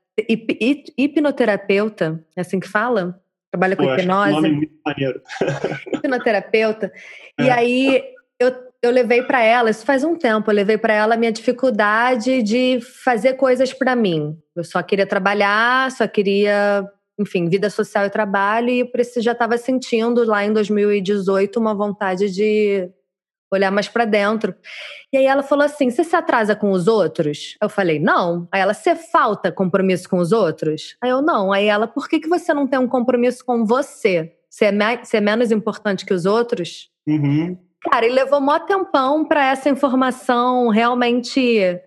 hipnoterapeuta, 0.98 2.24
é 2.36 2.40
assim 2.40 2.58
que 2.58 2.68
fala? 2.68 3.20
Trabalha 3.50 3.76
com 3.76 3.84
Pô, 3.84 3.94
hipnose. 3.94 4.30
Acho 4.30 4.42
nome 4.42 4.56
muito 4.56 4.74
maneiro. 4.84 5.22
hipnoterapeuta. 5.92 6.92
É. 7.38 7.44
E 7.44 7.50
aí 7.50 8.04
eu, 8.38 8.52
eu 8.82 8.90
levei 8.90 9.22
para 9.22 9.42
ela, 9.42 9.70
isso 9.70 9.84
faz 9.84 10.04
um 10.04 10.16
tempo, 10.16 10.50
eu 10.50 10.54
levei 10.54 10.78
para 10.78 10.94
ela 10.94 11.14
a 11.14 11.18
minha 11.18 11.32
dificuldade 11.32 12.42
de 12.42 12.80
fazer 13.04 13.34
coisas 13.34 13.72
para 13.72 13.96
mim. 13.96 14.36
Eu 14.54 14.64
só 14.64 14.82
queria 14.82 15.06
trabalhar, 15.06 15.90
só 15.90 16.06
queria, 16.06 16.84
enfim, 17.18 17.48
vida 17.48 17.70
social 17.70 18.06
e 18.06 18.10
trabalho, 18.10 18.70
e 18.70 18.84
por 18.84 19.00
isso 19.00 19.20
já 19.20 19.32
estava 19.32 19.56
sentindo 19.56 20.24
lá 20.24 20.44
em 20.44 20.52
2018 20.52 21.58
uma 21.58 21.74
vontade 21.74 22.30
de 22.30 22.90
olhar 23.52 23.70
mais 23.70 23.88
para 23.88 24.04
dentro. 24.04 24.54
E 25.12 25.16
aí 25.16 25.26
ela 25.26 25.42
falou 25.42 25.64
assim: 25.64 25.90
você 25.90 26.04
se 26.04 26.16
atrasa 26.16 26.54
com 26.56 26.70
os 26.70 26.86
outros? 26.86 27.56
Eu 27.62 27.68
falei, 27.68 27.98
não. 27.98 28.48
Aí 28.52 28.60
ela, 28.60 28.74
você 28.74 28.94
falta 28.94 29.52
compromisso 29.52 30.08
com 30.08 30.18
os 30.18 30.32
outros? 30.32 30.96
Aí 31.02 31.10
eu, 31.10 31.22
não. 31.22 31.52
Aí 31.52 31.66
ela, 31.66 31.86
por 31.86 32.08
que, 32.08 32.20
que 32.20 32.28
você 32.28 32.52
não 32.52 32.66
tem 32.66 32.78
um 32.78 32.88
compromisso 32.88 33.44
com 33.44 33.64
você? 33.64 34.32
Você 34.50 34.66
é, 34.66 34.72
você 35.04 35.16
é 35.18 35.20
menos 35.20 35.50
importante 35.50 36.06
que 36.06 36.14
os 36.14 36.26
outros? 36.26 36.90
Uhum. 37.06 37.58
Cara, 37.90 38.06
e 38.06 38.10
levou 38.10 38.40
mó 38.40 38.58
tempão 38.58 39.24
para 39.24 39.50
essa 39.50 39.68
informação 39.68 40.68
realmente 40.68 41.80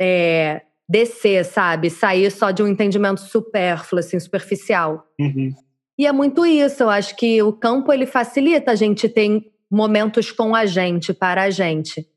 é, 0.00 0.62
descer, 0.88 1.44
sabe? 1.44 1.88
Sair 1.88 2.30
só 2.32 2.50
de 2.50 2.62
um 2.62 2.66
entendimento 2.66 3.20
supérfluo, 3.20 4.00
assim, 4.00 4.18
superficial. 4.18 5.06
Uhum. 5.20 5.54
E 5.96 6.06
é 6.06 6.12
muito 6.12 6.46
isso. 6.46 6.82
Eu 6.82 6.90
acho 6.90 7.14
que 7.16 7.42
o 7.42 7.52
campo 7.52 7.92
ele 7.92 8.06
facilita 8.06 8.72
a 8.72 8.74
gente 8.74 9.08
ter 9.08 9.49
momentos 9.70 10.32
com 10.32 10.54
a 10.54 10.66
gente, 10.66 11.14
para 11.14 11.44
a 11.44 11.50
gente. 11.50 12.08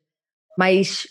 Mas 0.57 1.07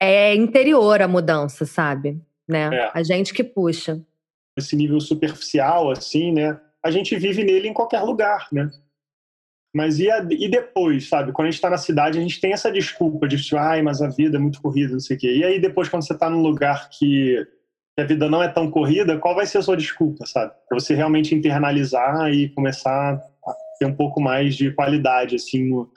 é 0.00 0.34
interior 0.34 1.00
a 1.00 1.08
mudança, 1.08 1.64
sabe? 1.64 2.20
Né? 2.48 2.70
É. 2.72 2.90
A 2.94 3.02
gente 3.02 3.32
que 3.32 3.44
puxa. 3.44 4.00
Esse 4.56 4.74
nível 4.74 5.00
superficial, 5.00 5.90
assim, 5.90 6.32
né? 6.32 6.58
A 6.82 6.90
gente 6.90 7.16
vive 7.16 7.44
nele 7.44 7.68
em 7.68 7.74
qualquer 7.74 8.00
lugar, 8.02 8.48
né? 8.52 8.70
Mas 9.74 9.98
e, 9.98 10.10
a, 10.10 10.26
e 10.30 10.48
depois, 10.48 11.08
sabe? 11.08 11.32
Quando 11.32 11.48
a 11.48 11.50
gente 11.50 11.58
está 11.58 11.68
na 11.68 11.76
cidade, 11.76 12.18
a 12.18 12.22
gente 12.22 12.40
tem 12.40 12.52
essa 12.52 12.72
desculpa 12.72 13.28
de, 13.28 13.36
tipo, 13.42 13.58
ai, 13.58 13.82
mas 13.82 14.00
a 14.00 14.08
vida 14.08 14.38
é 14.38 14.40
muito 14.40 14.62
corrida, 14.62 14.94
não 14.94 15.00
sei 15.00 15.16
o 15.16 15.20
quê. 15.20 15.36
E 15.36 15.44
aí 15.44 15.60
depois, 15.60 15.88
quando 15.88 16.06
você 16.06 16.14
está 16.14 16.30
num 16.30 16.40
lugar 16.40 16.88
que 16.88 17.46
a 17.98 18.04
vida 18.04 18.28
não 18.28 18.42
é 18.42 18.48
tão 18.48 18.70
corrida, 18.70 19.18
qual 19.18 19.34
vai 19.34 19.44
ser 19.44 19.58
a 19.58 19.62
sua 19.62 19.76
desculpa, 19.76 20.24
sabe? 20.24 20.52
Para 20.68 20.78
você 20.78 20.94
realmente 20.94 21.34
internalizar 21.34 22.30
e 22.30 22.48
começar 22.50 23.20
ter 23.78 23.86
um 23.86 23.94
pouco 23.94 24.20
mais 24.20 24.54
de 24.54 24.70
qualidade, 24.72 25.36
assim, 25.36 25.68
no, 25.68 25.90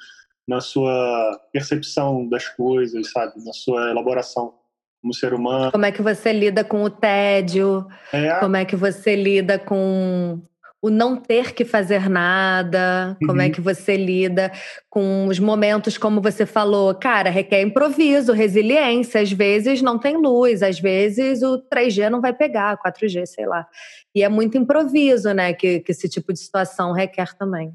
na 0.47 0.59
sua 0.59 1.39
percepção 1.51 2.27
das 2.27 2.47
coisas, 2.47 3.11
sabe? 3.11 3.33
Na 3.45 3.53
sua 3.53 3.91
elaboração 3.91 4.53
como 5.01 5.13
ser 5.13 5.33
humano. 5.33 5.71
Como 5.71 5.85
é 5.85 5.91
que 5.91 6.01
você 6.01 6.33
lida 6.33 6.63
com 6.63 6.83
o 6.83 6.89
tédio? 6.89 7.87
É, 8.11 8.35
Como 8.39 8.55
é 8.55 8.65
que 8.65 8.75
você 8.75 9.15
lida 9.15 9.57
com 9.57 10.41
o 10.81 10.89
não 10.89 11.15
ter 11.17 11.53
que 11.53 11.65
fazer 11.65 12.09
nada? 12.09 13.17
Como 13.25 13.41
é 13.41 13.45
Uhum. 13.45 13.51
que 13.51 13.59
você 13.61 13.97
lida 13.97 14.51
com 14.89 15.27
os 15.27 15.37
momentos, 15.39 15.97
como 15.97 16.21
você 16.21 16.45
falou, 16.45 16.95
cara, 16.95 17.29
requer 17.29 17.61
improviso, 17.61 18.31
resiliência. 18.31 19.21
Às 19.21 19.31
vezes 19.31 19.81
não 19.81 19.99
tem 19.99 20.15
luz, 20.17 20.63
às 20.63 20.79
vezes 20.79 21.43
o 21.43 21.57
3G 21.69 22.09
não 22.09 22.21
vai 22.21 22.33
pegar, 22.33 22.77
4G, 22.77 23.25
sei 23.25 23.45
lá. 23.45 23.67
E 24.15 24.23
é 24.23 24.29
muito 24.29 24.57
improviso, 24.57 25.33
né, 25.33 25.53
que, 25.53 25.81
que 25.81 25.91
esse 25.91 26.07
tipo 26.07 26.31
de 26.31 26.39
situação 26.39 26.93
requer 26.93 27.33
também. 27.37 27.73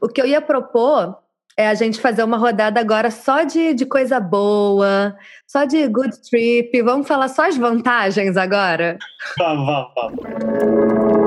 O 0.00 0.06
que 0.08 0.20
eu 0.20 0.26
ia 0.26 0.40
propor 0.42 1.16
é 1.56 1.68
a 1.68 1.74
gente 1.74 2.00
fazer 2.00 2.22
uma 2.24 2.36
rodada 2.36 2.78
agora 2.80 3.10
só 3.10 3.42
de, 3.44 3.74
de 3.74 3.86
coisa 3.86 4.18
boa, 4.20 5.16
só 5.46 5.64
de 5.64 5.86
good 5.88 6.20
trip. 6.28 6.82
Vamos 6.82 7.06
falar 7.08 7.28
só 7.28 7.46
as 7.48 7.56
vantagens 7.56 8.36
agora? 8.36 8.98
Vamos, 9.38 9.66
vamos, 9.66 9.92
vamos. 9.94 11.23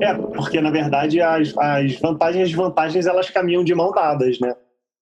É, 0.00 0.14
porque 0.14 0.60
na 0.60 0.70
verdade 0.70 1.20
as, 1.20 1.56
as 1.56 1.98
vantagens 2.00 2.40
e 2.40 2.42
as 2.42 2.48
desvantagens 2.50 3.06
elas 3.06 3.30
caminham 3.30 3.64
de 3.64 3.74
mão 3.74 3.90
dadas, 3.92 4.38
né? 4.40 4.54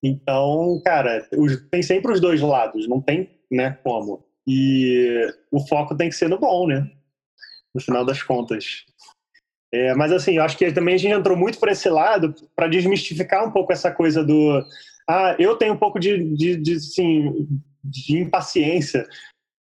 Então, 0.03 0.81
cara, 0.85 1.27
os- 1.37 1.69
tem 1.71 1.83
sempre 1.83 2.13
os 2.13 2.21
dois 2.21 2.41
lados, 2.41 2.89
não 2.89 3.01
tem, 3.01 3.31
né, 3.51 3.79
como. 3.83 4.25
E 4.47 5.27
o 5.51 5.67
foco 5.67 5.97
tem 5.97 6.09
que 6.09 6.15
ser 6.15 6.29
no 6.29 6.39
bom, 6.39 6.67
né? 6.67 6.89
No 7.75 7.81
final 7.81 8.05
das 8.05 8.23
contas. 8.23 8.85
É, 9.73 9.95
mas 9.95 10.13
assim, 10.13 10.37
eu 10.37 10.43
acho 10.45 10.57
que 10.57 10.73
também 10.73 10.95
a 10.95 10.99
gente 10.99 11.13
entrou 11.13 11.37
muito 11.37 11.59
por 11.59 11.69
esse 11.69 11.89
lado 11.89 12.35
para 12.55 12.69
desmistificar 12.69 13.47
um 13.47 13.51
pouco 13.51 13.73
essa 13.73 13.91
coisa 13.91 14.25
do 14.25 14.63
ah, 15.09 15.37
eu 15.39 15.57
tenho 15.57 15.75
um 15.75 15.77
pouco 15.79 15.99
de, 16.01 16.19
de, 16.35 16.57
de, 16.57 16.75
assim, 16.75 17.47
de 17.85 18.19
impaciência 18.19 19.07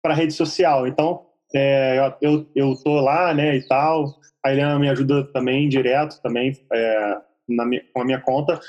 para 0.03 0.15
rede 0.15 0.33
social. 0.33 0.87
Então, 0.87 1.27
é, 1.57 2.17
eu, 2.21 2.47
eu 2.55 2.75
tô 2.83 3.01
lá, 3.01 3.33
né, 3.35 3.57
e 3.57 3.67
tal. 3.67 4.15
A 4.45 4.53
Helena 4.53 4.79
me 4.79 4.89
ajuda 4.89 5.25
também 5.33 5.69
direto, 5.69 6.21
também 6.23 6.53
é, 6.73 7.17
na 7.49 7.65
minha, 7.65 7.83
com 7.93 8.03
a 8.03 8.05
minha 8.05 8.21
conta. 8.21 8.61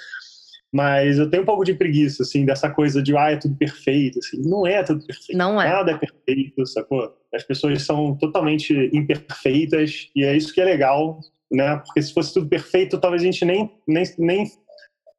Mas 0.71 1.17
eu 1.17 1.29
tenho 1.29 1.43
um 1.43 1.45
pouco 1.45 1.63
de 1.63 1.73
preguiça, 1.73 2.23
assim, 2.23 2.45
dessa 2.45 2.69
coisa 2.69 3.01
de, 3.01 3.15
ah, 3.15 3.31
é 3.31 3.37
tudo 3.37 3.55
perfeito. 3.55 4.19
Assim, 4.19 4.41
não 4.41 4.67
é 4.67 4.83
tudo 4.83 5.05
perfeito. 5.05 5.37
Não 5.37 5.61
é. 5.61 5.69
Nada 5.69 5.91
é 5.91 5.97
perfeito, 5.97 6.65
sacou? 6.65 7.13
As 7.33 7.43
pessoas 7.43 7.81
são 7.83 8.15
totalmente 8.17 8.73
imperfeitas 8.93 10.09
e 10.15 10.23
é 10.23 10.35
isso 10.35 10.53
que 10.53 10.59
é 10.59 10.65
legal, 10.65 11.19
né? 11.51 11.77
Porque 11.85 12.01
se 12.01 12.13
fosse 12.13 12.33
tudo 12.33 12.49
perfeito, 12.49 12.99
talvez 12.99 13.21
a 13.21 13.25
gente 13.25 13.45
nem, 13.45 13.71
nem, 13.87 14.03
nem 14.17 14.45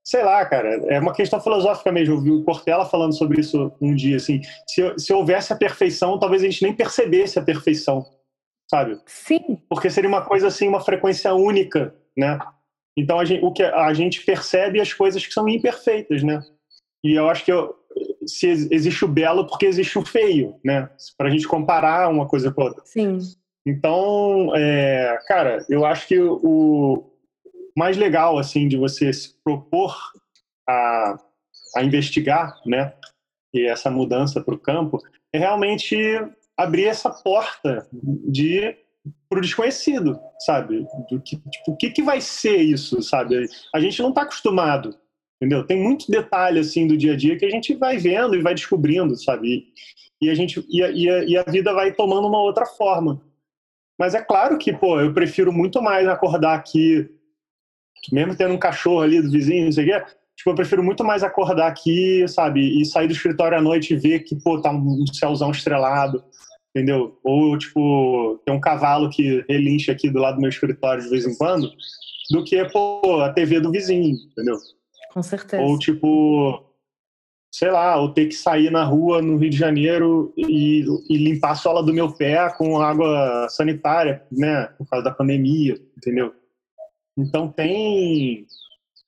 sei 0.09 0.25
lá, 0.25 0.43
cara, 0.47 0.69
é 0.87 0.99
uma 0.99 1.13
questão 1.13 1.39
filosófica 1.39 1.93
mesmo. 1.93 2.15
Eu 2.15 2.21
vi 2.23 2.31
o 2.31 2.43
Cortella 2.43 2.87
falando 2.87 3.15
sobre 3.15 3.41
isso 3.43 3.71
um 3.79 3.95
dia, 3.95 4.17
assim. 4.17 4.41
Se, 4.67 4.95
se 4.99 5.13
houvesse 5.13 5.53
a 5.53 5.57
perfeição, 5.57 6.19
talvez 6.19 6.43
a 6.43 6.47
gente 6.47 6.63
nem 6.63 6.73
percebesse 6.75 7.39
a 7.39 7.43
perfeição, 7.43 8.07
sabe? 8.71 8.99
Sim, 9.05 9.59
Porque 9.69 9.91
seria 9.91 10.09
uma 10.09 10.25
coisa 10.25 10.47
assim, 10.47 10.67
uma 10.67 10.81
frequência 10.81 11.35
única, 11.35 11.95
né? 12.17 12.39
Então 12.97 13.21
a 13.21 13.25
gente, 13.27 13.45
o 13.45 13.53
que 13.53 13.63
a 13.63 13.93
gente 13.93 14.25
percebe 14.25 14.81
as 14.81 14.95
coisas 14.95 15.25
que 15.27 15.33
são 15.33 15.47
imperfeitas, 15.47 16.23
né? 16.23 16.41
E 17.05 17.13
eu 17.13 17.29
acho 17.29 17.45
que 17.45 17.53
eu, 17.53 17.75
se 18.27 18.47
ex- 18.49 18.69
existe 18.71 19.05
o 19.05 19.09
belo 19.09 19.47
porque 19.47 19.67
existe 19.67 19.99
o 19.99 20.05
feio, 20.07 20.55
né? 20.65 20.89
Para 21.19 21.29
a 21.29 21.31
gente 21.31 21.47
comparar 21.47 22.09
uma 22.09 22.27
coisa 22.27 22.51
com 22.51 22.63
a 22.63 22.65
outra. 22.65 22.83
sim. 22.87 23.19
Então, 23.67 24.53
é, 24.57 25.19
cara, 25.29 25.59
eu 25.69 25.85
acho 25.85 26.09
que 26.09 26.19
o 26.19 27.05
mais 27.79 27.97
legal 27.97 28.39
assim 28.39 28.69
de 28.69 28.77
você 28.77 29.13
se 29.13 29.35
propor 29.43 29.97
a, 30.69 31.17
a 31.77 31.83
investigar, 31.85 32.55
né, 32.67 32.93
e 33.55 33.67
essa 33.67 33.91
mudança 33.91 34.43
para 34.43 34.55
o 34.55 34.59
campo 34.59 34.99
é 35.33 35.39
realmente 35.39 35.97
abrir 36.57 36.87
essa 36.87 37.09
porta 37.11 37.89
de 37.93 38.77
para 39.31 39.39
o 39.39 39.43
desconhecido, 39.43 40.19
sabe? 40.41 40.85
Do 41.09 41.21
que, 41.23 41.37
tipo, 41.37 41.71
o 41.73 41.77
que, 41.77 41.91
que 41.91 42.03
vai 42.03 42.21
ser 42.21 42.57
isso, 42.59 43.01
sabe? 43.03 43.47
A 43.75 43.81
gente 43.81 44.03
não 44.03 44.11
está 44.11 44.23
acostumado, 44.23 44.95
entendeu? 45.41 45.65
Tem 45.67 45.81
muito 45.83 46.11
detalhe 46.11 46.59
assim 46.59 46.87
do 46.87 46.97
dia 46.97 47.13
a 47.15 47.17
dia 47.17 47.39
que 47.39 47.45
a 47.45 47.51
gente 47.51 47.75
vai 47.75 47.97
vendo 47.97 48.35
e 48.35 48.43
vai 48.43 48.55
descobrindo, 48.55 49.17
sabe? 49.17 49.69
E, 50.21 50.29
a 50.29 50.35
gente 50.35 50.63
e 50.69 50.83
a, 50.83 50.91
e 50.91 51.09
a- 51.09 51.25
e 51.25 51.37
a 51.39 51.43
vida 51.45 51.73
vai 51.73 51.93
tomando 51.95 52.27
uma 52.29 52.41
outra 52.43 52.67
forma. 52.67 53.23
Mas 53.99 54.15
é 54.15 54.21
claro 54.23 54.59
que, 54.59 54.73
pô, 54.73 55.01
eu 55.01 55.15
prefiro 55.15 55.53
muito 55.53 55.81
mais 55.81 56.07
acordar 56.07 56.55
aqui, 56.55 57.09
mesmo 58.13 58.37
tendo 58.37 58.55
um 58.55 58.59
cachorro 58.59 59.01
ali 59.01 59.21
do 59.21 59.31
vizinho, 59.31 59.67
não 59.67 59.73
sei 59.73 59.85
o 59.85 59.89
quê. 59.89 60.05
Tipo, 60.37 60.51
eu 60.51 60.55
prefiro 60.55 60.85
muito 60.85 61.05
mais 61.05 61.25
acordar 61.25 61.67
aqui, 61.67 62.27
sabe, 62.29 62.81
e 62.81 62.85
sair 62.85 63.09
do 63.09 63.13
escritório 63.13 63.59
à 63.59 63.61
noite 63.61 63.93
e 63.93 63.97
ver 63.97 64.21
que, 64.21 64.37
pô, 64.37 64.61
tá 64.61 64.71
um 64.71 65.05
céuzão 65.13 65.51
estrelado, 65.51 66.23
entendeu? 66.71 67.19
Ou, 67.25 67.59
tipo, 67.59 68.41
tem 68.47 68.55
um 68.55 68.61
cavalo 68.61 69.11
que 69.11 69.45
relincha 69.49 69.91
aqui 69.91 70.09
do 70.09 70.21
lado 70.21 70.37
do 70.37 70.41
meu 70.41 70.51
escritório 70.51 71.03
de 71.03 71.11
vez 71.11 71.27
em 71.27 71.37
quando, 71.37 71.69
do 72.31 72.45
que, 72.45 72.65
pô, 72.71 73.21
a 73.21 73.33
TV 73.33 73.59
do 73.59 73.73
vizinho, 73.73 74.15
entendeu? 74.31 74.57
Com 75.13 75.23
certeza. 75.23 75.61
Ou, 75.61 75.77
tipo, 75.77 76.65
sei 77.53 77.71
lá, 77.71 77.97
ou 77.97 78.13
ter 78.13 78.27
que 78.27 78.35
sair 78.35 78.71
na 78.71 78.85
rua 78.85 79.21
no 79.21 79.37
Rio 79.37 79.51
de 79.51 79.57
Janeiro 79.57 80.33
e, 80.37 80.85
e 81.09 81.17
limpar 81.17 81.53
a 81.53 81.57
sola 81.57 81.83
do 81.83 81.93
meu 81.93 82.13
pé 82.13 82.49
com 82.57 82.81
água 82.81 83.49
sanitária, 83.49 84.23
né? 84.31 84.67
Por 84.79 84.87
causa 84.89 85.05
da 85.05 85.11
pandemia, 85.11 85.77
entendeu? 85.97 86.33
Então 87.19 87.49
tem, 87.51 88.47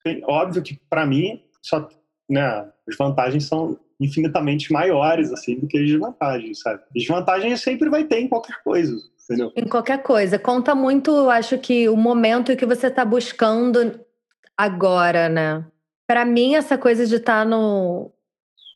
tem 0.02 0.22
óbvio 0.24 0.62
que 0.62 0.78
para 0.90 1.06
mim 1.06 1.40
só, 1.62 1.88
né? 2.28 2.68
As 2.88 2.96
vantagens 2.96 3.44
são 3.44 3.78
infinitamente 4.00 4.72
maiores 4.72 5.32
assim 5.32 5.56
do 5.56 5.68
que 5.68 5.78
as 5.78 5.86
desvantagens, 5.86 6.60
sabe? 6.60 6.82
Desvantagens 6.92 7.60
sempre 7.60 7.88
vai 7.88 8.04
ter 8.04 8.20
em 8.20 8.28
qualquer 8.28 8.60
coisa, 8.64 8.96
entendeu? 9.24 9.52
Em 9.54 9.68
qualquer 9.68 10.02
coisa. 10.02 10.38
Conta 10.38 10.74
muito, 10.74 11.10
eu 11.10 11.30
acho 11.30 11.56
que 11.58 11.88
o 11.88 11.96
momento 11.96 12.56
que 12.56 12.66
você 12.66 12.88
está 12.88 13.04
buscando 13.04 14.00
agora, 14.56 15.28
né? 15.28 15.64
Para 16.06 16.24
mim, 16.24 16.56
essa 16.56 16.76
coisa 16.76 17.06
de 17.06 17.16
estar 17.16 17.46
no, 17.46 18.10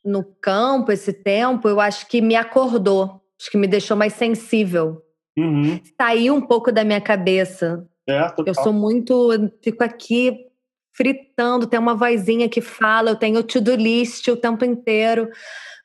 no 0.05 0.23
campo, 0.23 0.91
esse 0.91 1.11
tempo, 1.11 1.67
eu 1.67 1.81
acho 1.81 2.07
que 2.07 2.21
me 2.21 2.35
acordou. 2.35 3.21
Acho 3.37 3.51
que 3.51 3.57
me 3.57 3.67
deixou 3.67 3.97
mais 3.97 4.13
sensível. 4.13 5.01
Uhum. 5.37 5.81
Saiu 5.99 6.33
um 6.33 6.41
pouco 6.41 6.71
da 6.71 6.85
minha 6.85 7.01
cabeça. 7.01 7.85
É. 8.07 8.31
Eu 8.45 8.53
sou 8.53 8.73
muito. 8.73 9.29
Fico 9.61 9.83
aqui 9.83 10.45
fritando, 10.93 11.67
tem 11.67 11.79
uma 11.79 11.95
vozinha 11.95 12.47
que 12.47 12.61
fala, 12.61 13.11
eu 13.11 13.15
tenho 13.15 13.43
to-do 13.43 13.75
list 13.75 14.27
o 14.29 14.37
tempo 14.37 14.63
inteiro. 14.63 15.29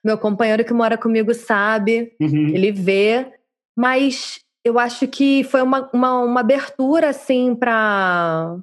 Meu 0.04 0.16
companheiro 0.16 0.64
que 0.64 0.72
mora 0.72 0.96
comigo 0.96 1.34
sabe. 1.34 2.12
Uhum. 2.20 2.48
ele 2.48 2.72
vê, 2.72 3.26
mas 3.76 4.40
eu 4.64 4.78
acho 4.78 5.08
que 5.08 5.42
foi 5.44 5.62
uma, 5.62 5.90
uma, 5.92 6.20
uma 6.22 6.40
abertura, 6.40 7.10
assim, 7.10 7.54
pra. 7.54 8.56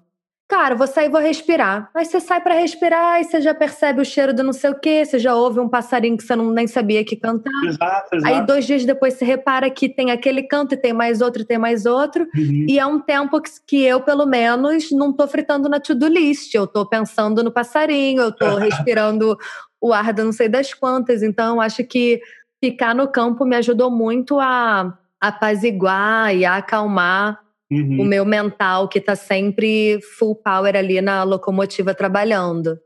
Cara, 0.48 0.76
vou 0.76 0.88
sair 0.88 1.08
e 1.08 1.10
vou 1.10 1.20
respirar. 1.20 1.89
Aí 1.93 2.06
você 2.06 2.22
sai 2.22 2.39
pra 2.39 2.54
respirar, 2.54 3.16
aí 3.16 3.26
você 3.26 3.41
já 3.41 3.54
percebe 3.54 4.02
o 4.02 4.06
cheiro 4.06 4.34
do 4.34 4.43
não 4.43 4.54
sei 4.54 4.70
o 4.70 4.80
quê, 4.80 5.04
você 5.04 5.20
já 5.20 5.36
ouve 5.36 5.60
um 5.60 5.68
passarinho 5.68 6.16
que 6.16 6.24
você 6.24 6.38
não, 6.38 6.50
nem 6.52 6.66
sabia 6.66 7.04
que 7.04 7.18
cantar. 7.18 7.52
Exato, 7.66 8.16
exato. 8.16 8.34
Aí 8.34 8.45
dois 8.45 8.66
dias 8.66 8.86
depois 8.86 9.16
você 9.16 9.26
repara 9.26 9.70
que 9.70 9.89
tem 9.89 10.10
aquele 10.10 10.43
canto 10.43 10.74
e 10.74 10.78
tem 10.78 10.93
mais 10.93 11.20
outro 11.20 11.41
e 11.41 11.45
tem 11.45 11.58
mais 11.58 11.86
outro. 11.86 12.26
Uhum. 12.34 12.66
E 12.66 12.80
é 12.80 12.86
um 12.86 12.98
tempo 12.98 13.41
que, 13.41 13.50
que 13.68 13.84
eu, 13.84 14.00
pelo 14.00 14.26
menos, 14.26 14.89
não 14.89 15.12
tô 15.12 15.28
fritando 15.28 15.68
na 15.68 15.82
to-do 15.82 16.08
list. 16.08 16.56
Eu 16.56 16.66
tô 16.66 16.86
pensando 16.86 17.43
no 17.43 17.52
passarinho, 17.52 18.22
eu 18.22 18.32
tô 18.32 18.56
respirando 18.56 19.38
o 19.82 19.91
ar 19.91 20.14
da 20.14 20.24
não 20.24 20.32
sei 20.32 20.48
das 20.48 20.74
quantas. 20.74 21.24
Então, 21.24 21.56
eu 21.56 21.62
acho 21.62 21.84
que 21.84 22.22
ficar 22.64 22.95
no 22.95 23.10
campo 23.10 23.43
me 23.43 23.58
ajudou 23.58 23.91
muito 23.91 24.39
a 24.39 24.98
apaziguar 25.20 26.34
e 26.34 26.45
a 26.45 26.56
acalmar 26.56 27.38
uhum. 27.72 28.01
o 28.01 28.05
meu 28.05 28.26
mental 28.26 28.88
que 28.88 28.99
está 28.99 29.15
sempre 29.15 29.99
full 30.01 30.36
power 30.36 30.76
ali 30.76 31.01
na 31.01 31.24
locomotiva 31.24 31.93
trabalhando. 31.93 32.80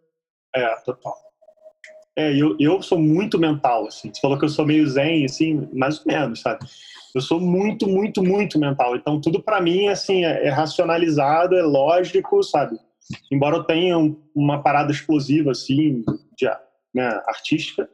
É, 0.55 0.75
total. 0.85 1.15
É, 2.15 2.33
eu, 2.35 2.57
eu 2.59 2.81
sou 2.81 2.99
muito 2.99 3.39
mental, 3.39 3.87
assim. 3.87 4.11
Você 4.13 4.19
falou 4.19 4.37
que 4.37 4.45
eu 4.45 4.49
sou 4.49 4.65
meio 4.65 4.85
zen, 4.87 5.25
assim, 5.25 5.67
mais 5.73 5.99
ou 5.99 6.11
menos, 6.11 6.41
sabe? 6.41 6.65
Eu 7.15 7.21
sou 7.21 7.39
muito, 7.39 7.87
muito, 7.87 8.23
muito 8.23 8.59
mental. 8.59 8.95
Então, 8.95 9.19
tudo 9.19 9.41
para 9.41 9.61
mim, 9.61 9.87
assim, 9.87 10.25
é, 10.25 10.47
é 10.47 10.49
racionalizado, 10.49 11.55
é 11.55 11.63
lógico, 11.63 12.43
sabe? 12.43 12.77
Embora 13.31 13.57
eu 13.57 13.63
tenha 13.63 13.97
uma 14.35 14.61
parada 14.61 14.91
explosiva, 14.91 15.51
assim, 15.51 16.03
de, 16.37 16.49
né, 16.93 17.07
artística, 17.27 17.89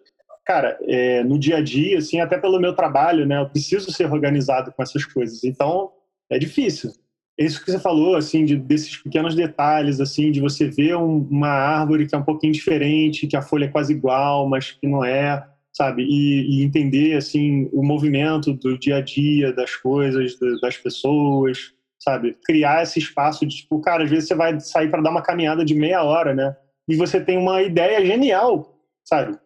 cara, 0.46 0.78
é, 0.84 1.24
no 1.24 1.38
dia 1.38 1.58
a 1.58 1.62
dia, 1.62 1.98
assim, 1.98 2.20
até 2.20 2.38
pelo 2.38 2.60
meu 2.60 2.76
trabalho, 2.76 3.26
né, 3.26 3.40
eu 3.40 3.50
preciso 3.50 3.92
ser 3.92 4.12
organizado 4.12 4.72
com 4.72 4.82
essas 4.82 5.06
coisas. 5.06 5.44
Então, 5.44 5.92
é 6.30 6.38
difícil. 6.38 6.92
Isso 7.38 7.64
que 7.64 7.72
você 7.72 7.80
falou, 7.80 8.16
assim, 8.16 8.44
de, 8.46 8.56
desses 8.56 8.98
pequenos 8.98 9.36
detalhes, 9.36 10.00
assim, 10.00 10.32
de 10.32 10.42
você 10.42 10.68
ver 10.70 10.96
um, 10.98 11.20
uma 11.30 11.50
árvore 11.50 12.08
que 12.08 12.16
é 12.16 12.18
um 12.18 12.24
pouquinho 12.24 12.52
diferente, 12.52 13.28
que 13.28 13.38
a 13.38 13.44
folha 13.44 13.66
é 13.66 13.70
quase 13.70 13.94
igual, 13.94 14.50
mas 14.50 14.72
que 14.72 14.88
não 14.88 15.06
é, 15.06 15.48
sabe? 15.72 16.04
E, 16.04 16.62
e 16.62 16.64
entender, 16.64 17.16
assim, 17.16 17.70
o 17.72 17.84
movimento 17.84 18.54
do 18.54 18.78
dia 18.78 18.98
a 18.98 19.02
dia, 19.02 19.54
das 19.54 19.76
coisas, 19.76 20.36
das 20.62 20.78
pessoas, 20.78 21.74
sabe? 22.00 22.36
Criar 22.44 22.82
esse 22.82 22.98
espaço 22.98 23.46
de, 23.46 23.58
tipo, 23.58 23.80
cara, 23.82 24.04
às 24.04 24.10
vezes 24.10 24.28
você 24.28 24.36
vai 24.36 24.60
sair 24.60 24.90
para 24.90 25.04
dar 25.04 25.12
uma 25.12 25.22
caminhada 25.22 25.64
de 25.64 25.76
meia 25.76 26.02
hora, 26.04 26.34
né? 26.34 26.56
E 26.88 26.96
você 26.96 27.22
tem 27.22 27.38
uma 27.38 27.62
ideia 27.62 28.04
genial, 28.04 28.82
sabe? 29.06 29.38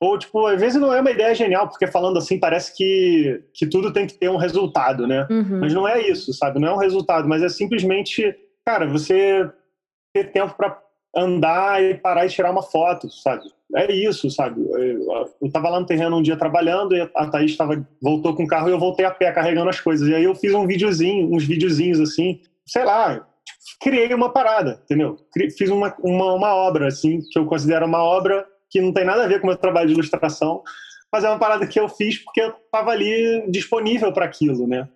Ou, 0.00 0.16
tipo, 0.16 0.46
às 0.46 0.60
vezes 0.60 0.80
não 0.80 0.92
é 0.92 1.00
uma 1.00 1.10
ideia 1.10 1.34
genial, 1.34 1.68
porque 1.68 1.86
falando 1.86 2.18
assim 2.18 2.38
parece 2.38 2.76
que, 2.76 3.42
que 3.52 3.66
tudo 3.66 3.92
tem 3.92 4.06
que 4.06 4.14
ter 4.14 4.28
um 4.30 4.36
resultado, 4.36 5.06
né? 5.06 5.26
Uhum. 5.28 5.60
Mas 5.60 5.74
não 5.74 5.88
é 5.88 6.00
isso, 6.00 6.32
sabe? 6.32 6.60
Não 6.60 6.68
é 6.68 6.72
um 6.72 6.78
resultado, 6.78 7.28
mas 7.28 7.42
é 7.42 7.48
simplesmente, 7.48 8.34
cara, 8.64 8.86
você 8.86 9.50
ter 10.14 10.30
tempo 10.30 10.54
para 10.56 10.78
andar 11.16 11.82
e 11.82 11.94
parar 11.94 12.26
e 12.26 12.28
tirar 12.28 12.50
uma 12.50 12.62
foto, 12.62 13.10
sabe? 13.10 13.42
É 13.74 13.92
isso, 13.92 14.30
sabe? 14.30 14.60
Eu 15.42 15.50
tava 15.52 15.68
lá 15.68 15.80
no 15.80 15.86
terreno 15.86 16.16
um 16.16 16.22
dia 16.22 16.36
trabalhando 16.36 16.96
e 16.96 17.00
a 17.00 17.26
Thaís 17.26 17.56
tava, 17.56 17.86
voltou 18.00 18.34
com 18.34 18.44
o 18.44 18.46
carro 18.46 18.68
e 18.68 18.72
eu 18.72 18.78
voltei 18.78 19.04
a 19.04 19.10
pé 19.10 19.30
carregando 19.30 19.68
as 19.68 19.80
coisas. 19.80 20.08
E 20.08 20.14
aí 20.14 20.24
eu 20.24 20.34
fiz 20.34 20.54
um 20.54 20.66
videozinho, 20.66 21.34
uns 21.34 21.44
videozinhos 21.44 22.00
assim, 22.00 22.40
sei 22.66 22.84
lá, 22.84 23.14
tipo, 23.14 23.78
criei 23.80 24.14
uma 24.14 24.32
parada, 24.32 24.80
entendeu? 24.84 25.18
Fiz 25.56 25.68
uma, 25.68 25.94
uma, 26.02 26.32
uma 26.34 26.54
obra, 26.54 26.86
assim, 26.86 27.20
que 27.30 27.38
eu 27.38 27.44
considero 27.44 27.84
uma 27.84 28.02
obra 28.02 28.46
que 28.70 28.80
não 28.80 28.92
tem 28.92 29.04
nada 29.04 29.24
a 29.24 29.26
ver 29.26 29.40
com 29.40 29.46
o 29.46 29.50
meu 29.50 29.56
trabalho 29.56 29.88
de 29.88 29.94
ilustração, 29.94 30.62
mas 31.12 31.24
é 31.24 31.28
uma 31.28 31.38
parada 31.38 31.66
que 31.66 31.80
eu 31.80 31.88
fiz 31.88 32.18
porque 32.18 32.40
eu 32.40 32.50
estava 32.50 32.90
ali 32.90 33.44
disponível 33.50 34.12
para 34.12 34.24
aquilo, 34.24 34.66
né? 34.66 34.88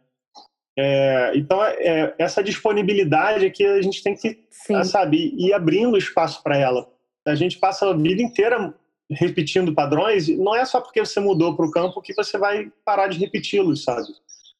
É, 0.78 1.32
então, 1.34 1.62
é, 1.62 1.74
é, 1.80 2.14
essa 2.18 2.42
disponibilidade 2.42 3.46
é 3.46 3.50
que 3.50 3.64
a 3.64 3.82
gente 3.82 4.02
tem 4.02 4.14
que, 4.14 4.38
Sim. 4.50 4.82
sabe, 4.84 5.34
ir 5.36 5.52
abrindo 5.52 5.98
espaço 5.98 6.42
para 6.42 6.56
ela. 6.56 6.88
A 7.26 7.34
gente 7.34 7.58
passa 7.58 7.88
a 7.88 7.96
vida 7.96 8.22
inteira 8.22 8.74
repetindo 9.10 9.74
padrões, 9.74 10.28
e 10.28 10.36
não 10.36 10.56
é 10.56 10.64
só 10.64 10.80
porque 10.80 11.00
você 11.00 11.20
mudou 11.20 11.54
para 11.54 11.66
o 11.66 11.70
campo 11.70 12.00
que 12.00 12.14
você 12.14 12.38
vai 12.38 12.72
parar 12.84 13.08
de 13.08 13.18
repeti-los, 13.18 13.84
sabe? 13.84 14.06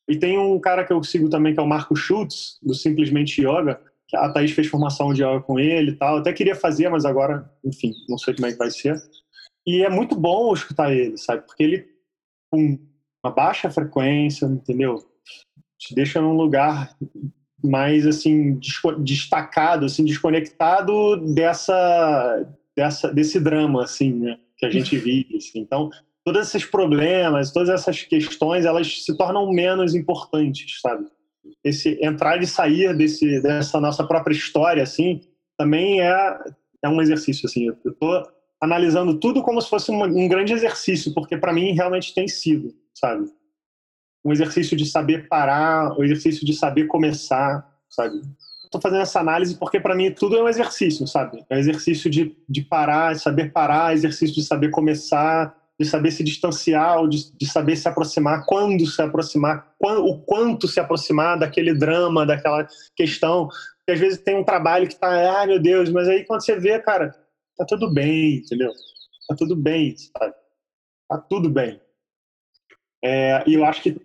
E 0.07 0.17
tem 0.17 0.39
um 0.39 0.59
cara 0.61 0.85
que 0.85 0.93
eu 0.93 1.03
sigo 1.03 1.31
também, 1.31 1.55
que 1.55 1.61
é 1.61 1.63
o 1.63 1.67
Marco 1.67 1.97
Schultz, 1.97 2.59
do 2.63 2.75
Simplesmente 2.75 3.41
Yoga, 3.41 3.81
a 4.15 4.29
Thaís 4.31 4.53
fez 4.53 4.67
formação 4.67 5.13
de 5.13 5.23
yoga 5.23 5.41
com 5.41 5.59
ele 5.59 5.93
e 5.93 5.97
tal. 5.97 6.15
Eu 6.15 6.21
até 6.21 6.33
queria 6.33 6.55
fazer, 6.55 6.89
mas 6.89 7.05
agora, 7.05 7.51
enfim, 7.65 7.93
não 8.09 8.19
sei 8.19 8.35
como 8.35 8.47
é 8.47 8.53
que 8.53 8.59
vai 8.59 8.71
ser. 8.71 9.01
E 9.67 9.83
é 9.83 9.89
muito 9.89 10.17
bom 10.17 10.53
escutar 10.53 10.93
ele, 10.93 11.17
sabe? 11.17 11.43
Porque 11.47 11.63
ele, 11.63 11.87
com 12.51 12.79
uma 13.25 13.33
baixa 13.33 13.71
frequência, 13.71 14.47
entendeu? 14.47 14.99
Te 15.79 15.95
deixa 15.95 16.21
num 16.21 16.37
lugar 16.37 16.97
mais, 17.63 18.07
assim, 18.07 18.59
destacado, 18.99 19.87
assim, 19.87 20.05
desconectado 20.05 21.17
dessa, 21.33 22.49
dessa, 22.77 23.13
desse 23.13 23.39
drama, 23.39 23.85
assim, 23.85 24.13
né? 24.13 24.39
Que 24.59 24.67
a 24.67 24.71
gente 24.71 24.97
vive, 24.99 25.37
assim. 25.37 25.61
Então, 25.61 25.91
todos 26.25 26.49
esses 26.49 26.65
problemas, 26.65 27.53
todas 27.53 27.69
essas 27.69 28.03
questões, 28.03 28.65
elas 28.65 29.05
se 29.05 29.17
tornam 29.17 29.51
menos 29.51 29.95
importantes, 29.95 30.81
sabe? 30.81 31.07
Esse 31.65 31.99
entrar 32.03 32.43
e 32.43 32.47
sair 32.47 32.97
desse 32.97 33.41
dessa 33.43 33.81
nossa 33.81 34.05
própria 34.07 34.35
história 34.35 34.83
assim 34.83 35.21
também 35.57 36.01
é 36.01 36.39
é 36.83 36.89
um 36.89 37.01
exercício 37.01 37.47
assim. 37.47 37.67
Eu 37.67 37.93
estou 37.93 38.23
analisando 38.61 39.19
tudo 39.19 39.43
como 39.43 39.61
se 39.61 39.71
fosse 39.71 39.91
um, 39.91 40.03
um 40.03 40.29
grande 40.29 40.53
exercício 40.53 41.15
porque 41.15 41.37
para 41.37 41.53
mim 41.53 41.73
realmente 41.73 42.15
tem 42.15 42.27
sido 42.29 42.75
sabe? 42.95 43.31
Um 44.25 44.33
exercício 44.33 44.77
de 44.77 44.87
saber 44.87 45.29
parar 45.29 45.97
um 45.99 46.05
exercício 46.05 46.45
de 46.45 46.53
saber 46.53 46.87
começar 46.87 47.67
sabe? 47.89 48.21
Estou 48.65 48.81
fazendo 48.81 49.03
essa 49.03 49.21
análise 49.21 49.57
porque 49.59 49.79
para 49.81 49.95
mim 49.95 50.13
tudo 50.13 50.37
é 50.37 50.43
um 50.43 50.49
exercício 50.49 51.07
sabe? 51.07 51.45
É 51.49 51.57
um 51.57 51.59
exercício 51.59 52.11
de, 52.11 52.37
de 52.49 52.63
parar 52.63 53.15
de 53.15 53.21
saber 53.21 53.53
parar 53.53 53.95
exercício 53.95 54.35
de 54.35 54.43
saber 54.43 54.71
começar 54.71 55.57
de 55.83 55.89
saber 55.89 56.11
se 56.11 56.25
distanciar, 56.25 57.07
de, 57.09 57.37
de 57.37 57.47
saber 57.47 57.77
se 57.77 57.89
aproximar, 57.89 58.45
quando 58.47 58.87
se 58.87 59.03
aproximar, 59.03 59.75
quando, 59.79 60.07
o 60.07 60.21
quanto 60.23 60.69
se 60.69 60.81
aproximar 60.81 61.39
daquele 61.39 61.75
drama, 61.75 62.25
daquela 62.25 62.67
questão. 62.97 63.49
Porque 63.49 63.93
às 63.93 64.01
vezes 64.01 64.23
tem 64.23 64.37
um 64.37 64.45
trabalho 64.45 64.89
que 64.89 64.97
tá, 64.97 65.09
ai 65.39 65.47
meu 65.47 65.61
Deus, 65.61 65.91
mas 65.91 66.09
aí 66.09 66.25
quando 66.25 66.45
você 66.45 66.59
vê, 66.59 66.79
cara, 66.81 67.15
tá 67.57 67.65
tudo 67.67 67.93
bem, 67.93 68.37
entendeu? 68.37 68.71
Tá 69.29 69.37
tudo 69.37 69.57
bem, 69.57 69.95
sabe? 69.97 70.35
Tá 71.09 71.19
tudo 71.19 71.51
bem. 71.51 71.81
É, 73.05 73.43
e 73.47 73.55
eu 73.55 73.65
acho 73.65 73.83
que 73.83 74.01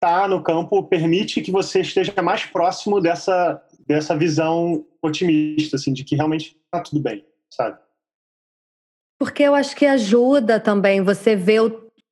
tá 0.00 0.28
no 0.28 0.42
campo 0.42 0.84
permite 0.84 1.40
que 1.40 1.50
você 1.50 1.80
esteja 1.80 2.22
mais 2.22 2.44
próximo 2.44 3.00
dessa, 3.00 3.60
dessa 3.86 4.16
visão 4.16 4.86
otimista, 5.02 5.76
assim, 5.76 5.92
de 5.92 6.04
que 6.04 6.14
realmente 6.14 6.56
tá 6.70 6.80
tudo 6.80 7.00
bem, 7.00 7.24
sabe? 7.50 7.78
Porque 9.18 9.42
eu 9.42 9.54
acho 9.54 9.74
que 9.74 9.86
ajuda 9.86 10.60
também 10.60 11.02
você 11.02 11.34
ver 11.34 11.60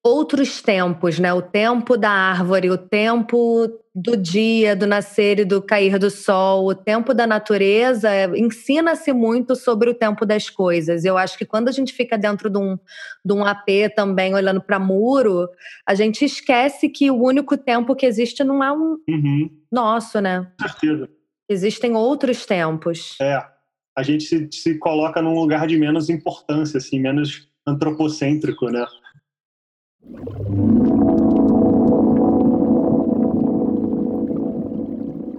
outros 0.04 0.60
tempos, 0.60 1.18
né? 1.18 1.32
O 1.32 1.40
tempo 1.40 1.96
da 1.96 2.10
árvore, 2.10 2.70
o 2.70 2.76
tempo 2.76 3.68
do 3.94 4.16
dia, 4.16 4.76
do 4.76 4.86
nascer 4.86 5.38
e 5.38 5.44
do 5.44 5.62
cair 5.62 5.98
do 5.98 6.10
sol, 6.10 6.66
o 6.66 6.74
tempo 6.74 7.14
da 7.14 7.26
natureza, 7.26 8.10
ensina-se 8.36 9.12
muito 9.12 9.54
sobre 9.56 9.88
o 9.88 9.94
tempo 9.94 10.26
das 10.26 10.50
coisas. 10.50 11.04
Eu 11.04 11.16
acho 11.16 11.38
que 11.38 11.46
quando 11.46 11.68
a 11.68 11.72
gente 11.72 11.92
fica 11.92 12.18
dentro 12.18 12.50
de 12.50 12.58
um, 12.58 12.76
de 13.24 13.32
um 13.32 13.44
AP 13.44 13.94
também, 13.94 14.34
olhando 14.34 14.60
para 14.60 14.78
muro, 14.78 15.48
a 15.86 15.94
gente 15.94 16.24
esquece 16.24 16.88
que 16.88 17.10
o 17.10 17.22
único 17.22 17.56
tempo 17.56 17.94
que 17.94 18.04
existe 18.04 18.44
não 18.44 18.62
é 18.62 18.72
um 18.72 18.98
uhum. 19.08 19.50
nosso, 19.72 20.20
né? 20.20 20.46
Com 20.60 20.68
certeza. 20.68 21.08
Existem 21.48 21.94
outros 21.94 22.44
tempos. 22.44 23.16
É 23.20 23.53
a 23.96 24.02
gente 24.02 24.24
se, 24.24 24.48
se 24.50 24.78
coloca 24.78 25.22
num 25.22 25.34
lugar 25.34 25.66
de 25.66 25.76
menos 25.78 26.08
importância, 26.08 26.78
assim, 26.78 26.98
menos 26.98 27.48
antropocêntrico, 27.66 28.68
né? 28.68 28.84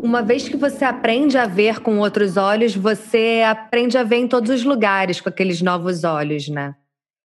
Uma 0.01 0.21
vez 0.21 0.47
que 0.47 0.55
você 0.55 0.85
aprende 0.85 1.37
a 1.37 1.45
ver 1.45 1.81
com 1.81 1.99
outros 1.99 2.37
olhos, 2.37 2.73
você 2.75 3.43
aprende 3.45 3.97
a 3.97 4.03
ver 4.03 4.17
em 4.17 4.27
todos 4.27 4.49
os 4.49 4.63
lugares 4.63 5.19
com 5.19 5.27
aqueles 5.27 5.61
novos 5.61 6.03
olhos, 6.03 6.47
né? 6.47 6.75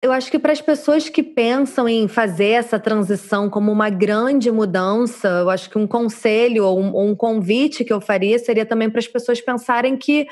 Eu 0.04 0.12
acho 0.12 0.30
que 0.30 0.38
para 0.38 0.52
as 0.52 0.60
pessoas 0.60 1.08
que 1.08 1.24
pensam 1.24 1.88
em 1.88 2.10
fazer 2.10 2.50
essa 2.50 2.78
transição 2.78 3.50
como 3.50 3.72
uma 3.72 3.90
grande 3.90 4.52
mudança, 4.52 5.30
eu 5.30 5.50
acho 5.50 5.70
que 5.70 5.78
um 5.78 5.88
conselho 5.88 6.66
ou 6.66 6.78
um, 6.78 6.94
ou 6.94 7.08
um 7.08 7.16
convite 7.16 7.86
que 7.86 7.94
eu 7.94 8.02
faria 8.02 8.38
seria 8.38 8.66
também 8.66 8.90
para 8.90 9.00
as 9.00 9.08
pessoas 9.08 9.40
pensarem 9.40 9.96
que 9.96 10.28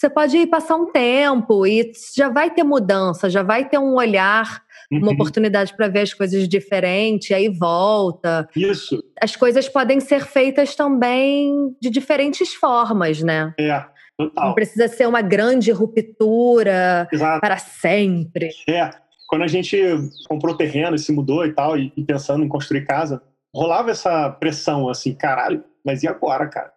você 0.00 0.08
pode 0.08 0.34
ir 0.38 0.46
passar 0.46 0.76
um 0.76 0.86
tempo 0.86 1.66
e 1.66 1.92
já 2.16 2.30
vai 2.30 2.50
ter 2.50 2.64
mudança, 2.64 3.28
já 3.28 3.42
vai 3.42 3.68
ter 3.68 3.76
um 3.76 3.96
olhar, 3.96 4.62
uhum. 4.90 4.98
uma 4.98 5.12
oportunidade 5.12 5.76
para 5.76 5.88
ver 5.88 6.00
as 6.00 6.14
coisas 6.14 6.48
diferente, 6.48 7.34
aí 7.34 7.50
volta. 7.50 8.48
Isso. 8.56 9.04
As 9.20 9.36
coisas 9.36 9.68
podem 9.68 10.00
ser 10.00 10.24
feitas 10.24 10.74
também 10.74 11.76
de 11.82 11.90
diferentes 11.90 12.54
formas, 12.54 13.22
né? 13.22 13.52
É. 13.60 13.84
Total. 14.16 14.46
Não 14.48 14.54
precisa 14.54 14.88
ser 14.88 15.06
uma 15.06 15.20
grande 15.20 15.70
ruptura 15.70 17.06
Exato. 17.12 17.40
para 17.40 17.58
sempre. 17.58 18.48
É, 18.66 18.90
quando 19.28 19.42
a 19.42 19.48
gente 19.48 19.78
comprou 20.26 20.56
terreno 20.56 20.96
e 20.96 20.98
se 20.98 21.12
mudou 21.12 21.44
e 21.44 21.52
tal, 21.52 21.76
e, 21.76 21.92
e 21.94 22.02
pensando 22.02 22.42
em 22.42 22.48
construir 22.48 22.86
casa, 22.86 23.22
rolava 23.54 23.90
essa 23.90 24.30
pressão 24.30 24.88
assim, 24.88 25.14
caralho, 25.14 25.62
mas 25.84 26.02
e 26.02 26.08
agora, 26.08 26.48
cara? 26.48 26.72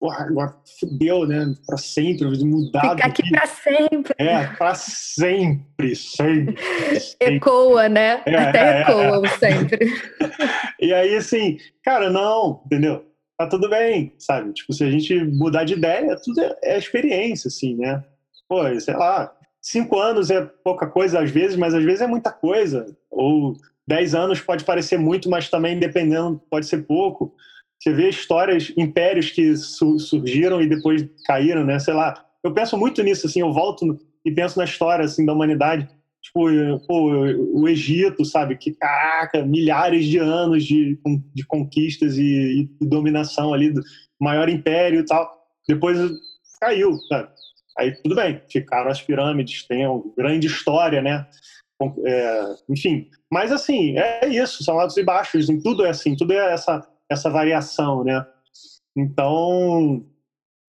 Porra, 0.00 0.24
agora 0.24 0.56
fudeu, 0.80 1.26
né? 1.26 1.54
Pra 1.66 1.76
sempre, 1.76 2.26
mudar. 2.42 2.80
Ficar 2.80 3.06
aqui 3.06 3.30
pra 3.30 3.46
sempre. 3.46 4.14
É, 4.16 4.46
pra 4.46 4.74
sempre, 4.74 5.94
sempre. 5.94 6.56
sempre. 6.98 7.36
Ecoa, 7.36 7.88
né? 7.88 8.22
É, 8.24 8.34
Até 8.34 8.58
é, 8.58 8.82
ecoa 8.82 9.22
é. 9.26 9.28
sempre. 9.28 9.92
e 10.80 10.94
aí, 10.94 11.14
assim, 11.14 11.58
cara, 11.84 12.08
não, 12.08 12.62
entendeu? 12.64 13.04
Tá 13.36 13.46
tudo 13.46 13.68
bem, 13.68 14.14
sabe? 14.18 14.52
Tipo, 14.54 14.72
se 14.72 14.82
a 14.82 14.90
gente 14.90 15.22
mudar 15.24 15.64
de 15.64 15.74
ideia, 15.74 16.16
tudo 16.22 16.40
é, 16.40 16.56
é 16.62 16.78
experiência, 16.78 17.48
assim, 17.48 17.76
né? 17.76 18.02
Pô, 18.48 18.62
sei 18.80 18.94
lá, 18.94 19.32
cinco 19.60 19.98
anos 19.98 20.30
é 20.30 20.44
pouca 20.64 20.86
coisa 20.86 21.20
às 21.20 21.30
vezes, 21.30 21.56
mas 21.56 21.74
às 21.74 21.84
vezes 21.84 22.00
é 22.00 22.06
muita 22.06 22.32
coisa. 22.32 22.86
Ou 23.10 23.54
dez 23.86 24.14
anos 24.14 24.40
pode 24.40 24.64
parecer 24.64 24.98
muito, 24.98 25.28
mas 25.28 25.48
também, 25.50 25.78
dependendo, 25.78 26.40
pode 26.50 26.66
ser 26.66 26.86
pouco. 26.86 27.34
Você 27.80 27.94
vê 27.94 28.10
histórias, 28.10 28.72
impérios 28.76 29.30
que 29.30 29.56
su 29.56 29.98
surgiram 29.98 30.60
e 30.60 30.68
depois 30.68 31.02
caíram, 31.26 31.64
né? 31.64 31.78
Sei 31.78 31.94
lá. 31.94 32.14
Eu 32.44 32.52
penso 32.52 32.76
muito 32.76 33.02
nisso, 33.02 33.26
assim, 33.26 33.40
eu 33.40 33.52
volto 33.52 33.98
e 34.24 34.30
penso 34.30 34.58
na 34.58 34.64
história, 34.64 35.04
assim, 35.04 35.24
da 35.24 35.32
humanidade. 35.32 35.88
Tipo, 36.22 36.48
pô, 36.86 37.10
o 37.54 37.66
Egito, 37.66 38.24
sabe? 38.24 38.56
Que, 38.56 38.72
caraca, 38.72 39.42
milhares 39.44 40.04
de 40.04 40.18
anos 40.18 40.64
de, 40.64 40.98
de 41.34 41.46
conquistas 41.46 42.18
e, 42.18 42.68
e 42.80 42.86
dominação 42.86 43.54
ali, 43.54 43.72
do 43.72 43.80
maior 44.20 44.50
império 44.50 45.00
e 45.00 45.04
tal. 45.04 45.30
Depois 45.66 45.98
caiu, 46.60 46.98
sabe? 47.08 47.30
Aí 47.78 47.92
tudo 48.02 48.14
bem, 48.14 48.42
ficaram 48.50 48.90
as 48.90 49.00
pirâmides, 49.00 49.66
tem 49.66 49.86
uma 49.86 50.02
grande 50.16 50.46
história, 50.46 51.00
né? 51.00 51.26
É, 52.04 52.54
enfim, 52.68 53.08
mas 53.32 53.50
assim, 53.50 53.96
é 53.96 54.28
isso, 54.28 54.62
são 54.62 54.78
altos 54.78 54.98
e 54.98 55.02
baixos, 55.02 55.48
em 55.48 55.58
tudo 55.58 55.86
é 55.86 55.88
assim, 55.88 56.14
tudo 56.14 56.34
é 56.34 56.52
essa, 56.52 56.86
essa 57.10 57.28
variação, 57.28 58.04
né? 58.04 58.24
Então, 58.96 60.04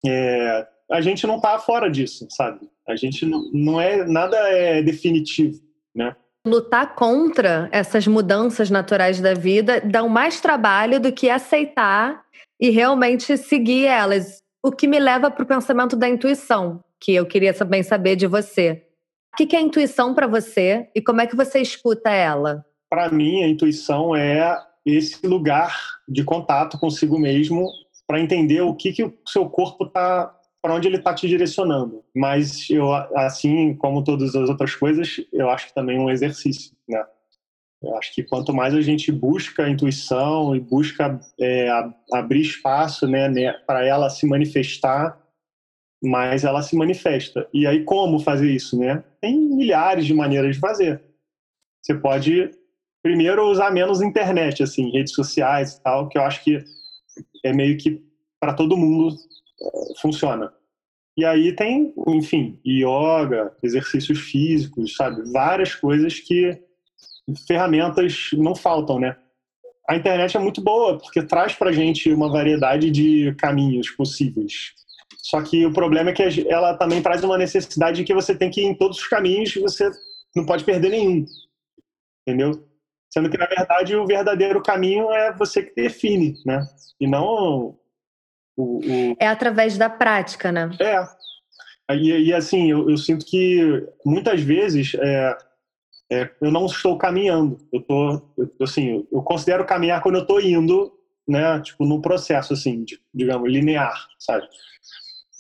é, 0.06 0.68
a 0.90 1.00
gente 1.00 1.28
não 1.28 1.38
está 1.38 1.60
fora 1.60 1.90
disso, 1.90 2.28
sabe? 2.30 2.70
A 2.88 2.96
gente 2.96 3.26
não, 3.26 3.50
não 3.54 3.80
é, 3.80 4.06
nada 4.06 4.38
é 4.50 4.82
definitivo, 4.82 5.62
né? 5.96 6.16
Lutar 6.46 6.96
contra 6.96 7.70
essas 7.72 8.08
mudanças 8.08 8.72
naturais 8.72 9.22
da 9.22 9.36
vida 9.36 9.80
dá 9.80 10.04
mais 10.08 10.42
trabalho 10.42 11.00
do 11.00 11.12
que 11.12 11.30
aceitar 11.30 12.24
e 12.60 12.72
realmente 12.72 13.38
seguir 13.38 13.86
elas. 13.86 14.40
O 14.64 14.72
que 14.72 14.88
me 14.88 15.00
leva 15.00 15.30
para 15.30 15.44
o 15.44 15.48
pensamento 15.48 15.96
da 15.96 16.10
intuição, 16.10 16.84
que 17.00 17.14
eu 17.14 17.28
queria 17.28 17.54
também 17.54 17.84
saber 17.84 18.16
de 18.16 18.26
você. 18.26 18.84
O 19.34 19.38
que 19.38 19.56
é 19.56 19.62
intuição 19.62 20.16
para 20.16 20.28
você 20.28 20.90
e 20.96 21.02
como 21.02 21.22
é 21.22 21.28
que 21.28 21.36
você 21.36 21.60
escuta 21.60 22.10
ela? 22.10 22.66
Para 22.90 23.10
mim, 23.10 23.44
a 23.44 23.48
intuição 23.48 24.16
é 24.16 24.60
esse 24.86 25.26
lugar 25.28 25.78
de 26.08 26.24
contato 26.24 26.80
consigo 26.80 27.20
mesmo 27.20 27.68
para 28.08 28.20
entender 28.20 28.62
o 28.62 28.76
que, 28.76 28.92
que 28.92 29.04
o 29.04 29.14
seu 29.26 29.50
corpo 29.50 29.86
está 29.86 30.36
para 30.62 30.76
onde 30.76 30.88
ele 30.88 30.98
está 30.98 31.14
te 31.14 31.28
direcionando. 31.28 32.04
Mas 32.16 32.70
eu, 32.70 32.94
assim 32.94 33.74
como 33.76 34.04
todas 34.04 34.36
as 34.36 34.48
outras 34.48 34.76
coisas, 34.76 35.20
eu 35.34 35.50
acho 35.50 35.68
que 35.68 35.74
também 35.74 35.98
é 35.98 36.00
um 36.00 36.10
exercício, 36.10 36.76
né? 36.88 37.04
Eu 37.82 37.98
acho 37.98 38.14
que 38.14 38.22
quanto 38.22 38.54
mais 38.54 38.76
a 38.76 38.82
gente 38.82 39.12
busca 39.12 39.64
a 39.64 39.70
intuição 39.70 40.56
e 40.56 40.60
busca 40.60 41.20
é, 41.40 41.68
abrir 42.14 42.42
espaço, 42.42 43.08
né, 43.08 43.28
né 43.28 43.54
para 43.66 43.84
ela 43.84 44.08
se 44.08 44.28
manifestar, 44.28 45.20
mais 46.04 46.44
ela 46.44 46.62
se 46.62 46.76
manifesta. 46.76 47.48
E 47.52 47.66
aí 47.66 47.84
como 47.84 48.20
fazer 48.20 48.52
isso, 48.52 48.78
né? 48.78 49.04
Tem 49.20 49.36
milhares 49.36 50.06
de 50.06 50.14
maneiras 50.14 50.56
de 50.56 50.62
fazer. 50.62 51.04
Você 51.82 51.96
pode 51.96 52.52
primeiro 53.02 53.50
usar 53.50 53.72
menos 53.72 54.02
internet, 54.02 54.64
assim, 54.64 54.92
redes 54.92 55.14
sociais 55.14 55.74
e 55.74 55.84
tal, 55.84 56.08
que 56.08 56.18
eu 56.18 56.24
acho 56.24 56.44
que 56.44 56.64
é 57.44 57.54
meio 57.54 57.78
que 57.78 58.02
para 58.40 58.54
todo 58.54 58.78
mundo 58.78 59.16
funciona. 60.02 60.52
E 61.18 61.26
aí 61.26 61.56
tem, 61.56 61.94
enfim, 62.08 62.60
yoga, 62.66 63.56
exercícios 63.62 64.20
físicos, 64.20 64.96
sabe? 64.96 65.30
Várias 65.32 65.76
coisas 65.76 66.20
que 66.20 66.58
ferramentas 67.48 68.30
não 68.34 68.56
faltam, 68.56 69.00
né? 69.00 69.18
A 69.90 69.96
internet 69.96 70.38
é 70.38 70.40
muito 70.40 70.62
boa 70.62 70.98
porque 70.98 71.22
traz 71.22 71.54
para 71.54 71.72
gente 71.72 72.12
uma 72.12 72.32
variedade 72.32 72.90
de 72.90 73.36
caminhos 73.36 73.90
possíveis. 73.92 74.74
Só 75.18 75.42
que 75.42 75.66
o 75.66 75.74
problema 75.74 76.10
é 76.10 76.14
que 76.14 76.50
ela 76.50 76.76
também 76.76 77.02
traz 77.02 77.24
uma 77.24 77.38
necessidade 77.38 77.98
de 77.98 78.04
que 78.04 78.14
você 78.14 78.34
tem 78.34 78.50
que 78.50 78.62
ir 78.62 78.66
em 78.66 78.74
todos 78.76 78.98
os 78.98 79.08
caminhos, 79.08 79.54
você 79.56 79.92
não 80.36 80.46
pode 80.46 80.64
perder 80.64 80.90
nenhum. 80.90 81.26
Entendeu? 82.26 82.71
Sendo 83.12 83.30
que, 83.30 83.38
na 83.38 83.46
verdade, 83.46 83.96
o 83.96 84.08
verdadeiro 84.08 84.62
caminho 84.62 85.12
é 85.12 85.34
você 85.34 85.64
que 85.64 85.76
define, 85.76 86.36
né? 86.46 86.66
E 87.00 87.06
não 87.06 87.78
o, 88.56 88.80
o... 88.80 89.16
É 89.20 89.28
através 89.28 89.78
da 89.78 89.90
prática, 89.90 90.52
né? 90.52 90.70
É. 90.80 91.04
E, 91.96 92.28
e 92.28 92.34
assim, 92.34 92.72
eu, 92.72 92.90
eu, 92.90 92.98
sinto 92.98 93.26
que 93.26 93.86
muitas 94.06 94.42
vezes 94.42 94.94
é, 94.96 95.38
é, 96.12 96.32
eu 96.42 96.52
não 96.52 96.66
estou 96.66 96.98
caminhando. 96.98 97.58
Eu 97.72 97.82
tô, 97.82 98.22
eu, 98.38 98.50
assim, 98.62 99.06
eu 99.12 99.22
considero 99.22 99.66
caminhar 99.66 100.02
quando 100.02 100.16
eu 100.16 100.22
estou 100.22 100.40
indo, 100.40 100.94
né? 101.28 101.60
Tipo, 101.62 101.86
num 101.86 102.02
processo 102.02 102.54
assim, 102.54 102.84
de, 102.84 103.00
digamos, 103.14 103.52
linear, 103.52 104.08
sabe? 104.20 104.48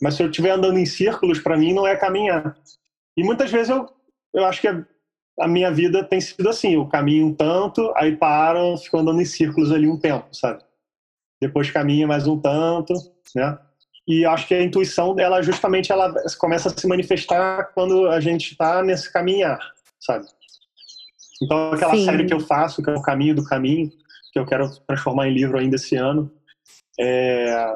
Mas 0.01 0.15
se 0.15 0.23
eu 0.23 0.29
estiver 0.29 0.51
andando 0.51 0.79
em 0.79 0.85
círculos, 0.85 1.39
para 1.39 1.57
mim 1.57 1.73
não 1.73 1.85
é 1.87 1.95
caminhar. 1.95 2.57
E 3.15 3.23
muitas 3.23 3.51
vezes 3.51 3.69
eu, 3.69 3.87
eu 4.33 4.45
acho 4.45 4.59
que 4.59 4.67
a, 4.67 4.85
a 5.41 5.47
minha 5.47 5.71
vida 5.71 6.03
tem 6.03 6.21
sido 6.21 6.47
assim: 6.47 6.75
eu 6.75 6.85
caminho 6.85 7.27
um 7.27 7.33
tanto, 7.33 7.91
aí 7.95 8.15
paro, 8.15 8.77
fico 8.77 8.97
andando 8.97 9.21
em 9.21 9.25
círculos 9.25 9.71
ali 9.71 9.87
um 9.87 9.97
tempo, 9.97 10.27
sabe? 10.33 10.63
depois 11.41 11.71
caminha 11.71 12.07
mais 12.07 12.27
um 12.27 12.39
tanto, 12.39 12.93
né? 13.35 13.57
E 14.07 14.25
acho 14.25 14.47
que 14.47 14.53
a 14.53 14.63
intuição, 14.63 15.15
ela 15.19 15.41
justamente 15.41 15.91
ela 15.91 16.13
começa 16.39 16.69
a 16.69 16.77
se 16.77 16.87
manifestar 16.87 17.71
quando 17.73 18.07
a 18.07 18.19
gente 18.19 18.51
está 18.51 18.83
nesse 18.83 19.11
caminhar, 19.11 19.59
sabe? 19.99 20.25
Então 21.41 21.71
aquela 21.71 21.95
Sim. 21.95 22.05
série 22.05 22.25
que 22.25 22.33
eu 22.33 22.39
faço, 22.39 22.83
que 22.83 22.89
é 22.89 22.93
o 22.93 23.01
Caminho 23.01 23.35
do 23.35 23.43
Caminho, 23.43 23.89
que 24.31 24.39
eu 24.39 24.45
quero 24.45 24.69
transformar 24.85 25.27
em 25.27 25.33
livro 25.33 25.57
ainda 25.57 25.75
esse 25.75 25.95
ano, 25.95 26.31
é, 26.99 27.75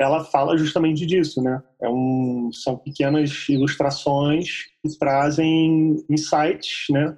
ela 0.00 0.24
fala 0.24 0.56
justamente 0.56 1.04
disso, 1.04 1.42
né? 1.42 1.62
É 1.78 1.86
um, 1.86 2.50
são 2.54 2.74
pequenas 2.74 3.46
ilustrações 3.50 4.64
que 4.82 4.98
trazem 4.98 6.02
insights, 6.08 6.86
né? 6.88 7.14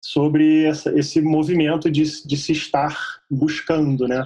Sobre 0.00 0.66
essa, 0.66 0.96
esse 0.96 1.20
movimento 1.20 1.90
de, 1.90 2.04
de 2.24 2.36
se 2.36 2.52
estar 2.52 2.96
buscando, 3.28 4.06
né? 4.06 4.24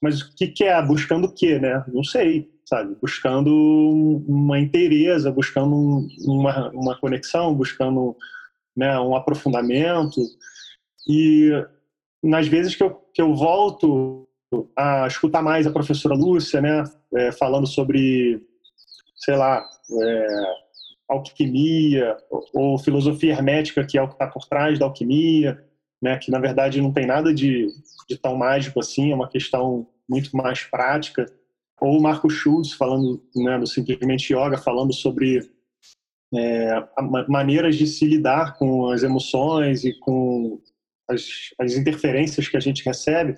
Mas 0.00 0.22
o 0.22 0.34
que, 0.34 0.48
que 0.48 0.64
é? 0.64 0.80
Buscando 0.80 1.26
o 1.26 1.34
quê, 1.34 1.58
né? 1.58 1.84
Não 1.92 2.02
sei, 2.02 2.50
sabe? 2.64 2.96
Buscando 2.98 3.52
uma 4.26 4.58
inteireza, 4.58 5.30
buscando 5.30 5.76
um, 5.76 6.08
uma, 6.24 6.70
uma 6.70 6.98
conexão, 6.98 7.54
buscando 7.54 8.16
né, 8.74 8.98
um 8.98 9.14
aprofundamento. 9.14 10.18
E 11.06 11.50
nas 12.22 12.48
vezes 12.48 12.74
que 12.74 12.82
eu, 12.82 12.94
que 13.12 13.20
eu 13.20 13.34
volto 13.34 14.26
a 14.76 15.06
escutar 15.06 15.42
mais 15.42 15.66
a 15.66 15.72
professora 15.72 16.14
Lúcia, 16.14 16.60
né, 16.60 16.84
é, 17.14 17.32
falando 17.32 17.66
sobre, 17.66 18.40
sei 19.16 19.36
lá, 19.36 19.64
é, 20.00 20.26
alquimia 21.08 22.16
ou, 22.30 22.44
ou, 22.54 22.78
filosofia 22.78 23.32
hermética, 23.32 23.84
que 23.84 23.98
é 23.98 24.02
o 24.02 24.08
que 24.08 24.14
está 24.14 24.26
por 24.26 24.46
trás 24.46 24.78
da 24.78 24.86
alquimia, 24.86 25.62
né, 26.00 26.18
que 26.18 26.30
na 26.30 26.38
verdade 26.38 26.80
não 26.80 26.92
tem 26.92 27.06
nada 27.06 27.32
de, 27.32 27.68
de 28.08 28.16
tão 28.18 28.36
mágico 28.36 28.80
assim, 28.80 29.12
é 29.12 29.14
uma 29.14 29.28
questão 29.28 29.86
muito 30.08 30.36
mais 30.36 30.64
prática. 30.64 31.26
Ou 31.80 31.98
o 31.98 32.02
Marco 32.02 32.30
Schultz 32.30 32.72
falando 32.72 33.22
né, 33.34 33.58
do 33.58 33.66
Simplesmente 33.66 34.32
Yoga, 34.32 34.56
falando 34.56 34.92
sobre 34.92 35.50
é, 36.34 36.88
maneiras 37.28 37.76
de 37.76 37.86
se 37.86 38.06
lidar 38.06 38.56
com 38.56 38.88
as 38.88 39.02
emoções 39.02 39.84
e 39.84 39.98
com 39.98 40.60
as, 41.08 41.50
as 41.58 41.74
interferências 41.74 42.48
que 42.48 42.56
a 42.56 42.60
gente 42.60 42.84
recebe. 42.84 43.34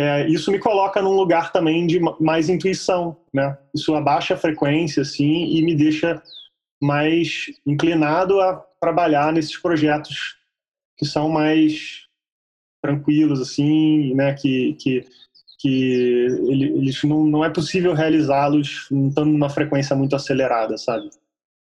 É, 0.00 0.28
isso 0.28 0.52
me 0.52 0.60
coloca 0.60 1.02
num 1.02 1.16
lugar 1.16 1.50
também 1.50 1.84
de 1.84 1.98
mais 2.20 2.48
intuição, 2.48 3.16
né? 3.34 3.58
Isso 3.74 3.92
abaixa 3.96 4.34
a 4.34 4.38
frequência, 4.38 5.02
assim, 5.02 5.46
e 5.46 5.60
me 5.60 5.74
deixa 5.74 6.22
mais 6.80 7.46
inclinado 7.66 8.40
a 8.40 8.54
trabalhar 8.80 9.32
nesses 9.32 9.60
projetos 9.60 10.36
que 10.96 11.04
são 11.04 11.28
mais 11.28 12.06
tranquilos, 12.80 13.40
assim, 13.40 14.14
né? 14.14 14.34
Que, 14.34 14.74
que 14.74 15.04
que 15.60 16.28
eles 16.48 17.02
não, 17.02 17.24
não 17.26 17.44
é 17.44 17.50
possível 17.50 17.92
realizá-los 17.92 18.88
estando 18.92 19.24
numa 19.24 19.50
frequência 19.50 19.96
muito 19.96 20.14
acelerada, 20.14 20.78
sabe? 20.78 21.10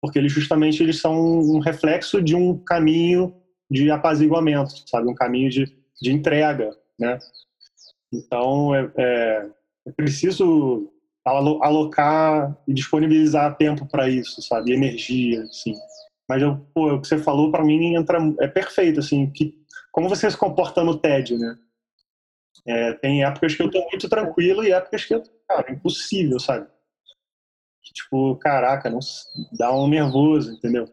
Porque 0.02 0.20
eles 0.20 0.34
justamente 0.34 0.84
eles 0.84 1.00
são 1.00 1.16
um 1.16 1.60
reflexo 1.60 2.22
de 2.22 2.36
um 2.36 2.58
caminho 2.58 3.34
de 3.72 3.90
apaziguamento, 3.90 4.74
sabe? 4.86 5.08
Um 5.08 5.16
caminho 5.16 5.50
de, 5.50 5.74
de 6.02 6.12
entrega, 6.12 6.76
né? 7.00 7.18
Então 8.12 8.74
é, 8.74 8.92
é, 8.98 9.50
é 9.88 9.92
preciso 9.92 10.92
alocar 11.26 12.58
e 12.68 12.74
disponibilizar 12.74 13.58
tempo 13.58 13.86
para 13.86 14.10
isso, 14.10 14.42
sabe? 14.42 14.72
Energia, 14.74 15.44
assim. 15.44 15.74
Mas 16.30 16.42
eu, 16.42 16.58
pô, 16.74 16.94
o 16.94 17.02
que 17.02 17.08
você 17.08 17.18
falou 17.18 17.52
para 17.52 17.64
mim 17.64 17.96
entra 17.96 18.20
é 18.40 18.48
perfeito, 18.48 19.00
assim, 19.00 19.30
que 19.30 19.54
como 19.92 20.10
você 20.10 20.30
se 20.30 20.38
comporta 20.38 20.84
no 20.84 20.98
TED, 20.98 21.38
né? 21.38 21.58
É, 22.66 22.94
tem 22.94 23.24
épocas 23.24 23.56
que 23.56 23.64
eu 23.64 23.72
tô 23.72 23.80
muito 23.90 24.10
tranquilo 24.10 24.64
e 24.64 24.72
épocas 24.72 25.06
que, 25.06 25.20
cara, 25.48 25.70
é 25.70 25.74
impossível, 25.74 26.40
sabe? 26.40 26.68
Tipo, 27.94 28.36
caraca, 28.36 28.90
não 28.90 29.00
dá 29.58 29.74
um 29.74 29.88
nervoso, 29.88 30.52
entendeu? 30.52 30.88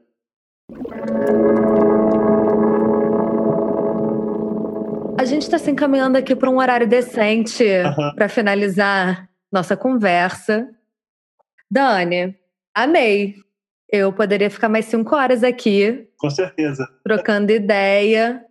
A 5.24 5.26
gente 5.26 5.44
está 5.44 5.56
se 5.56 5.70
encaminhando 5.70 6.18
aqui 6.18 6.36
para 6.36 6.50
um 6.50 6.58
horário 6.58 6.86
decente 6.86 7.64
uhum. 7.64 8.14
para 8.14 8.28
finalizar 8.28 9.26
nossa 9.50 9.74
conversa. 9.74 10.68
Dani, 11.70 12.36
amei. 12.76 13.36
Eu 13.90 14.12
poderia 14.12 14.50
ficar 14.50 14.68
mais 14.68 14.84
cinco 14.84 15.16
horas 15.16 15.42
aqui. 15.42 16.06
Com 16.18 16.28
certeza. 16.28 16.86
Trocando 17.02 17.50
ideia. 17.52 18.44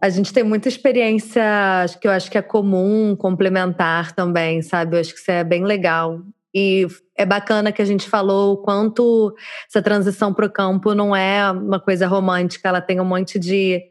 A 0.00 0.08
gente 0.08 0.32
tem 0.32 0.42
muita 0.42 0.66
experiência, 0.66 1.44
acho 1.82 2.00
que 2.00 2.08
eu 2.08 2.12
acho 2.12 2.30
que 2.30 2.38
é 2.38 2.42
comum, 2.42 3.14
complementar 3.14 4.12
também, 4.12 4.62
sabe? 4.62 4.96
Eu 4.96 5.00
acho 5.00 5.12
que 5.12 5.20
isso 5.20 5.30
é 5.30 5.44
bem 5.44 5.62
legal. 5.62 6.22
E 6.54 6.86
é 7.16 7.26
bacana 7.26 7.72
que 7.72 7.82
a 7.82 7.84
gente 7.84 8.08
falou 8.08 8.54
o 8.54 8.56
quanto 8.58 9.34
essa 9.68 9.82
transição 9.82 10.32
para 10.32 10.46
o 10.46 10.52
campo 10.52 10.94
não 10.94 11.14
é 11.14 11.50
uma 11.50 11.80
coisa 11.80 12.06
romântica, 12.06 12.68
ela 12.68 12.80
tem 12.80 13.00
um 13.00 13.04
monte 13.04 13.38
de, 13.38 13.82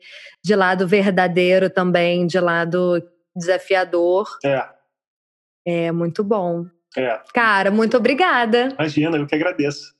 de 0.41 0.55
lado 0.55 0.87
verdadeiro 0.87 1.69
também, 1.69 2.25
de 2.25 2.39
lado 2.39 3.03
desafiador. 3.35 4.27
É. 4.45 4.65
É 5.65 5.91
muito 5.91 6.23
bom. 6.23 6.65
É. 6.95 7.19
Cara, 7.33 7.69
muito 7.71 7.97
obrigada. 7.97 8.69
Imagina, 8.79 9.17
eu 9.17 9.27
que 9.27 9.35
agradeço. 9.35 9.93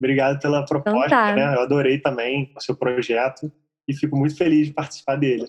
Obrigado 0.00 0.40
pela 0.40 0.64
proposta, 0.64 1.06
então 1.06 1.08
tá. 1.08 1.34
né? 1.34 1.54
Eu 1.56 1.60
adorei 1.60 1.98
também 1.98 2.52
o 2.56 2.60
seu 2.60 2.74
projeto 2.74 3.52
e 3.86 3.94
fico 3.94 4.16
muito 4.16 4.36
feliz 4.36 4.68
de 4.68 4.72
participar 4.72 5.16
dele. 5.16 5.46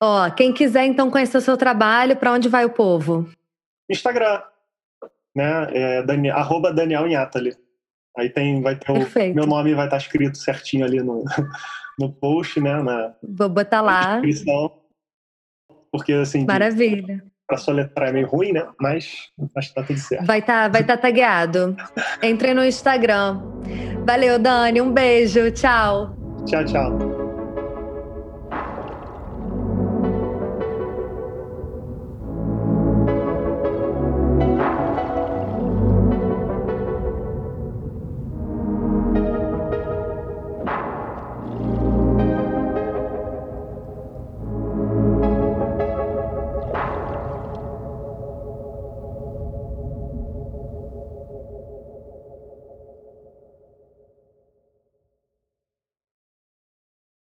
Ó, 0.00 0.28
quem 0.30 0.52
quiser 0.52 0.84
então 0.84 1.10
conhecer 1.10 1.38
o 1.38 1.40
seu 1.40 1.56
trabalho, 1.56 2.16
para 2.16 2.32
onde 2.32 2.48
vai 2.48 2.64
o 2.64 2.70
povo? 2.70 3.28
Instagram, 3.88 4.42
né? 5.34 5.68
É 5.72 6.02
Daniel, 6.02 6.36
arroba 6.36 6.72
Daniel 6.72 7.06
Inhatali. 7.06 7.54
Aí 8.16 8.28
tem, 8.28 8.60
vai 8.60 8.76
ter 8.76 8.92
o 8.92 9.34
meu 9.34 9.46
nome 9.46 9.74
vai 9.74 9.86
estar 9.86 9.96
escrito 9.96 10.36
certinho 10.36 10.84
ali 10.84 11.02
no, 11.02 11.24
no 11.98 12.12
post, 12.12 12.60
né? 12.60 12.82
Na, 12.82 13.14
Vou 13.22 13.48
botar 13.48 13.80
lá. 13.80 14.20
Descrição. 14.20 14.72
Porque 15.90 16.12
assim. 16.12 16.44
Maravilha. 16.44 17.22
Para 17.46 17.58
soletrar 17.58 18.08
é 18.08 18.12
meio 18.12 18.26
ruim, 18.26 18.52
né? 18.52 18.66
Mas 18.80 19.30
acho 19.56 19.68
que 19.68 19.74
tá 19.74 19.82
tudo 19.82 19.98
certo. 19.98 20.26
Vai 20.26 20.38
estar 20.38 20.64
tá, 20.64 20.68
vai 20.68 20.84
tá 20.84 20.96
tagueado. 20.96 21.76
Entre 22.22 22.54
no 22.54 22.64
Instagram. 22.64 23.40
Valeu, 24.06 24.38
Dani. 24.38 24.80
Um 24.80 24.92
beijo. 24.92 25.50
Tchau. 25.50 26.16
Tchau, 26.46 26.64
tchau. 26.64 27.11